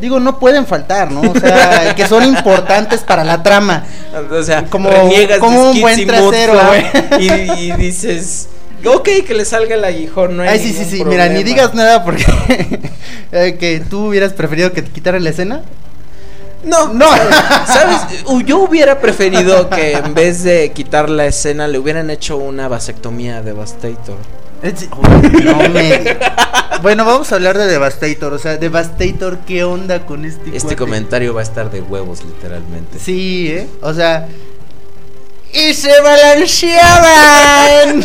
digo, 0.00 0.20
no 0.20 0.38
pueden 0.38 0.66
faltar, 0.66 1.10
¿no? 1.10 1.20
O 1.22 1.38
sea, 1.38 1.94
que 1.94 2.06
son 2.06 2.24
importantes 2.24 3.00
para 3.00 3.24
la 3.24 3.42
trama. 3.42 3.84
O 4.30 4.42
sea, 4.42 4.64
Como- 4.66 4.90
como 4.90 5.10
de 5.12 5.68
un 5.70 5.80
buen 5.80 6.06
trasero, 6.06 6.60
y, 7.18 7.28
y 7.30 7.72
dices, 7.72 8.48
ok, 8.84 9.08
que 9.26 9.34
le 9.34 9.44
salga 9.44 9.74
el 9.74 9.84
aguijón, 9.84 10.36
no 10.36 10.42
hay 10.42 10.48
Ay, 10.50 10.58
sí, 10.60 10.72
sí, 10.72 10.84
sí, 10.84 11.04
mira, 11.04 11.24
ni 11.28 11.34
problema". 11.40 11.44
digas 11.44 11.74
nada 11.74 12.04
porque 12.04 12.24
eh, 13.32 13.56
que 13.58 13.80
tú 13.80 14.08
hubieras 14.08 14.32
preferido 14.32 14.72
que 14.72 14.82
te 14.82 14.90
quitaran 14.90 15.24
la 15.24 15.30
escena. 15.30 15.62
No, 16.64 16.92
No. 16.92 17.06
¿Sabes? 17.66 18.00
Yo 18.46 18.58
hubiera 18.58 19.00
preferido 19.00 19.68
que 19.70 19.92
en 19.92 20.14
vez 20.14 20.42
de 20.42 20.72
quitar 20.72 21.08
la 21.08 21.26
escena 21.26 21.68
le 21.68 21.78
hubieran 21.78 22.10
hecho 22.10 22.36
una 22.36 22.66
vasectomía 22.68 23.38
a 23.38 23.42
Devastator. 23.42 24.16
Uy, 24.62 25.44
no 25.44 25.68
me- 25.68 26.16
Bueno, 26.82 27.04
vamos 27.04 27.30
a 27.30 27.36
hablar 27.36 27.56
de 27.58 27.66
Devastator, 27.66 28.32
o 28.32 28.38
sea, 28.38 28.56
Devastator, 28.56 29.38
¿qué 29.46 29.64
onda 29.64 30.04
con 30.06 30.24
este 30.24 30.44
Este 30.46 30.60
cuate? 30.60 30.76
comentario 30.76 31.34
va 31.34 31.40
a 31.40 31.44
estar 31.44 31.70
de 31.70 31.82
huevos, 31.82 32.24
literalmente. 32.24 32.98
Sí, 32.98 33.48
¿eh? 33.50 33.68
O 33.82 33.92
sea... 33.94 34.26
¡Y 35.52 35.74
se 35.74 36.00
balanceaban! 36.00 38.02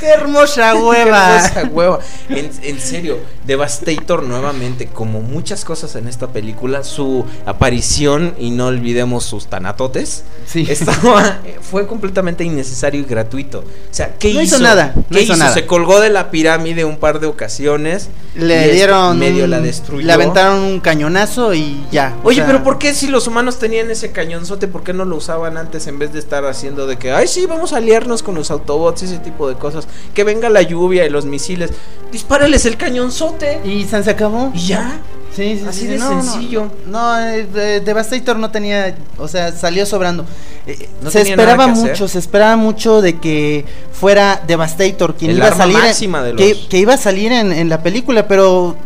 ¡Qué 0.00 0.06
hermosa 0.06 0.74
hueva! 0.74 1.50
Qué 1.52 1.58
hermosa 1.58 1.70
hueva. 1.72 1.98
En, 2.28 2.50
en 2.62 2.80
serio, 2.80 3.18
Devastator 3.46 4.22
nuevamente, 4.24 4.86
como 4.86 5.20
muchas 5.20 5.64
cosas 5.64 5.94
en 5.96 6.08
esta 6.08 6.28
película, 6.28 6.82
su 6.84 7.24
aparición 7.46 8.34
y 8.38 8.50
no 8.50 8.66
olvidemos 8.66 9.24
sus 9.24 9.46
tanatotes, 9.46 10.24
Sí. 10.46 10.66
estaba, 10.70 11.38
fue 11.60 11.86
completamente 11.86 12.44
innecesario 12.44 13.00
y 13.00 13.04
gratuito. 13.04 13.60
O 13.60 13.64
sea, 13.90 14.14
¿qué 14.18 14.32
No 14.32 14.40
hizo? 14.40 14.56
hizo 14.56 14.64
nada, 14.64 14.92
no 14.94 15.04
¿Qué 15.10 15.22
hizo 15.22 15.32
hizo? 15.32 15.42
nada. 15.42 15.54
Se 15.54 15.66
colgó 15.66 16.00
de 16.00 16.10
la 16.10 16.30
pirámide 16.30 16.84
un 16.84 16.98
par 16.98 17.18
de 17.20 17.26
ocasiones. 17.26 18.08
Le 18.36 18.60
este 18.62 18.72
dieron... 18.74 19.18
medio 19.18 19.44
un- 19.44 19.50
la 19.50 19.60
destruyó. 19.60 20.06
Le 20.06 20.12
aventaron 20.12 20.60
un 20.60 20.80
cañonazo 20.80 21.52
y 21.54 21.84
ya. 21.90 22.16
Oye, 22.22 22.36
sea, 22.38 22.46
pero 22.46 22.62
¿por 22.62 22.78
qué 22.78 22.94
si 22.94 23.08
los 23.08 23.26
humanos 23.26 23.58
tenían 23.58 23.90
ese 23.90 24.12
cañonzote, 24.12 24.68
por 24.68 24.82
qué 24.84 24.92
no 24.92 25.04
lo 25.04 25.16
usaban 25.16 25.56
antes 25.56 25.86
en 25.88 25.98
vez 25.98 26.12
de 26.12 26.18
estar 26.20 26.44
haciendo 26.46 26.86
de 26.86 26.96
que, 26.96 27.10
ay, 27.12 27.26
sí, 27.28 27.46
vamos 27.46 27.72
a 27.72 27.78
aliarnos 27.78 28.22
con 28.22 28.34
los 28.34 28.50
Autobots 28.50 29.02
y 29.02 29.06
ese 29.06 29.18
tipo 29.18 29.48
de 29.48 29.56
cosas? 29.56 29.88
Que 30.14 30.22
venga 30.24 30.48
la 30.48 30.62
lluvia 30.62 31.04
y 31.06 31.10
los 31.10 31.24
misiles, 31.26 31.70
dispárales 32.12 32.64
el 32.66 32.76
cañonzote 32.76 33.35
Y 33.64 33.84
se 33.84 34.02
se 34.02 34.10
acabó. 34.10 34.50
y 34.54 34.66
ya. 34.66 35.00
Sí, 35.34 35.58
sí, 35.60 35.66
Así 35.68 35.80
sí, 35.80 35.86
de 35.88 35.98
no, 35.98 36.22
sencillo. 36.22 36.70
No, 36.86 37.18
eh, 37.20 37.46
eh, 37.56 37.82
Devastator 37.84 38.38
no 38.38 38.50
tenía, 38.50 38.96
o 39.18 39.28
sea, 39.28 39.52
salió 39.52 39.84
sobrando. 39.84 40.24
Eh, 40.66 40.88
No 41.02 41.10
se 41.10 41.20
esperaba 41.22 41.66
mucho, 41.66 41.92
hacer. 41.92 42.08
se 42.08 42.18
esperaba 42.18 42.56
mucho 42.56 43.02
de 43.02 43.18
que 43.18 43.66
fuera 43.92 44.40
Devastator 44.46 45.14
quien 45.14 45.32
El 45.32 45.36
iba 45.36 45.48
a 45.48 45.54
salir, 45.54 45.76
en- 45.76 45.82
máxima 45.82 46.22
de 46.22 46.34
que, 46.36 46.48
los- 46.54 46.58
que 46.68 46.78
iba 46.78 46.94
a 46.94 46.96
salir 46.96 47.32
en, 47.32 47.52
en 47.52 47.68
la 47.68 47.82
película, 47.82 48.26
pero 48.26 48.76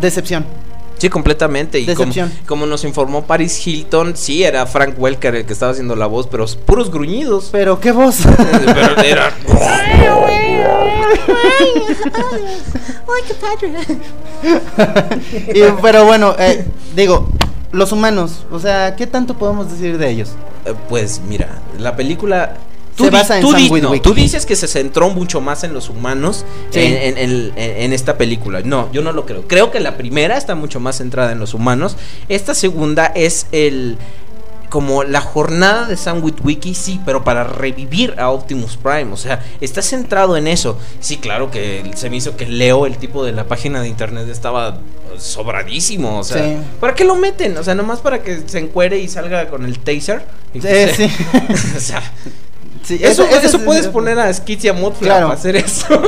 decepción. 0.00 0.44
Sí, 0.98 1.08
completamente. 1.08 1.78
Y 1.80 1.86
como 2.46 2.66
nos 2.66 2.84
informó 2.84 3.24
Paris 3.24 3.64
Hilton, 3.66 4.16
sí, 4.16 4.42
era 4.44 4.66
Frank 4.66 4.94
Welker 4.98 5.34
el 5.36 5.44
que 5.46 5.52
estaba 5.52 5.70
haciendo 5.72 5.94
la 5.96 6.06
voz, 6.06 6.26
pero 6.28 6.46
puros 6.64 6.90
gruñidos. 6.92 7.48
Pero 7.52 7.78
qué 7.80 7.90
voz. 7.92 8.18
pero 8.66 9.00
era... 9.02 9.32
¡Ay, 12.04 13.22
qué 13.26 13.34
padre! 13.34 14.00
Y, 15.54 15.62
pero 15.80 16.04
bueno, 16.04 16.34
eh, 16.38 16.64
digo, 16.96 17.28
los 17.72 17.92
humanos, 17.92 18.44
o 18.50 18.58
sea, 18.58 18.96
¿qué 18.96 19.06
tanto 19.06 19.34
podemos 19.38 19.70
decir 19.70 19.98
de 19.98 20.10
ellos? 20.10 20.30
Eh, 20.66 20.74
Pues 20.88 21.20
mira, 21.26 21.48
la 21.78 21.94
película 21.96 22.54
di- 22.98 23.04
tú, 23.10 23.10
Sam 23.16 23.40
di- 23.56 23.68
Witwick. 23.70 23.82
no, 23.82 24.00
tú 24.02 24.14
dices 24.14 24.44
que 24.46 24.56
se 24.56 24.66
centró 24.68 25.10
mucho 25.10 25.40
más 25.40 25.64
en 25.64 25.72
los 25.74 25.88
humanos 25.88 26.44
Sí. 26.70 26.80
en, 26.80 26.92
en- 26.94 27.18
en- 27.18 27.52
en- 27.56 27.82
en 27.82 27.92
esta 27.92 28.16
película. 28.18 28.60
No, 28.64 28.90
yo 28.92 29.02
no 29.02 29.12
lo 29.12 29.24
creo. 29.26 29.46
Creo 29.48 29.70
que 29.70 29.80
la 29.80 29.96
primera 29.96 30.36
está 30.36 30.54
mucho 30.54 30.80
más 30.80 30.96
centrada 30.98 31.32
en 31.32 31.38
los 31.38 31.54
humanos. 31.54 31.96
Esta 32.28 32.54
segunda 32.54 33.06
es 33.06 33.46
el 33.52 33.96
como 34.72 35.04
la 35.04 35.20
jornada 35.20 35.86
de 35.86 35.98
Sam 35.98 36.24
Witwicky, 36.24 36.74
sí, 36.74 36.98
pero 37.04 37.22
para 37.24 37.44
revivir 37.44 38.14
a 38.18 38.30
Optimus 38.30 38.78
Prime, 38.78 39.12
o 39.12 39.18
sea, 39.18 39.44
está 39.60 39.82
centrado 39.82 40.34
en 40.38 40.46
eso. 40.48 40.78
Sí, 40.98 41.18
claro 41.18 41.50
que 41.50 41.90
se 41.94 42.08
me 42.08 42.16
hizo 42.16 42.36
que 42.38 42.46
Leo, 42.46 42.86
el 42.86 42.96
tipo 42.96 43.22
de 43.22 43.32
la 43.32 43.44
página 43.44 43.82
de 43.82 43.88
internet, 43.88 44.26
estaba 44.30 44.78
sobradísimo, 45.18 46.18
o 46.20 46.24
sea, 46.24 46.42
Sí. 46.42 46.56
¿para 46.80 46.94
qué 46.94 47.04
lo 47.04 47.16
meten? 47.16 47.56
O 47.58 47.62
sea, 47.62 47.74
nomás 47.74 48.00
para 48.00 48.22
que 48.22 48.42
se 48.46 48.58
encuere 48.60 48.98
y 48.98 49.08
salga 49.08 49.48
con 49.50 49.64
el 49.66 49.78
taser. 49.78 50.24
Y 50.54 50.60
se- 50.62 50.94
sí. 50.94 51.04
o 51.76 51.80
sea, 51.80 52.02
Sí, 52.82 52.98
eso, 53.00 53.24
eso 53.24 53.56
es- 53.58 53.62
puedes 53.62 53.86
poner 53.88 54.18
a 54.18 54.32
Skits 54.32 54.64
y 54.64 54.68
a 54.68 54.72
Mothra 54.72 55.00
Claro. 55.06 55.26
para 55.28 55.38
hacer 55.38 55.56
eso. 55.56 55.86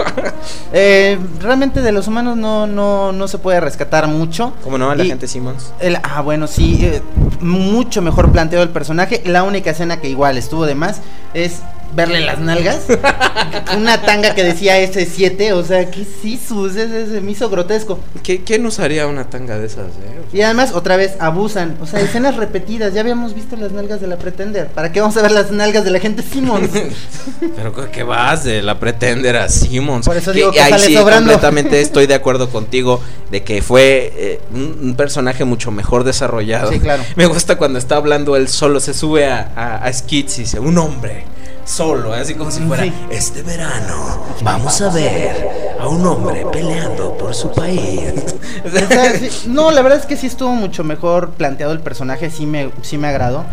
Eh, 0.73 1.19
realmente 1.41 1.81
de 1.81 1.93
los 1.93 2.09
humanos 2.09 2.37
no, 2.37 2.67
no, 2.67 3.13
no 3.13 3.29
se 3.29 3.39
puede 3.39 3.61
rescatar 3.61 4.09
mucho. 4.09 4.53
Como 4.63 4.77
no, 4.77 4.93
la 4.95 5.05
Y- 5.05 5.09
gente 5.09 5.29
Simmons. 5.29 5.73
El- 5.81 5.99
ah, 6.03 6.21
bueno, 6.21 6.47
sí, 6.49 6.81
eh, 6.83 7.01
mucho 7.41 8.03
mejor 8.03 8.33
planteado 8.33 8.63
el 8.65 8.71
personaje. 8.71 9.23
La 9.25 9.43
única 9.45 9.71
escena 9.71 10.01
que 10.01 10.09
igual 10.09 10.37
estuvo 10.37 10.67
de 10.67 10.75
más 10.75 11.01
es 11.33 11.61
verle 11.95 12.21
las 12.21 12.39
nalgas. 12.41 12.81
Una 13.77 14.03
tanga 14.03 14.35
que 14.35 14.43
decía 14.45 14.79
S7, 14.83 15.53
o 15.53 15.65
sea. 15.65 15.85
Se, 15.93 16.39
se- 16.39 17.07
se 17.07 17.21
me 17.21 17.33
hizo 17.33 17.49
grotesco. 17.49 17.99
¿Qué, 18.23 18.43
¿Quién 18.43 18.65
usaría 18.67 19.07
una 19.07 19.25
tanga 19.31 19.59
de 19.59 19.67
esas? 19.67 19.87
eh? 19.87 20.21
Y 20.33 20.41
además, 20.43 20.73
otra 20.73 20.97
vez, 20.97 21.15
abusan. 21.19 21.77
O 21.81 21.87
sea, 21.87 22.01
escenas 22.01 22.37
repetidas. 22.37 22.93
Ya 22.95 23.01
habíamos 23.01 23.35
visto 23.35 23.57
las 23.57 23.73
nalgas 23.73 24.01
de 24.01 24.07
la 24.07 24.17
Pretender. 24.17 24.69
¿Para 24.69 24.93
qué 24.93 25.01
vamos 25.01 25.17
a 25.17 25.23
ver 25.23 25.31
las 25.33 25.51
nalgas 25.51 25.85
de 25.85 25.91
la 25.91 26.01
gente 26.01 26.23
Simmons? 26.23 26.71
Pero 27.57 27.75
¿qué- 27.75 27.91
¿qué 27.91 28.03
vas 28.03 28.45
de 28.45 28.63
la 28.63 28.79
Pretender 28.79 29.37
a 29.37 29.49
Simmons? 29.49 30.07
Por 30.07 30.17
eso 30.17 30.33
digo 30.33 30.51
que 30.53 30.59
sale 30.61 30.79
sí, 30.87 30.95
sobrando. 30.95 31.31
completamente 31.33 31.81
estoy 31.81 32.07
de 32.07 32.15
acuerdo 32.15 32.49
contigo 32.51 33.01
de 33.31 33.43
que 33.43 33.63
fue 33.63 34.13
eh, 34.17 34.41
un, 34.53 34.79
un 34.83 34.95
personaje 34.97 35.45
mucho 35.45 35.71
mejor 35.71 36.05
desarrollado. 36.05 36.71
Sí, 36.73 36.81
claro. 36.81 37.03
Me 37.17 37.27
gusta 37.27 37.57
cuando 37.57 37.79
está 37.79 37.97
hablando 37.97 38.37
él 38.37 38.49
solo, 38.49 38.81
se 38.81 38.95
sube 38.95 39.27
a, 39.27 39.53
a, 39.57 39.77
a 39.85 39.93
Skits 39.93 40.39
y 40.39 40.43
dice, 40.43 40.61
un 40.61 40.79
hombre 40.79 41.25
solo, 41.65 42.13
así 42.13 42.35
como 42.35 42.51
si 42.51 42.61
fuera 42.63 42.83
Sí. 42.85 42.93
Este 43.11 43.43
verano 43.43 44.23
vamos 44.43 44.81
a 44.81 44.91
ver 44.91 45.75
a 45.81 45.89
un 45.89 46.07
hombre 46.07 46.45
peleando 46.53 47.17
por 47.19 47.35
su 47.35 47.51
país. 47.53 48.01
O 48.65 48.71
sea, 48.71 49.13
sí, 49.19 49.49
no, 49.49 49.71
la 49.71 49.83
verdad 49.83 49.99
es 49.99 50.07
que 50.07 50.17
sí 50.17 50.27
estuvo 50.27 50.51
mucho 50.53 50.85
mejor 50.85 51.31
planteado 51.33 51.73
el 51.73 51.81
personaje, 51.81 52.31
sí 52.31 52.47
me, 52.47 52.71
sí 52.81 52.97
me 52.97 53.09
agradó. 53.09 53.45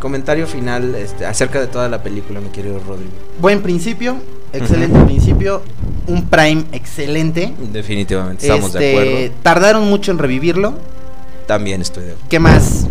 Comentario 0.00 0.46
final 0.48 0.96
este, 0.96 1.24
acerca 1.24 1.60
de 1.60 1.68
toda 1.68 1.88
la 1.88 2.02
película, 2.02 2.40
mi 2.40 2.48
querido 2.48 2.80
Rodrigo. 2.80 3.12
Buen 3.40 3.62
principio, 3.62 4.16
excelente 4.52 4.98
principio, 5.04 5.62
un 6.08 6.26
Prime 6.26 6.64
excelente. 6.72 7.54
Definitivamente, 7.72 8.44
estamos 8.46 8.72
de 8.72 8.90
Este, 8.92 9.00
acuerdo. 9.26 9.36
Tardaron 9.44 9.88
mucho 9.88 10.10
en 10.10 10.18
revivirlo. 10.18 10.74
También 11.46 11.80
estoy 11.80 12.02
de 12.04 12.10
acuerdo. 12.10 12.28
¿Qué 12.28 12.40
más? 12.40 12.86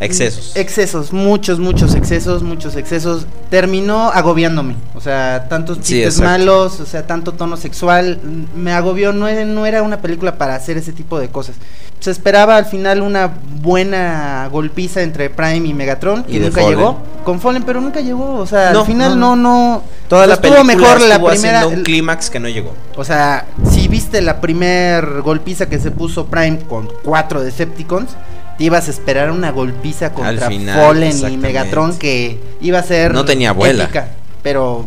Excesos. 0.00 0.56
Excesos, 0.56 1.12
muchos, 1.12 1.58
muchos 1.60 1.94
excesos, 1.94 2.42
muchos 2.42 2.74
excesos. 2.76 3.26
Terminó 3.50 4.10
agobiándome. 4.10 4.74
O 4.94 5.00
sea, 5.00 5.46
tantos 5.48 5.78
Sí, 5.78 5.82
chistes 5.94 6.16
exacto. 6.16 6.30
malos, 6.30 6.80
o 6.80 6.86
sea, 6.86 7.06
tanto 7.06 7.32
tono 7.32 7.56
sexual. 7.56 8.18
Me 8.56 8.72
agobió. 8.72 9.12
No 9.12 9.28
era, 9.28 9.44
no 9.44 9.66
era 9.66 9.82
una 9.82 10.00
película 10.00 10.36
para 10.36 10.54
hacer 10.56 10.76
ese 10.76 10.92
tipo 10.92 11.18
de 11.20 11.28
cosas. 11.28 11.54
Se 12.00 12.10
esperaba 12.10 12.56
al 12.56 12.66
final 12.66 13.00
una 13.02 13.32
buena 13.62 14.48
golpiza 14.52 15.00
entre 15.00 15.30
Prime 15.30 15.66
y 15.68 15.72
Megatron, 15.74 16.24
Y 16.28 16.32
que 16.32 16.40
de 16.40 16.46
nunca 16.48 16.60
Fallen. 16.62 16.78
llegó. 16.78 16.98
Con 17.24 17.40
Fallen, 17.40 17.62
pero 17.62 17.80
nunca 17.80 18.00
llegó. 18.00 18.34
O 18.34 18.46
sea, 18.46 18.72
No, 18.72 18.80
al 18.80 18.86
final 18.86 19.18
no, 19.18 19.36
no, 19.36 19.76
no. 19.76 19.82
Toda 20.08 20.26
la 20.26 20.34
estuvo 20.34 20.52
película 20.54 20.74
mejor 20.74 21.00
la 21.08 21.18
primera. 21.24 21.66
un 21.66 21.74
el- 21.74 21.82
clímax 21.82 22.28
que 22.28 22.40
no 22.40 22.48
llegó. 22.48 22.74
o 22.96 23.04
sea, 23.04 23.46
si 23.70 23.88
viste 23.88 24.20
la 24.20 24.40
primer 24.40 25.22
golpiza 25.22 25.66
que 25.66 25.78
se 25.78 25.90
puso 25.90 26.26
Prime 26.26 26.58
con 26.68 26.88
cuatro 27.02 27.42
Decepticons, 27.42 28.10
te 28.58 28.64
ibas 28.64 28.88
a 28.88 28.90
esperar 28.90 29.30
una 29.30 29.50
golpiza 29.50 30.12
contra 30.12 30.48
final, 30.48 30.80
Fallen 30.80 31.32
y. 31.32 31.36
Megatron 31.36 31.96
que 31.98 32.38
iba 32.60 32.78
a 32.78 32.82
ser 32.82 33.12
No 33.12 33.24
tenía 33.24 33.50
abuela. 33.50 33.84
épica, 33.84 34.08
pero 34.42 34.84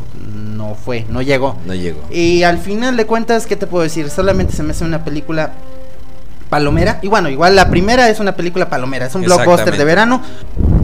no 0.55 0.76
fue, 0.76 1.05
no 1.09 1.22
llegó. 1.22 1.57
No 1.65 1.74
llegó. 1.74 2.01
Y 2.11 2.43
al 2.43 2.57
final 2.57 2.97
de 2.97 3.05
cuentas, 3.05 3.45
¿qué 3.45 3.55
te 3.55 3.68
puedo 3.68 3.84
decir? 3.84 4.09
Solamente 4.09 4.53
se 4.53 4.63
me 4.63 4.72
hace 4.72 4.84
una 4.84 5.03
película 5.03 5.51
palomera. 6.49 6.99
Y 7.01 7.07
bueno, 7.07 7.30
igual 7.30 7.55
la 7.55 7.70
primera 7.70 8.09
es 8.09 8.20
una 8.20 8.36
película 8.36 8.70
palomera, 8.70 9.05
es 9.05 9.15
un 9.15 9.24
blockbuster 9.24 9.78
de 9.78 9.84
verano. 9.84 10.22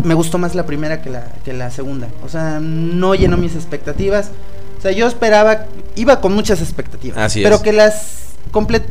Me 0.03 0.13
gustó 0.13 0.37
más 0.37 0.55
la 0.55 0.65
primera 0.65 1.01
que 1.01 1.09
la, 1.09 1.27
que 1.45 1.53
la 1.53 1.71
segunda. 1.71 2.07
O 2.25 2.29
sea, 2.29 2.59
no 2.61 3.15
llenó 3.15 3.37
mis 3.37 3.55
expectativas. 3.55 4.31
O 4.77 4.81
sea, 4.81 4.91
yo 4.91 5.07
esperaba, 5.07 5.65
iba 5.95 6.19
con 6.19 6.33
muchas 6.33 6.61
expectativas. 6.61 7.17
Así 7.17 7.41
pero 7.41 7.55
es. 7.55 7.61
que 7.61 7.71
las, 7.71 8.17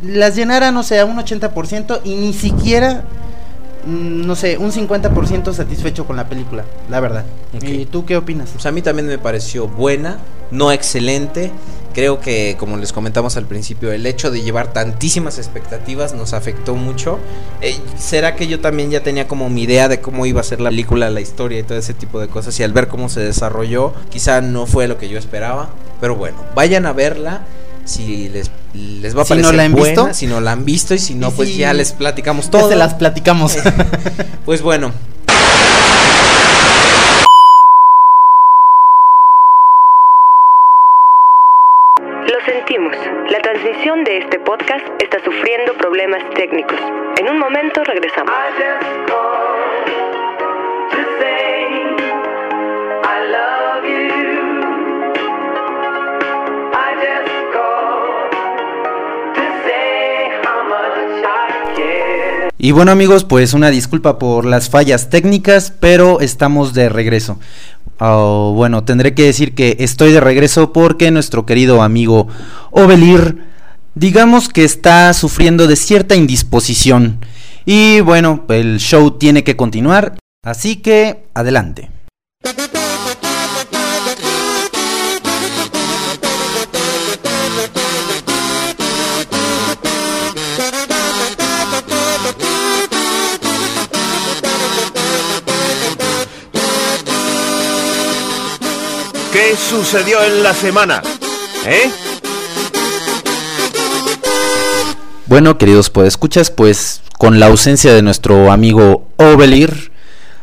las 0.01 0.35
llenara, 0.35 0.71
no 0.71 0.81
sé, 0.81 0.99
a 0.99 1.05
un 1.05 1.17
80% 1.17 2.01
y 2.03 2.15
ni 2.15 2.33
siquiera, 2.33 3.03
no 3.85 4.35
sé, 4.35 4.57
un 4.57 4.71
50% 4.71 5.53
satisfecho 5.53 6.05
con 6.05 6.15
la 6.15 6.27
película, 6.27 6.65
la 6.89 6.99
verdad. 6.99 7.25
¿Y 7.61 7.85
tú 7.85 8.05
qué 8.05 8.17
opinas? 8.17 8.49
Pues 8.51 8.65
a 8.65 8.71
mí 8.71 8.81
también 8.81 9.07
me 9.07 9.17
pareció 9.17 9.67
buena, 9.67 10.19
no 10.51 10.71
excelente. 10.71 11.51
Creo 11.93 12.19
que, 12.19 12.55
como 12.57 12.77
les 12.77 12.91
comentamos 12.91 13.37
al 13.37 13.45
principio, 13.45 13.91
el 13.91 14.05
hecho 14.07 14.31
de 14.31 14.41
llevar 14.41 14.73
tantísimas 14.73 15.37
expectativas 15.37 16.15
nos 16.15 16.33
afectó 16.33 16.73
mucho. 16.73 17.19
Eh, 17.61 17.77
¿Será 17.99 18.35
que 18.35 18.47
yo 18.47 18.59
también 18.59 18.89
ya 18.89 19.03
tenía 19.03 19.27
como 19.27 19.47
mi 19.49 19.63
idea 19.63 19.87
de 19.87 20.01
cómo 20.01 20.25
iba 20.25 20.41
a 20.41 20.43
ser 20.43 20.59
la 20.59 20.71
película, 20.71 21.11
la 21.11 21.21
historia 21.21 21.59
y 21.59 21.63
todo 21.63 21.77
ese 21.77 21.93
tipo 21.93 22.19
de 22.19 22.29
cosas? 22.29 22.59
Y 22.59 22.63
al 22.63 22.73
ver 22.73 22.87
cómo 22.87 23.09
se 23.09 23.19
desarrolló, 23.19 23.93
quizá 24.09 24.41
no 24.41 24.65
fue 24.65 24.87
lo 24.87 24.97
que 24.97 25.07
yo 25.07 25.19
esperaba. 25.19 25.69
Pero 26.01 26.15
bueno, 26.15 26.37
vayan 26.55 26.87
a 26.87 26.93
verla. 26.93 27.41
Si 27.85 28.29
les, 28.29 28.49
les 28.73 29.15
va 29.15 29.21
a 29.21 29.25
Si 29.25 29.35
no 29.35 29.51
la 29.51 29.63
han 29.63 29.71
buena, 29.73 30.03
visto. 30.03 30.13
si 30.13 30.27
no 30.27 30.41
la 30.41 30.51
han 30.51 30.65
visto 30.65 30.93
y 30.95 30.99
si 30.99 31.13
no, 31.15 31.29
Y 31.29 31.31
pues 31.31 31.49
si- 31.49 31.57
ya 31.57 31.73
les 31.73 31.91
platicamos 31.91 32.45
Ya 32.45 32.51
todo. 32.51 32.69
se 32.69 32.75
las 32.75 32.93
platicamos. 32.95 33.55
Pues 34.45 34.61
bueno, 34.61 34.91
Y 62.63 62.71
bueno 62.71 62.93
amigos, 62.93 63.25
pues 63.25 63.53
una 63.53 63.71
disculpa 63.71 64.17
por 64.17 64.45
las 64.45 64.69
fallas 64.69 65.09
técnicas, 65.09 65.73
pero 65.81 66.21
estamos 66.21 66.73
de 66.73 66.87
regreso. 66.87 67.37
Ah, 67.99 68.51
bueno, 68.53 68.85
tendré 68.85 69.13
que 69.13 69.25
decir 69.25 69.53
que 69.53 69.75
estoy 69.79 70.13
de 70.13 70.21
regreso 70.21 70.71
porque 70.71 71.11
nuestro 71.11 71.45
querido 71.45 71.81
amigo 71.81 72.29
Ovelir, 72.71 73.43
digamos 73.95 74.47
que 74.47 74.63
está 74.63 75.13
sufriendo 75.13 75.67
de 75.67 75.75
cierta 75.75 76.15
indisposición. 76.15 77.19
Y 77.65 77.99
bueno, 77.99 78.45
el 78.47 78.79
show 78.79 79.11
tiene 79.11 79.43
que 79.43 79.57
continuar, 79.57 80.15
así 80.41 80.77
que 80.77 81.25
adelante. 81.33 81.91
¿Qué 99.43 99.57
sucedió 99.57 100.23
en 100.23 100.41
la 100.41 100.53
semana? 100.53 101.01
¿Eh? 101.65 101.91
Bueno, 105.25 105.57
queridos 105.57 105.89
podescuchas, 105.89 106.49
pues 106.49 107.01
con 107.17 107.41
la 107.41 107.47
ausencia 107.47 107.93
de 107.93 108.01
nuestro 108.01 108.53
amigo 108.53 109.05
Ovelir, 109.17 109.91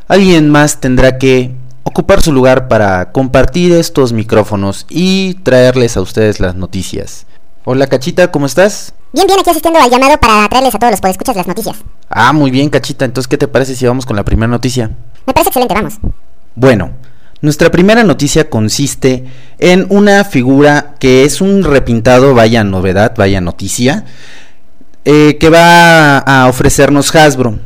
alguien 0.06 0.50
más 0.50 0.80
tendrá 0.80 1.16
que 1.16 1.50
ocupar 1.82 2.20
su 2.20 2.30
lugar 2.30 2.68
para 2.68 3.10
compartir 3.10 3.72
estos 3.72 4.12
micrófonos 4.12 4.84
y 4.90 5.32
traerles 5.44 5.96
a 5.96 6.02
ustedes 6.02 6.38
las 6.38 6.54
noticias. 6.54 7.24
Hola 7.64 7.86
Cachita, 7.86 8.30
¿cómo 8.30 8.44
estás? 8.44 8.92
Bien, 9.14 9.26
bien, 9.26 9.40
aquí 9.40 9.48
asistiendo 9.48 9.80
al 9.80 9.90
llamado 9.90 10.18
para 10.18 10.46
traerles 10.50 10.74
a 10.74 10.78
todos 10.78 10.90
los 10.90 11.00
podescuchas 11.00 11.36
las 11.36 11.46
noticias. 11.46 11.76
Ah, 12.10 12.34
muy 12.34 12.50
bien 12.50 12.68
Cachita, 12.68 13.06
entonces 13.06 13.28
¿qué 13.28 13.38
te 13.38 13.48
parece 13.48 13.74
si 13.74 13.86
vamos 13.86 14.04
con 14.04 14.16
la 14.16 14.26
primera 14.26 14.48
noticia? 14.48 14.90
Me 15.26 15.32
parece 15.32 15.48
excelente, 15.48 15.72
vamos. 15.72 15.94
Bueno, 16.54 16.90
nuestra 17.42 17.70
primera 17.70 18.04
noticia 18.04 18.50
consiste 18.50 19.24
en 19.58 19.86
una 19.88 20.24
figura 20.24 20.94
que 20.98 21.24
es 21.24 21.40
un 21.40 21.64
repintado, 21.64 22.34
vaya 22.34 22.64
novedad, 22.64 23.14
vaya 23.16 23.40
noticia, 23.40 24.04
eh, 25.06 25.38
que 25.40 25.48
va 25.48 26.18
a 26.18 26.48
ofrecernos 26.48 27.14
Hasbro. 27.14 27.58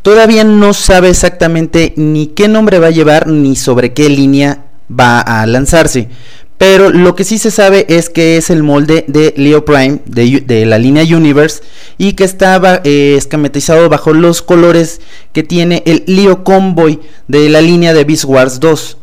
Todavía 0.00 0.44
no 0.44 0.72
sabe 0.72 1.10
exactamente 1.10 1.92
ni 1.96 2.28
qué 2.28 2.48
nombre 2.48 2.78
va 2.78 2.86
a 2.86 2.90
llevar 2.90 3.26
ni 3.26 3.56
sobre 3.56 3.92
qué 3.92 4.08
línea 4.08 4.64
va 4.88 5.20
a 5.20 5.44
lanzarse. 5.46 6.08
Pero 6.56 6.90
lo 6.90 7.14
que 7.14 7.22
sí 7.24 7.38
se 7.38 7.50
sabe 7.50 7.86
es 7.88 8.08
que 8.10 8.36
es 8.36 8.50
el 8.50 8.62
molde 8.62 9.04
de 9.06 9.32
Leo 9.36 9.64
Prime 9.64 10.00
de, 10.06 10.66
la 10.66 10.78
línea 10.78 11.04
Universe 11.04 11.62
y 11.98 12.14
que 12.14 12.24
está 12.24 12.80
eh, 12.82 13.14
esquematizado 13.16 13.88
bajo 13.88 14.12
los 14.12 14.42
colores 14.42 15.00
que 15.32 15.44
tiene 15.44 15.84
el 15.86 16.02
Leo 16.06 16.42
Convoy 16.42 16.98
de 17.28 17.48
la 17.48 17.60
línea 17.60 17.94
de 17.94 18.04
Beast 18.04 18.24
Wars 18.24 18.58
2. 18.58 18.96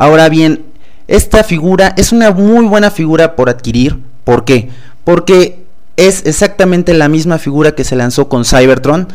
Ahora 0.00 0.28
bien, 0.28 0.64
esta 1.08 1.42
figura 1.42 1.92
es 1.96 2.12
una 2.12 2.30
muy 2.30 2.66
buena 2.66 2.92
figura 2.92 3.34
por 3.34 3.50
adquirir. 3.50 3.98
¿Por 4.22 4.44
qué? 4.44 4.70
Porque 5.02 5.66
es 5.96 6.24
exactamente 6.24 6.94
la 6.94 7.08
misma 7.08 7.38
figura 7.38 7.72
que 7.72 7.82
se 7.82 7.96
lanzó 7.96 8.28
con 8.28 8.44
Cybertron 8.44 9.08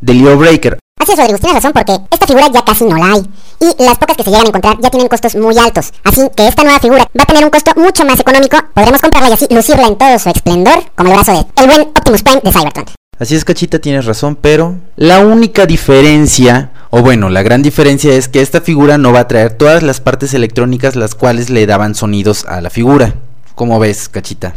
de 0.00 0.14
Leo 0.14 0.36
Breaker. 0.36 0.80
Así 1.00 1.12
es, 1.12 1.18
Rodrigo, 1.18 1.38
tienes 1.38 1.62
razón 1.62 1.72
porque 1.72 1.96
esta 2.10 2.26
figura 2.26 2.48
ya 2.52 2.64
casi 2.64 2.84
no 2.84 2.96
la 2.96 3.12
hay. 3.12 3.22
Y 3.60 3.84
las 3.84 3.96
pocas 3.96 4.16
que 4.16 4.24
se 4.24 4.30
llegan 4.30 4.46
a 4.46 4.48
encontrar 4.48 4.76
ya 4.80 4.90
tienen 4.90 5.06
costos 5.06 5.36
muy 5.36 5.56
altos. 5.56 5.92
Así 6.02 6.22
que 6.34 6.48
esta 6.48 6.64
nueva 6.64 6.80
figura 6.80 7.08
va 7.16 7.22
a 7.22 7.26
tener 7.26 7.44
un 7.44 7.50
costo 7.50 7.70
mucho 7.76 8.04
más 8.04 8.18
económico. 8.18 8.56
Podremos 8.74 9.00
comprarla 9.00 9.28
y 9.30 9.32
así 9.34 9.46
lucirla 9.50 9.86
en 9.86 9.96
todo 9.96 10.18
su 10.18 10.30
esplendor, 10.30 10.82
como 10.96 11.10
el 11.10 11.14
brazo 11.14 11.30
de 11.30 11.62
el 11.62 11.66
buen 11.68 11.80
Optimus 11.82 12.22
Prime 12.24 12.40
de 12.42 12.50
Cybertron. 12.50 12.86
Así 13.20 13.36
es, 13.36 13.44
Cachita, 13.44 13.78
tienes 13.78 14.04
razón, 14.04 14.34
pero 14.34 14.78
la 14.96 15.20
única 15.20 15.64
diferencia, 15.66 16.72
o 16.96 17.02
bueno, 17.02 17.28
la 17.28 17.42
gran 17.42 17.60
diferencia 17.60 18.14
es 18.14 18.28
que 18.28 18.40
esta 18.40 18.60
figura 18.60 18.98
no 18.98 19.12
va 19.12 19.18
a 19.18 19.26
traer 19.26 19.54
todas 19.54 19.82
las 19.82 20.00
partes 20.00 20.32
electrónicas 20.32 20.94
las 20.94 21.16
cuales 21.16 21.50
le 21.50 21.66
daban 21.66 21.96
sonidos 21.96 22.44
a 22.44 22.60
la 22.60 22.70
figura. 22.70 23.16
¿Cómo 23.56 23.80
ves, 23.80 24.08
Cachita? 24.08 24.54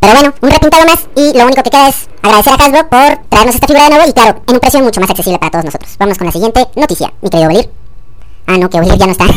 Pero 0.00 0.12
bueno, 0.14 0.34
un 0.40 0.50
repintado 0.50 0.84
más 0.84 1.06
y 1.14 1.38
lo 1.38 1.44
único 1.44 1.62
que 1.62 1.70
queda 1.70 1.88
es 1.88 2.08
agradecer 2.22 2.54
a 2.54 2.56
Hasbro 2.56 2.88
por 2.88 3.28
traernos 3.28 3.54
esta 3.54 3.68
figura 3.68 3.84
de 3.84 3.90
nuevo 3.90 4.10
y 4.10 4.12
claro, 4.12 4.42
en 4.48 4.54
un 4.54 4.60
precio 4.60 4.80
mucho 4.80 5.00
más 5.00 5.10
accesible 5.10 5.38
para 5.38 5.52
todos 5.52 5.64
nosotros. 5.66 5.94
Vamos 5.96 6.18
con 6.18 6.26
la 6.26 6.32
siguiente 6.32 6.66
noticia, 6.74 7.12
mi 7.22 7.30
querido 7.30 7.48
Belir. 7.50 7.70
Ah, 8.46 8.58
no, 8.58 8.68
que 8.68 8.80
Belir 8.80 8.98
ya 8.98 9.06
no 9.06 9.12
está. 9.12 9.26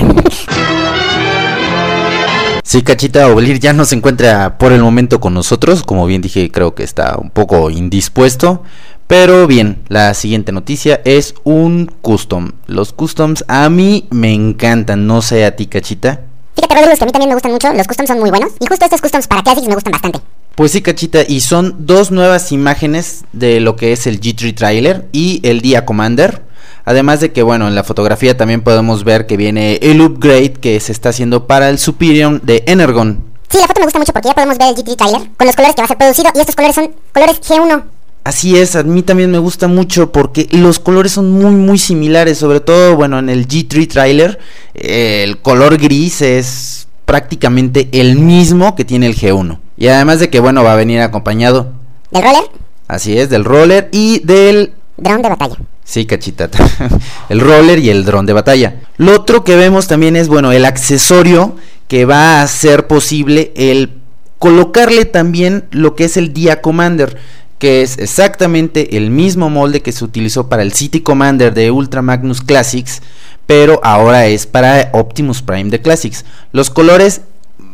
Sí, 2.63 2.83
Cachita 2.83 3.25
Obelir 3.25 3.59
ya 3.59 3.73
no 3.73 3.83
se 3.83 3.95
encuentra 3.95 4.59
por 4.59 4.71
el 4.71 4.83
momento 4.83 5.19
con 5.19 5.33
nosotros. 5.33 5.81
Como 5.81 6.05
bien 6.05 6.21
dije, 6.21 6.51
creo 6.51 6.75
que 6.75 6.83
está 6.83 7.17
un 7.17 7.31
poco 7.31 7.71
indispuesto. 7.71 8.61
Pero 9.09 9.47
bien, 9.47 9.81
la 9.87 10.13
siguiente 10.13 10.51
noticia 10.51 11.01
es 11.03 11.33
un 11.43 11.91
custom. 12.03 12.51
Los 12.67 12.93
customs 12.93 13.43
a 13.47 13.67
mí 13.67 14.07
me 14.11 14.35
encantan, 14.35 15.07
no 15.07 15.23
sé 15.23 15.45
a 15.45 15.55
ti, 15.55 15.65
Cachita. 15.65 16.21
Fíjate, 16.55 16.75
Rodrigo, 16.75 16.95
que 16.95 17.03
a 17.03 17.05
mí 17.07 17.11
también 17.11 17.29
me 17.29 17.33
gustan 17.33 17.51
mucho, 17.51 17.73
los 17.73 17.87
customs 17.87 18.07
son 18.07 18.19
muy 18.19 18.29
buenos, 18.29 18.51
y 18.59 18.67
justo 18.67 18.85
estos 18.85 19.01
customs 19.01 19.25
para 19.25 19.41
Classics 19.41 19.67
me 19.67 19.73
gustan 19.73 19.93
bastante. 19.93 20.19
Pues 20.53 20.73
sí, 20.73 20.83
cachita, 20.83 21.23
y 21.27 21.39
son 21.39 21.87
dos 21.87 22.11
nuevas 22.11 22.51
imágenes 22.51 23.23
de 23.33 23.59
lo 23.59 23.75
que 23.75 23.93
es 23.93 24.05
el 24.05 24.21
G3 24.21 24.53
Trailer 24.53 25.07
y 25.11 25.39
el 25.41 25.61
Dia 25.61 25.87
Commander. 25.87 26.43
Además 26.85 27.19
de 27.19 27.31
que, 27.31 27.41
bueno, 27.41 27.67
en 27.67 27.73
la 27.73 27.83
fotografía 27.83 28.37
también 28.37 28.61
podemos 28.61 29.03
ver 29.03 29.25
que 29.25 29.37
viene 29.37 29.79
el 29.81 30.01
upgrade 30.01 30.53
que 30.53 30.79
se 30.79 30.91
está 30.91 31.09
haciendo 31.09 31.47
para 31.47 31.69
el 31.69 31.79
Superior 31.79 32.41
de 32.43 32.63
Energon. 32.67 33.23
Sí, 33.49 33.57
la 33.57 33.65
foto 33.65 33.79
me 33.79 33.87
gusta 33.87 33.97
mucho 33.97 34.13
porque 34.13 34.27
ya 34.27 34.35
podemos 34.35 34.59
ver 34.59 34.67
el 34.67 34.75
G3 34.75 34.95
Trailer 34.95 35.29
con 35.35 35.47
los 35.47 35.55
colores 35.55 35.75
que 35.75 35.81
va 35.81 35.85
a 35.85 35.87
ser 35.87 35.97
producido, 35.97 36.31
y 36.35 36.39
estos 36.41 36.55
colores 36.55 36.75
son 36.75 36.91
colores 37.11 37.41
G1. 37.41 37.83
Así 38.29 38.59
es, 38.59 38.75
a 38.75 38.83
mí 38.83 39.01
también 39.01 39.31
me 39.31 39.39
gusta 39.39 39.67
mucho 39.67 40.11
porque 40.11 40.47
los 40.51 40.77
colores 40.77 41.13
son 41.13 41.31
muy 41.31 41.49
muy 41.55 41.79
similares, 41.79 42.37
sobre 42.37 42.59
todo 42.59 42.95
bueno 42.95 43.17
en 43.17 43.27
el 43.27 43.47
G3 43.47 43.87
trailer 43.87 44.37
eh, 44.75 45.23
el 45.25 45.39
color 45.39 45.79
gris 45.79 46.21
es 46.21 46.87
prácticamente 47.05 47.89
el 47.91 48.19
mismo 48.19 48.75
que 48.75 48.85
tiene 48.85 49.07
el 49.07 49.15
G1. 49.15 49.57
Y 49.77 49.87
además 49.87 50.19
de 50.19 50.29
que 50.29 50.39
bueno 50.39 50.63
va 50.63 50.73
a 50.73 50.75
venir 50.75 51.01
acompañado 51.01 51.73
¿Del 52.11 52.21
roller? 52.21 52.43
Así 52.87 53.17
es, 53.17 53.31
del 53.31 53.45
roller 53.45 53.89
y 53.91 54.19
del 54.19 54.73
Drone 54.97 55.23
de 55.23 55.29
batalla. 55.29 55.55
Sí, 55.83 56.05
cachita. 56.05 56.51
el 57.29 57.39
roller 57.39 57.79
y 57.79 57.89
el 57.89 58.05
dron 58.05 58.27
de 58.27 58.33
batalla. 58.33 58.75
Lo 58.97 59.15
otro 59.15 59.43
que 59.43 59.55
vemos 59.55 59.87
también 59.87 60.15
es, 60.15 60.27
bueno, 60.27 60.51
el 60.51 60.65
accesorio 60.65 61.55
que 61.87 62.05
va 62.05 62.35
a 62.35 62.43
hacer 62.43 62.85
posible 62.85 63.53
el 63.55 63.99
colocarle 64.37 65.05
también 65.05 65.65
lo 65.71 65.95
que 65.95 66.03
es 66.03 66.15
el 66.15 66.31
Dia 66.31 66.61
Commander 66.61 67.17
que 67.59 67.81
es 67.81 67.97
exactamente 67.99 68.97
el 68.97 69.11
mismo 69.11 69.49
molde 69.49 69.81
que 69.81 69.91
se 69.91 70.05
utilizó 70.05 70.47
para 70.47 70.63
el 70.63 70.73
City 70.73 71.01
Commander 71.01 71.53
de 71.53 71.69
Ultra 71.69 72.01
Magnus 72.01 72.41
Classics, 72.41 73.01
pero 73.45 73.81
ahora 73.83 74.25
es 74.27 74.47
para 74.47 74.89
Optimus 74.93 75.41
Prime 75.41 75.69
de 75.69 75.81
Classics. 75.81 76.25
Los 76.53 76.69
colores 76.69 77.21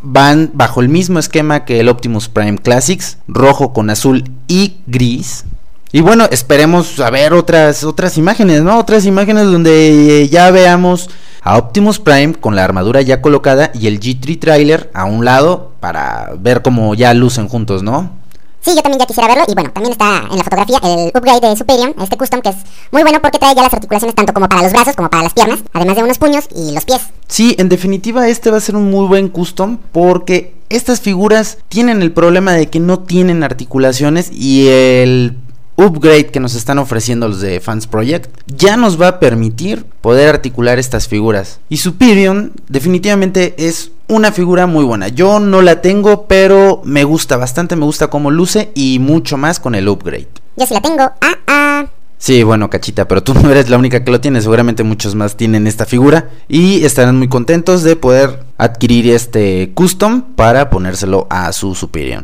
van 0.01 0.51
bajo 0.53 0.81
el 0.81 0.89
mismo 0.89 1.19
esquema 1.19 1.65
que 1.65 1.79
el 1.79 1.89
Optimus 1.89 2.29
Prime 2.29 2.57
Classics, 2.57 3.17
rojo 3.27 3.73
con 3.73 3.89
azul 3.89 4.23
y 4.47 4.77
gris. 4.87 5.45
Y 5.91 6.01
bueno, 6.01 6.27
esperemos 6.31 6.99
a 6.99 7.09
ver 7.09 7.33
otras 7.33 7.83
otras 7.83 8.17
imágenes, 8.17 8.63
¿no? 8.63 8.79
Otras 8.79 9.05
imágenes 9.05 9.45
donde 9.45 10.27
ya 10.29 10.49
veamos 10.51 11.09
a 11.41 11.57
Optimus 11.57 11.99
Prime 11.99 12.33
con 12.33 12.55
la 12.55 12.63
armadura 12.63 13.01
ya 13.01 13.21
colocada 13.21 13.71
y 13.73 13.87
el 13.87 13.99
G3 13.99 14.39
trailer 14.39 14.89
a 14.93 15.05
un 15.05 15.23
lado 15.23 15.73
para 15.79 16.33
ver 16.39 16.63
cómo 16.63 16.95
ya 16.95 17.13
lucen 17.13 17.47
juntos, 17.47 17.83
¿no? 17.83 18.24
Sí, 18.65 18.71
yo 18.75 18.81
también 18.81 18.99
ya 18.99 19.05
quisiera 19.05 19.27
verlo. 19.27 19.43
Y 19.47 19.53
bueno, 19.53 19.69
también 19.71 19.91
está 19.91 20.23
en 20.27 20.37
la 20.37 20.43
fotografía 20.43 20.79
el 20.83 21.11
upgrade 21.15 21.49
de 21.49 21.55
Superior, 21.55 21.93
este 22.01 22.17
custom, 22.17 22.41
que 22.41 22.49
es 22.49 22.55
muy 22.91 23.03
bueno 23.03 23.21
porque 23.21 23.37
trae 23.37 23.53
ya 23.53 23.61
las 23.61 23.73
articulaciones 23.73 24.15
tanto 24.15 24.33
como 24.33 24.49
para 24.49 24.63
los 24.63 24.71
brazos 24.71 24.95
como 24.95 25.07
para 25.07 25.21
las 25.21 25.33
piernas, 25.33 25.59
además 25.71 25.97
de 25.97 26.03
unos 26.03 26.17
puños 26.17 26.45
y 26.55 26.73
los 26.73 26.83
pies. 26.83 27.01
Sí, 27.27 27.55
en 27.59 27.69
definitiva 27.69 28.27
este 28.27 28.49
va 28.49 28.57
a 28.57 28.61
ser 28.61 28.75
un 28.75 28.89
muy 28.89 29.07
buen 29.07 29.29
custom 29.29 29.77
porque 29.91 30.55
estas 30.69 30.99
figuras 30.99 31.59
tienen 31.69 32.01
el 32.01 32.11
problema 32.11 32.53
de 32.53 32.67
que 32.67 32.79
no 32.79 33.01
tienen 33.01 33.43
articulaciones 33.43 34.31
y 34.31 34.67
el 34.67 35.37
upgrade 35.75 36.27
que 36.27 36.39
nos 36.39 36.55
están 36.55 36.79
ofreciendo 36.79 37.27
los 37.27 37.41
de 37.41 37.59
Fans 37.59 37.85
Project 37.85 38.29
ya 38.47 38.77
nos 38.77 38.99
va 38.99 39.09
a 39.09 39.19
permitir 39.19 39.85
poder 40.01 40.29
articular 40.29 40.79
estas 40.79 41.07
figuras. 41.07 41.59
Y 41.69 41.77
Superior 41.77 42.51
definitivamente 42.67 43.53
es 43.59 43.91
una 44.07 44.31
figura 44.31 44.67
muy 44.67 44.85
buena. 44.85 45.07
Yo 45.07 45.39
no 45.39 45.61
la 45.61 45.81
tengo, 45.81 46.27
pero 46.27 46.81
me 46.83 47.03
gusta 47.03 47.37
bastante, 47.37 47.75
me 47.75 47.85
gusta 47.85 48.07
cómo 48.09 48.31
luce 48.31 48.71
y 48.75 48.99
mucho 48.99 49.37
más 49.37 49.59
con 49.59 49.75
el 49.75 49.87
upgrade. 49.87 50.27
Yo 50.55 50.65
sí 50.65 50.73
la 50.73 50.81
tengo. 50.81 51.03
Ah, 51.21 51.37
ah. 51.47 51.85
Sí, 52.17 52.43
bueno, 52.43 52.69
cachita, 52.69 53.07
pero 53.07 53.23
tú 53.23 53.33
no 53.41 53.49
eres 53.51 53.69
la 53.69 53.77
única 53.77 54.03
que 54.03 54.11
lo 54.11 54.21
tiene, 54.21 54.41
seguramente 54.41 54.83
muchos 54.83 55.15
más 55.15 55.37
tienen 55.37 55.67
esta 55.67 55.85
figura 55.85 56.29
y 56.47 56.83
estarán 56.85 57.17
muy 57.17 57.27
contentos 57.27 57.83
de 57.83 57.95
poder 57.95 58.43
adquirir 58.57 59.09
este 59.09 59.71
custom 59.73 60.21
para 60.35 60.69
ponérselo 60.69 61.27
a 61.29 61.51
su 61.51 61.75
Superior. 61.75 62.23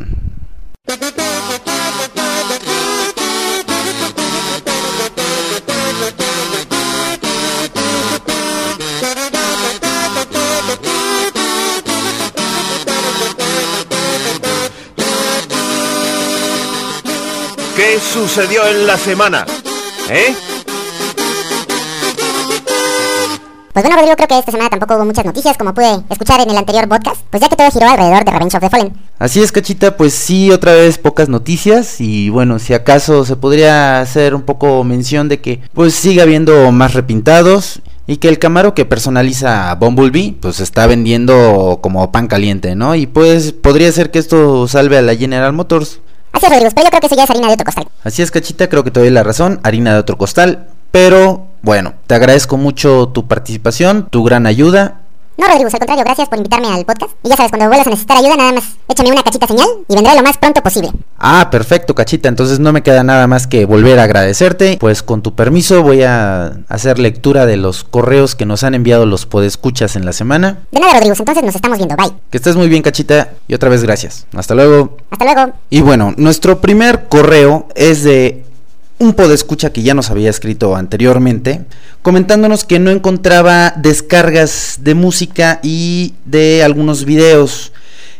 ¿Qué 17.91 17.99
sucedió 17.99 18.65
en 18.67 18.87
la 18.87 18.97
semana? 18.97 19.45
¿Eh? 20.09 20.33
Pues 23.73 23.83
bueno, 23.83 23.97
Rodrigo, 23.97 24.15
creo 24.15 24.27
que 24.29 24.39
esta 24.39 24.49
semana 24.49 24.69
tampoco 24.69 24.95
hubo 24.95 25.03
muchas 25.03 25.25
noticias, 25.25 25.57
como 25.57 25.73
pude 25.73 26.01
escuchar 26.09 26.39
en 26.39 26.51
el 26.51 26.55
anterior 26.55 26.87
podcast, 26.87 27.17
pues 27.29 27.41
ya 27.41 27.49
que 27.49 27.57
todo 27.57 27.69
giró 27.69 27.89
alrededor 27.89 28.23
de 28.23 28.31
Revenge 28.31 28.55
of 28.55 28.61
the 28.61 28.69
Fallen. 28.69 28.93
Así 29.19 29.41
es, 29.41 29.51
Cachita, 29.51 29.97
pues 29.97 30.13
sí, 30.13 30.51
otra 30.51 30.71
vez 30.71 30.97
pocas 30.99 31.27
noticias 31.27 31.99
y 31.99 32.29
bueno, 32.29 32.59
si 32.59 32.73
acaso 32.73 33.25
se 33.25 33.35
podría 33.35 33.99
hacer 33.99 34.35
un 34.35 34.43
poco 34.43 34.85
mención 34.85 35.27
de 35.27 35.41
que 35.41 35.59
pues 35.73 35.93
sigue 35.93 36.21
habiendo 36.21 36.71
más 36.71 36.93
repintados 36.93 37.81
y 38.07 38.17
que 38.17 38.29
el 38.29 38.39
Camaro 38.39 38.73
que 38.73 38.85
personaliza 38.85 39.75
Bumblebee 39.75 40.37
pues 40.39 40.61
está 40.61 40.87
vendiendo 40.87 41.79
como 41.81 42.09
pan 42.13 42.27
caliente, 42.27 42.73
¿no? 42.73 42.95
Y 42.95 43.05
pues 43.05 43.51
podría 43.51 43.91
ser 43.91 44.11
que 44.11 44.19
esto 44.19 44.69
salve 44.69 44.97
a 44.97 45.01
la 45.01 45.17
General 45.17 45.51
Motors. 45.51 45.99
Así 46.31 46.45
es, 46.45 46.51
Rodrigo, 46.51 46.71
pero 46.73 46.85
yo 46.85 46.89
creo 46.89 47.01
que 47.01 47.07
eso 47.07 47.15
ya 47.15 47.23
harina 47.23 47.47
de 47.47 47.53
otro 47.53 47.65
costal. 47.65 47.87
Así 48.03 48.21
es, 48.21 48.31
Cachita, 48.31 48.69
creo 48.69 48.83
que 48.83 48.91
te 48.91 48.99
doy 48.99 49.09
la 49.09 49.23
razón, 49.23 49.59
harina 49.63 49.93
de 49.93 49.99
otro 49.99 50.17
costal. 50.17 50.67
Pero 50.91 51.47
bueno, 51.61 51.93
te 52.07 52.15
agradezco 52.15 52.57
mucho 52.57 53.09
tu 53.09 53.27
participación, 53.27 54.07
tu 54.09 54.23
gran 54.23 54.45
ayuda. 54.45 55.00
No, 55.37 55.47
Rodrigo, 55.47 55.69
al 55.71 55.79
contrario, 55.79 56.03
gracias 56.03 56.29
por 56.29 56.37
invitarme 56.37 56.67
al 56.67 56.85
podcast. 56.85 57.13
Y 57.23 57.29
ya 57.29 57.35
sabes, 57.35 57.51
cuando 57.51 57.67
vuelvas 57.67 57.87
a 57.87 57.89
necesitar 57.89 58.17
ayuda, 58.17 58.35
nada 58.37 58.53
más 58.53 58.63
échame 58.87 59.11
una 59.11 59.23
cachita 59.23 59.47
señal 59.47 59.67
y 59.87 59.95
vendré 59.95 60.15
lo 60.15 60.21
más 60.21 60.37
pronto 60.37 60.61
posible. 60.61 60.91
Ah, 61.17 61.49
perfecto, 61.51 61.95
Cachita. 61.95 62.29
Entonces 62.29 62.59
no 62.59 62.73
me 62.73 62.83
queda 62.83 63.03
nada 63.03 63.27
más 63.27 63.47
que 63.47 63.65
volver 63.65 63.99
a 63.99 64.03
agradecerte. 64.03 64.77
Pues 64.79 65.03
con 65.03 65.21
tu 65.21 65.35
permiso 65.35 65.83
voy 65.83 66.03
a 66.03 66.57
hacer 66.67 66.99
lectura 66.99 67.45
de 67.45 67.57
los 67.57 67.83
correos 67.83 68.35
que 68.35 68.45
nos 68.45 68.63
han 68.63 68.75
enviado 68.75 69.05
los 69.05 69.25
podescuchas 69.25 69.95
en 69.95 70.05
la 70.05 70.13
semana. 70.13 70.59
De 70.71 70.79
nada, 70.79 70.93
Rodrigo, 70.93 71.15
entonces 71.17 71.43
nos 71.43 71.55
estamos 71.55 71.77
viendo. 71.77 71.95
Bye. 71.95 72.13
Que 72.29 72.37
estés 72.37 72.55
muy 72.55 72.69
bien, 72.69 72.81
Cachita. 72.81 73.29
Y 73.47 73.53
otra 73.53 73.69
vez 73.69 73.83
gracias. 73.83 74.27
Hasta 74.35 74.55
luego. 74.55 74.97
Hasta 75.11 75.25
luego. 75.25 75.53
Y 75.69 75.81
bueno, 75.81 76.13
nuestro 76.17 76.59
primer 76.59 77.07
correo 77.07 77.67
es 77.75 78.03
de 78.03 78.43
un 79.01 79.13
podescucha 79.13 79.73
que 79.73 79.81
ya 79.81 79.95
nos 79.95 80.11
había 80.11 80.29
escrito 80.29 80.75
anteriormente, 80.75 81.65
comentándonos 82.03 82.63
que 82.63 82.77
no 82.77 82.91
encontraba 82.91 83.73
descargas 83.75 84.77
de 84.81 84.93
música 84.93 85.59
y 85.63 86.13
de 86.25 86.63
algunos 86.63 87.03
videos. 87.03 87.73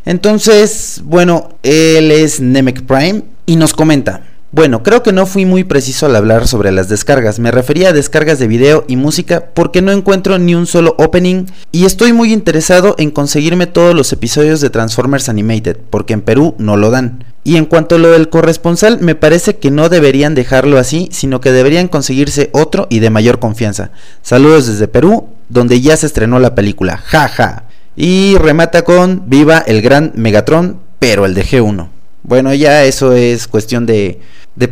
Entonces, 0.06 1.02
bueno, 1.04 1.50
él 1.62 2.10
es 2.10 2.40
Nemec 2.40 2.82
Prime 2.82 3.26
y 3.46 3.58
nos 3.58 3.74
comenta. 3.74 4.24
Bueno, 4.54 4.84
creo 4.84 5.02
que 5.02 5.14
no 5.14 5.26
fui 5.26 5.46
muy 5.46 5.64
preciso 5.64 6.06
al 6.06 6.16
hablar 6.16 6.46
sobre 6.46 6.74
las 6.74 6.90
descargas. 6.90 7.40
Me 7.40 7.52
refería 7.52 7.90
a 7.90 7.94
descargas 7.94 8.38
de 8.38 8.48
video 8.48 8.84
y 8.86 8.98
música 8.98 9.46
porque 9.54 9.82
no 9.82 9.94
encuentro 9.94 10.40
ni 10.40 10.56
un 10.56 10.68
solo 10.68 10.94
opening 10.98 11.46
y 11.72 11.86
estoy 11.86 12.12
muy 12.12 12.34
interesado 12.34 12.96
en 12.98 13.12
conseguirme 13.12 13.66
todos 13.66 13.96
los 13.96 14.12
episodios 14.12 14.60
de 14.60 14.70
Transformers 14.70 15.30
Animated 15.30 15.78
porque 15.90 16.12
en 16.12 16.20
Perú 16.20 16.54
no 16.58 16.76
lo 16.76 16.92
dan. 16.92 17.24
Y 17.46 17.56
en 17.56 17.66
cuanto 17.66 17.96
a 17.96 17.98
lo 17.98 18.12
del 18.12 18.28
corresponsal, 18.28 19.00
me 19.00 19.16
parece 19.16 19.56
que 19.56 19.72
no 19.72 19.88
deberían 19.88 20.36
dejarlo 20.36 20.78
así, 20.78 21.08
sino 21.14 21.40
que 21.40 21.54
deberían 21.54 21.88
conseguirse 21.88 22.50
otro 22.52 22.88
y 22.90 23.00
de 23.00 23.10
mayor 23.10 23.40
confianza. 23.40 23.92
Saludos 24.22 24.68
desde 24.68 24.90
Perú, 24.90 25.30
donde 25.48 25.80
ya 25.80 25.96
se 25.96 26.08
estrenó 26.08 26.40
la 26.40 26.56
película. 26.56 26.98
Jaja. 26.98 27.64
Y 27.96 28.36
remata 28.38 28.84
con 28.84 29.24
Viva 29.28 29.60
el 29.60 29.82
gran 29.82 30.12
Megatron, 30.16 30.82
pero 31.00 31.26
el 31.26 31.36
de 31.36 31.46
G1. 31.46 32.01
Bueno, 32.24 32.54
ya 32.54 32.84
eso 32.86 33.14
es 33.14 33.48
cuestión 33.48 33.86
de, 33.86 34.20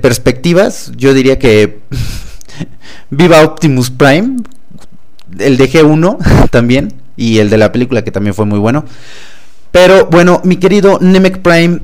perspectivas. 0.02 0.92
Yo 0.96 1.14
diría 1.14 1.40
que 1.40 1.80
Viva 3.10 3.44
Optimus 3.44 3.90
Prime, 3.90 4.38
el 5.38 5.58
de 5.58 5.72
G1 5.72 6.50
también, 6.52 6.94
y 7.16 7.40
el 7.40 7.50
de 7.50 7.58
la 7.58 7.72
película 7.72 8.04
que 8.04 8.12
también 8.12 8.34
fue 8.34 8.46
muy 8.46 8.60
bueno. 8.60 8.86
Pero 9.72 10.08
bueno, 10.08 10.42
mi 10.44 10.58
querido 10.58 11.00
Nemec 11.00 11.40
Prime, 11.40 11.82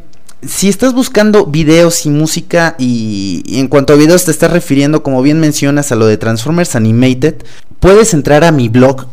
si 0.47 0.70
estás 0.70 0.93
buscando 0.93 1.45
videos 1.45 2.05
y 2.05 2.09
música 2.09 2.76
y, 2.78 3.43
en 3.59 3.68
cuanto 3.68 3.93
a 3.93 3.95
videos 3.95 4.26
te 4.26 4.32
estás 4.32 4.51
refiriendo, 4.51 5.03
como 5.03 5.22
bien 5.22 5.39
mencionas, 5.39 5.91
a 5.91 5.95
lo 5.95 6.05
de 6.05 6.18
Transformers 6.18 6.76
Animated, 6.76 7.36
puedes 7.80 8.13
entrar 8.13 8.43
a 8.43 8.51
mi 8.51 8.70
blog 8.70 9.07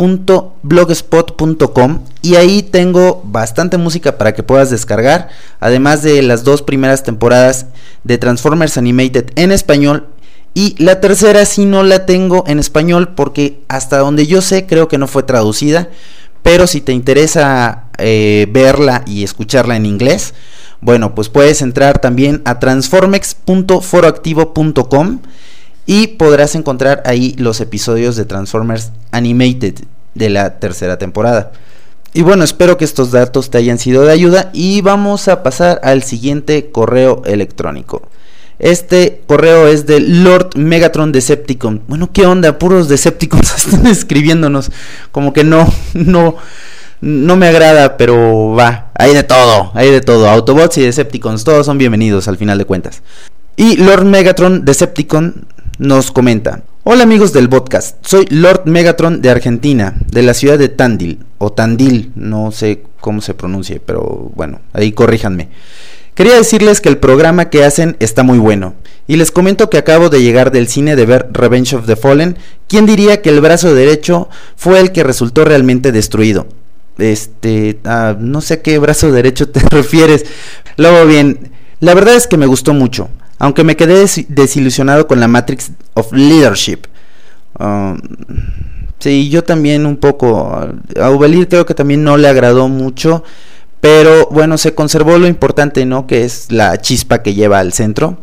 transformandrolloutblog.blogspot.com 0.00 1.98
y 2.22 2.36
ahí 2.36 2.62
tengo 2.62 3.20
bastante 3.24 3.76
música 3.76 4.16
para 4.16 4.32
que 4.32 4.42
puedas 4.42 4.70
descargar, 4.70 5.28
además 5.60 6.02
de 6.02 6.22
las 6.22 6.42
dos 6.44 6.62
primeras 6.62 7.02
temporadas 7.02 7.66
de 8.04 8.16
Transformers 8.16 8.78
Animated 8.78 9.32
en 9.36 9.52
español 9.52 10.06
y 10.54 10.82
la 10.82 11.00
tercera 11.00 11.44
si 11.44 11.66
no 11.66 11.82
la 11.82 12.06
tengo 12.06 12.44
en 12.46 12.58
español 12.58 13.10
porque 13.14 13.60
hasta 13.68 13.98
donde 13.98 14.26
yo 14.26 14.40
sé 14.40 14.64
creo 14.66 14.88
que 14.88 14.96
no 14.98 15.06
fue 15.06 15.22
traducida. 15.22 15.88
Pero 16.42 16.66
si 16.66 16.80
te 16.80 16.92
interesa 16.92 17.90
eh, 17.98 18.46
verla 18.50 19.02
y 19.06 19.24
escucharla 19.24 19.76
en 19.76 19.84
inglés, 19.84 20.32
bueno, 20.80 21.14
pues 21.14 21.28
puedes 21.28 21.60
entrar 21.60 21.98
también 21.98 22.40
a 22.46 22.58
transformex.foroactivo.com 22.58 25.18
y 25.90 26.06
podrás 26.06 26.54
encontrar 26.54 27.02
ahí 27.04 27.34
los 27.36 27.60
episodios 27.60 28.14
de 28.14 28.24
Transformers 28.24 28.92
Animated 29.10 29.74
de 30.14 30.30
la 30.30 30.60
tercera 30.60 30.98
temporada. 30.98 31.50
Y 32.12 32.22
bueno, 32.22 32.44
espero 32.44 32.76
que 32.76 32.84
estos 32.84 33.10
datos 33.10 33.50
te 33.50 33.58
hayan 33.58 33.76
sido 33.76 34.04
de 34.04 34.12
ayuda 34.12 34.50
y 34.52 34.82
vamos 34.82 35.26
a 35.26 35.42
pasar 35.42 35.80
al 35.82 36.04
siguiente 36.04 36.70
correo 36.70 37.22
electrónico. 37.26 38.08
Este 38.60 39.22
correo 39.26 39.66
es 39.66 39.84
de 39.86 39.98
Lord 39.98 40.50
Megatron 40.54 41.10
Decepticon. 41.10 41.82
Bueno, 41.88 42.12
¿qué 42.12 42.24
onda? 42.24 42.56
Puros 42.56 42.88
Decepticons 42.88 43.52
están 43.56 43.88
escribiéndonos. 43.88 44.70
Como 45.10 45.32
que 45.32 45.42
no, 45.42 45.66
no, 45.94 46.36
no 47.00 47.34
me 47.34 47.48
agrada, 47.48 47.96
pero 47.96 48.52
va. 48.52 48.92
Hay 48.94 49.12
de 49.12 49.24
todo, 49.24 49.72
hay 49.74 49.90
de 49.90 50.00
todo. 50.00 50.28
Autobots 50.28 50.78
y 50.78 50.82
Decepticons, 50.82 51.42
todos 51.42 51.66
son 51.66 51.78
bienvenidos 51.78 52.28
al 52.28 52.36
final 52.36 52.58
de 52.58 52.64
cuentas. 52.64 53.02
Y 53.56 53.76
Lord 53.76 54.04
Megatron 54.04 54.64
Decepticon 54.64 55.46
nos 55.80 56.10
comenta. 56.10 56.62
Hola 56.84 57.04
amigos 57.04 57.32
del 57.32 57.48
podcast, 57.48 57.96
soy 58.06 58.26
Lord 58.28 58.66
Megatron 58.66 59.22
de 59.22 59.30
Argentina, 59.30 59.96
de 60.08 60.22
la 60.22 60.34
ciudad 60.34 60.58
de 60.58 60.68
Tandil, 60.68 61.24
o 61.38 61.52
Tandil, 61.52 62.12
no 62.16 62.52
sé 62.52 62.82
cómo 63.00 63.22
se 63.22 63.32
pronuncie, 63.32 63.80
pero 63.80 64.30
bueno, 64.34 64.60
ahí 64.74 64.92
corríjanme. 64.92 65.48
Quería 66.14 66.34
decirles 66.34 66.82
que 66.82 66.90
el 66.90 66.98
programa 66.98 67.48
que 67.48 67.64
hacen 67.64 67.96
está 67.98 68.22
muy 68.22 68.38
bueno. 68.38 68.74
Y 69.06 69.16
les 69.16 69.30
comento 69.30 69.70
que 69.70 69.78
acabo 69.78 70.10
de 70.10 70.22
llegar 70.22 70.50
del 70.50 70.68
cine 70.68 70.96
de 70.96 71.06
ver 71.06 71.28
Revenge 71.32 71.74
of 71.74 71.86
the 71.86 71.96
Fallen. 71.96 72.36
¿Quién 72.68 72.84
diría 72.84 73.22
que 73.22 73.30
el 73.30 73.40
brazo 73.40 73.74
derecho 73.74 74.28
fue 74.56 74.80
el 74.80 74.92
que 74.92 75.02
resultó 75.02 75.46
realmente 75.46 75.92
destruido? 75.92 76.46
Este, 76.98 77.78
ah, 77.84 78.16
no 78.18 78.42
sé 78.42 78.54
a 78.54 78.62
qué 78.62 78.78
brazo 78.78 79.10
derecho 79.12 79.48
te 79.48 79.60
refieres. 79.70 80.26
Luego 80.76 81.06
bien, 81.06 81.52
la 81.80 81.94
verdad 81.94 82.16
es 82.16 82.26
que 82.26 82.36
me 82.36 82.46
gustó 82.46 82.74
mucho. 82.74 83.08
Aunque 83.40 83.64
me 83.64 83.74
quedé 83.74 84.04
desilusionado 84.28 85.08
con 85.08 85.18
la 85.18 85.26
Matrix 85.26 85.72
of 85.94 86.12
Leadership. 86.12 86.82
Um, 87.58 87.98
sí, 88.98 89.30
yo 89.30 89.42
también 89.42 89.86
un 89.86 89.96
poco. 89.96 90.60
A 91.00 91.10
Ubelir 91.10 91.48
creo 91.48 91.66
que 91.66 91.74
también 91.74 92.04
no 92.04 92.16
le 92.16 92.28
agradó 92.28 92.68
mucho. 92.68 93.24
Pero 93.80 94.28
bueno, 94.30 94.58
se 94.58 94.74
conservó 94.74 95.18
lo 95.18 95.26
importante, 95.26 95.86
¿no? 95.86 96.06
Que 96.06 96.24
es 96.24 96.52
la 96.52 96.78
chispa 96.82 97.22
que 97.22 97.32
lleva 97.32 97.60
al 97.60 97.72
centro. 97.72 98.18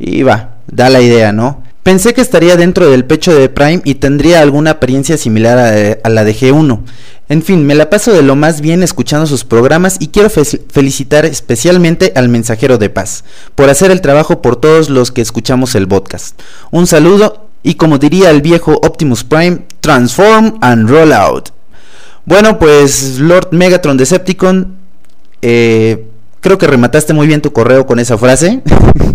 Y 0.00 0.24
va, 0.24 0.56
da 0.66 0.90
la 0.90 1.00
idea, 1.00 1.32
¿no? 1.32 1.62
Pensé 1.86 2.14
que 2.14 2.20
estaría 2.20 2.56
dentro 2.56 2.90
del 2.90 3.04
pecho 3.04 3.32
de 3.32 3.48
Prime 3.48 3.80
y 3.84 3.94
tendría 3.94 4.40
alguna 4.40 4.72
apariencia 4.72 5.16
similar 5.16 5.56
a, 6.02 6.08
la 6.08 6.24
de 6.24 6.34
G1. 6.34 6.80
En 7.28 7.42
fin, 7.44 7.64
me 7.64 7.76
la 7.76 7.90
paso 7.90 8.12
de 8.12 8.22
lo 8.22 8.34
más 8.34 8.60
bien 8.60 8.82
escuchando 8.82 9.24
sus 9.24 9.44
programas 9.44 9.96
y 10.00 10.08
quiero 10.08 10.28
felicitar 10.28 11.26
especialmente 11.26 12.12
al 12.16 12.28
mensajero 12.28 12.76
de 12.78 12.90
paz 12.90 13.22
por 13.54 13.70
hacer 13.70 13.92
el 13.92 14.00
trabajo 14.00 14.42
por 14.42 14.56
todos 14.56 14.90
los 14.90 15.12
que 15.12 15.20
escuchamos 15.20 15.76
el 15.76 15.86
podcast. 15.86 16.36
Un 16.72 16.88
saludo 16.88 17.50
y 17.62 17.74
como 17.74 17.98
diría 17.98 18.30
el 18.30 18.42
viejo 18.42 18.80
Optimus 18.82 19.22
Prime, 19.22 19.64
transform 19.78 20.58
and 20.62 20.90
roll 20.90 21.12
out. 21.12 21.50
Bueno, 22.24 22.58
pues 22.58 23.20
Lord 23.20 23.50
Megatron 23.52 23.96
Decepticon, 23.96 24.74
eh, 25.40 26.04
creo 26.40 26.58
que 26.58 26.66
remataste 26.66 27.14
muy 27.14 27.28
bien 27.28 27.42
tu 27.42 27.52
correo 27.52 27.86
con 27.86 28.00
esa 28.00 28.18
frase. 28.18 28.60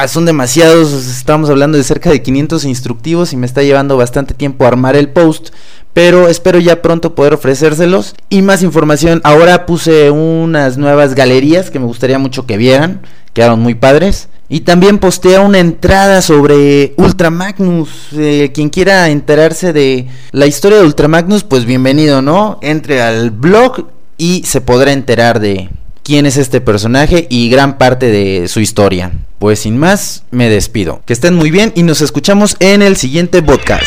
son 0.07 0.26
demasiados. 0.26 0.93
Estamos 0.93 1.49
hablando 1.49 1.78
de 1.78 1.84
cerca 1.84 2.09
de 2.09 2.22
500 2.22 2.65
instructivos 2.65 3.34
y 3.34 3.38
me 3.38 3.45
está 3.45 3.63
llevando 3.63 3.97
bastante 3.97 4.34
tiempo 4.34 4.65
armar 4.65 4.95
el 4.95 5.09
post. 5.09 5.49
Pero 5.93 6.28
espero 6.28 6.59
ya 6.59 6.82
pronto 6.82 7.15
poder 7.15 7.34
ofrecérselos. 7.34 8.15
Y 8.30 8.41
más 8.41 8.63
información. 8.63 9.22
Ahora 9.24 9.65
puse 9.65 10.11
unas 10.11 10.78
nuevas 10.78 11.15
galerías 11.15 11.72
que 11.72 11.80
me 11.80 11.86
gustaría 11.86 12.20
mucho 12.20 12.45
que 12.45 12.57
vieran. 12.57 13.01
Quedaron 13.34 13.59
muy 13.59 13.76
padres. 13.76 14.30
Y 14.49 14.61
también 14.61 14.99
postea 14.99 15.41
una 15.41 15.59
entrada 15.59 16.22
sobre 16.22 16.93
Ultramagnus. 16.97 17.89
Eh, 18.13 18.51
quien 18.53 18.70
quiera 18.70 19.09
enterarse 19.09 19.74
de 19.74 20.07
la 20.32 20.45
historia 20.45 20.78
de 20.78 20.86
Ultramagnus, 20.86 21.43
pues 21.43 21.65
bienvenido, 21.65 22.22
¿no? 22.22 22.57
Entre 22.61 23.01
al 23.01 23.32
blog 23.32 23.88
y 24.18 24.43
se 24.45 24.61
podrá 24.61 24.93
enterar 24.93 25.39
de 25.39 25.70
quién 26.08 26.26
es 26.26 26.38
este 26.38 26.62
personaje 26.62 27.28
y 27.30 27.49
gran 27.49 27.78
parte 27.78 28.05
de 28.05 28.47
su 28.47 28.62
historia. 28.62 29.12
Pues 29.39 29.60
sin 29.60 29.78
más, 29.78 30.24
me 30.32 30.47
despido. 30.47 31.01
Que 31.05 31.12
estén 31.12 31.36
muy 31.36 31.51
bien 31.51 31.74
y 31.76 31.84
nos 31.84 31.99
escuchamos 31.99 32.55
en 32.62 32.82
el 32.82 32.95
siguiente 32.95 33.43
podcast. 33.43 33.84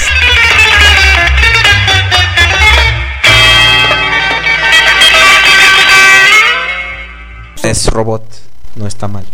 Es 7.63 7.87
robot, 7.87 8.23
no 8.77 8.87
está 8.87 9.09
mal. 9.09 9.25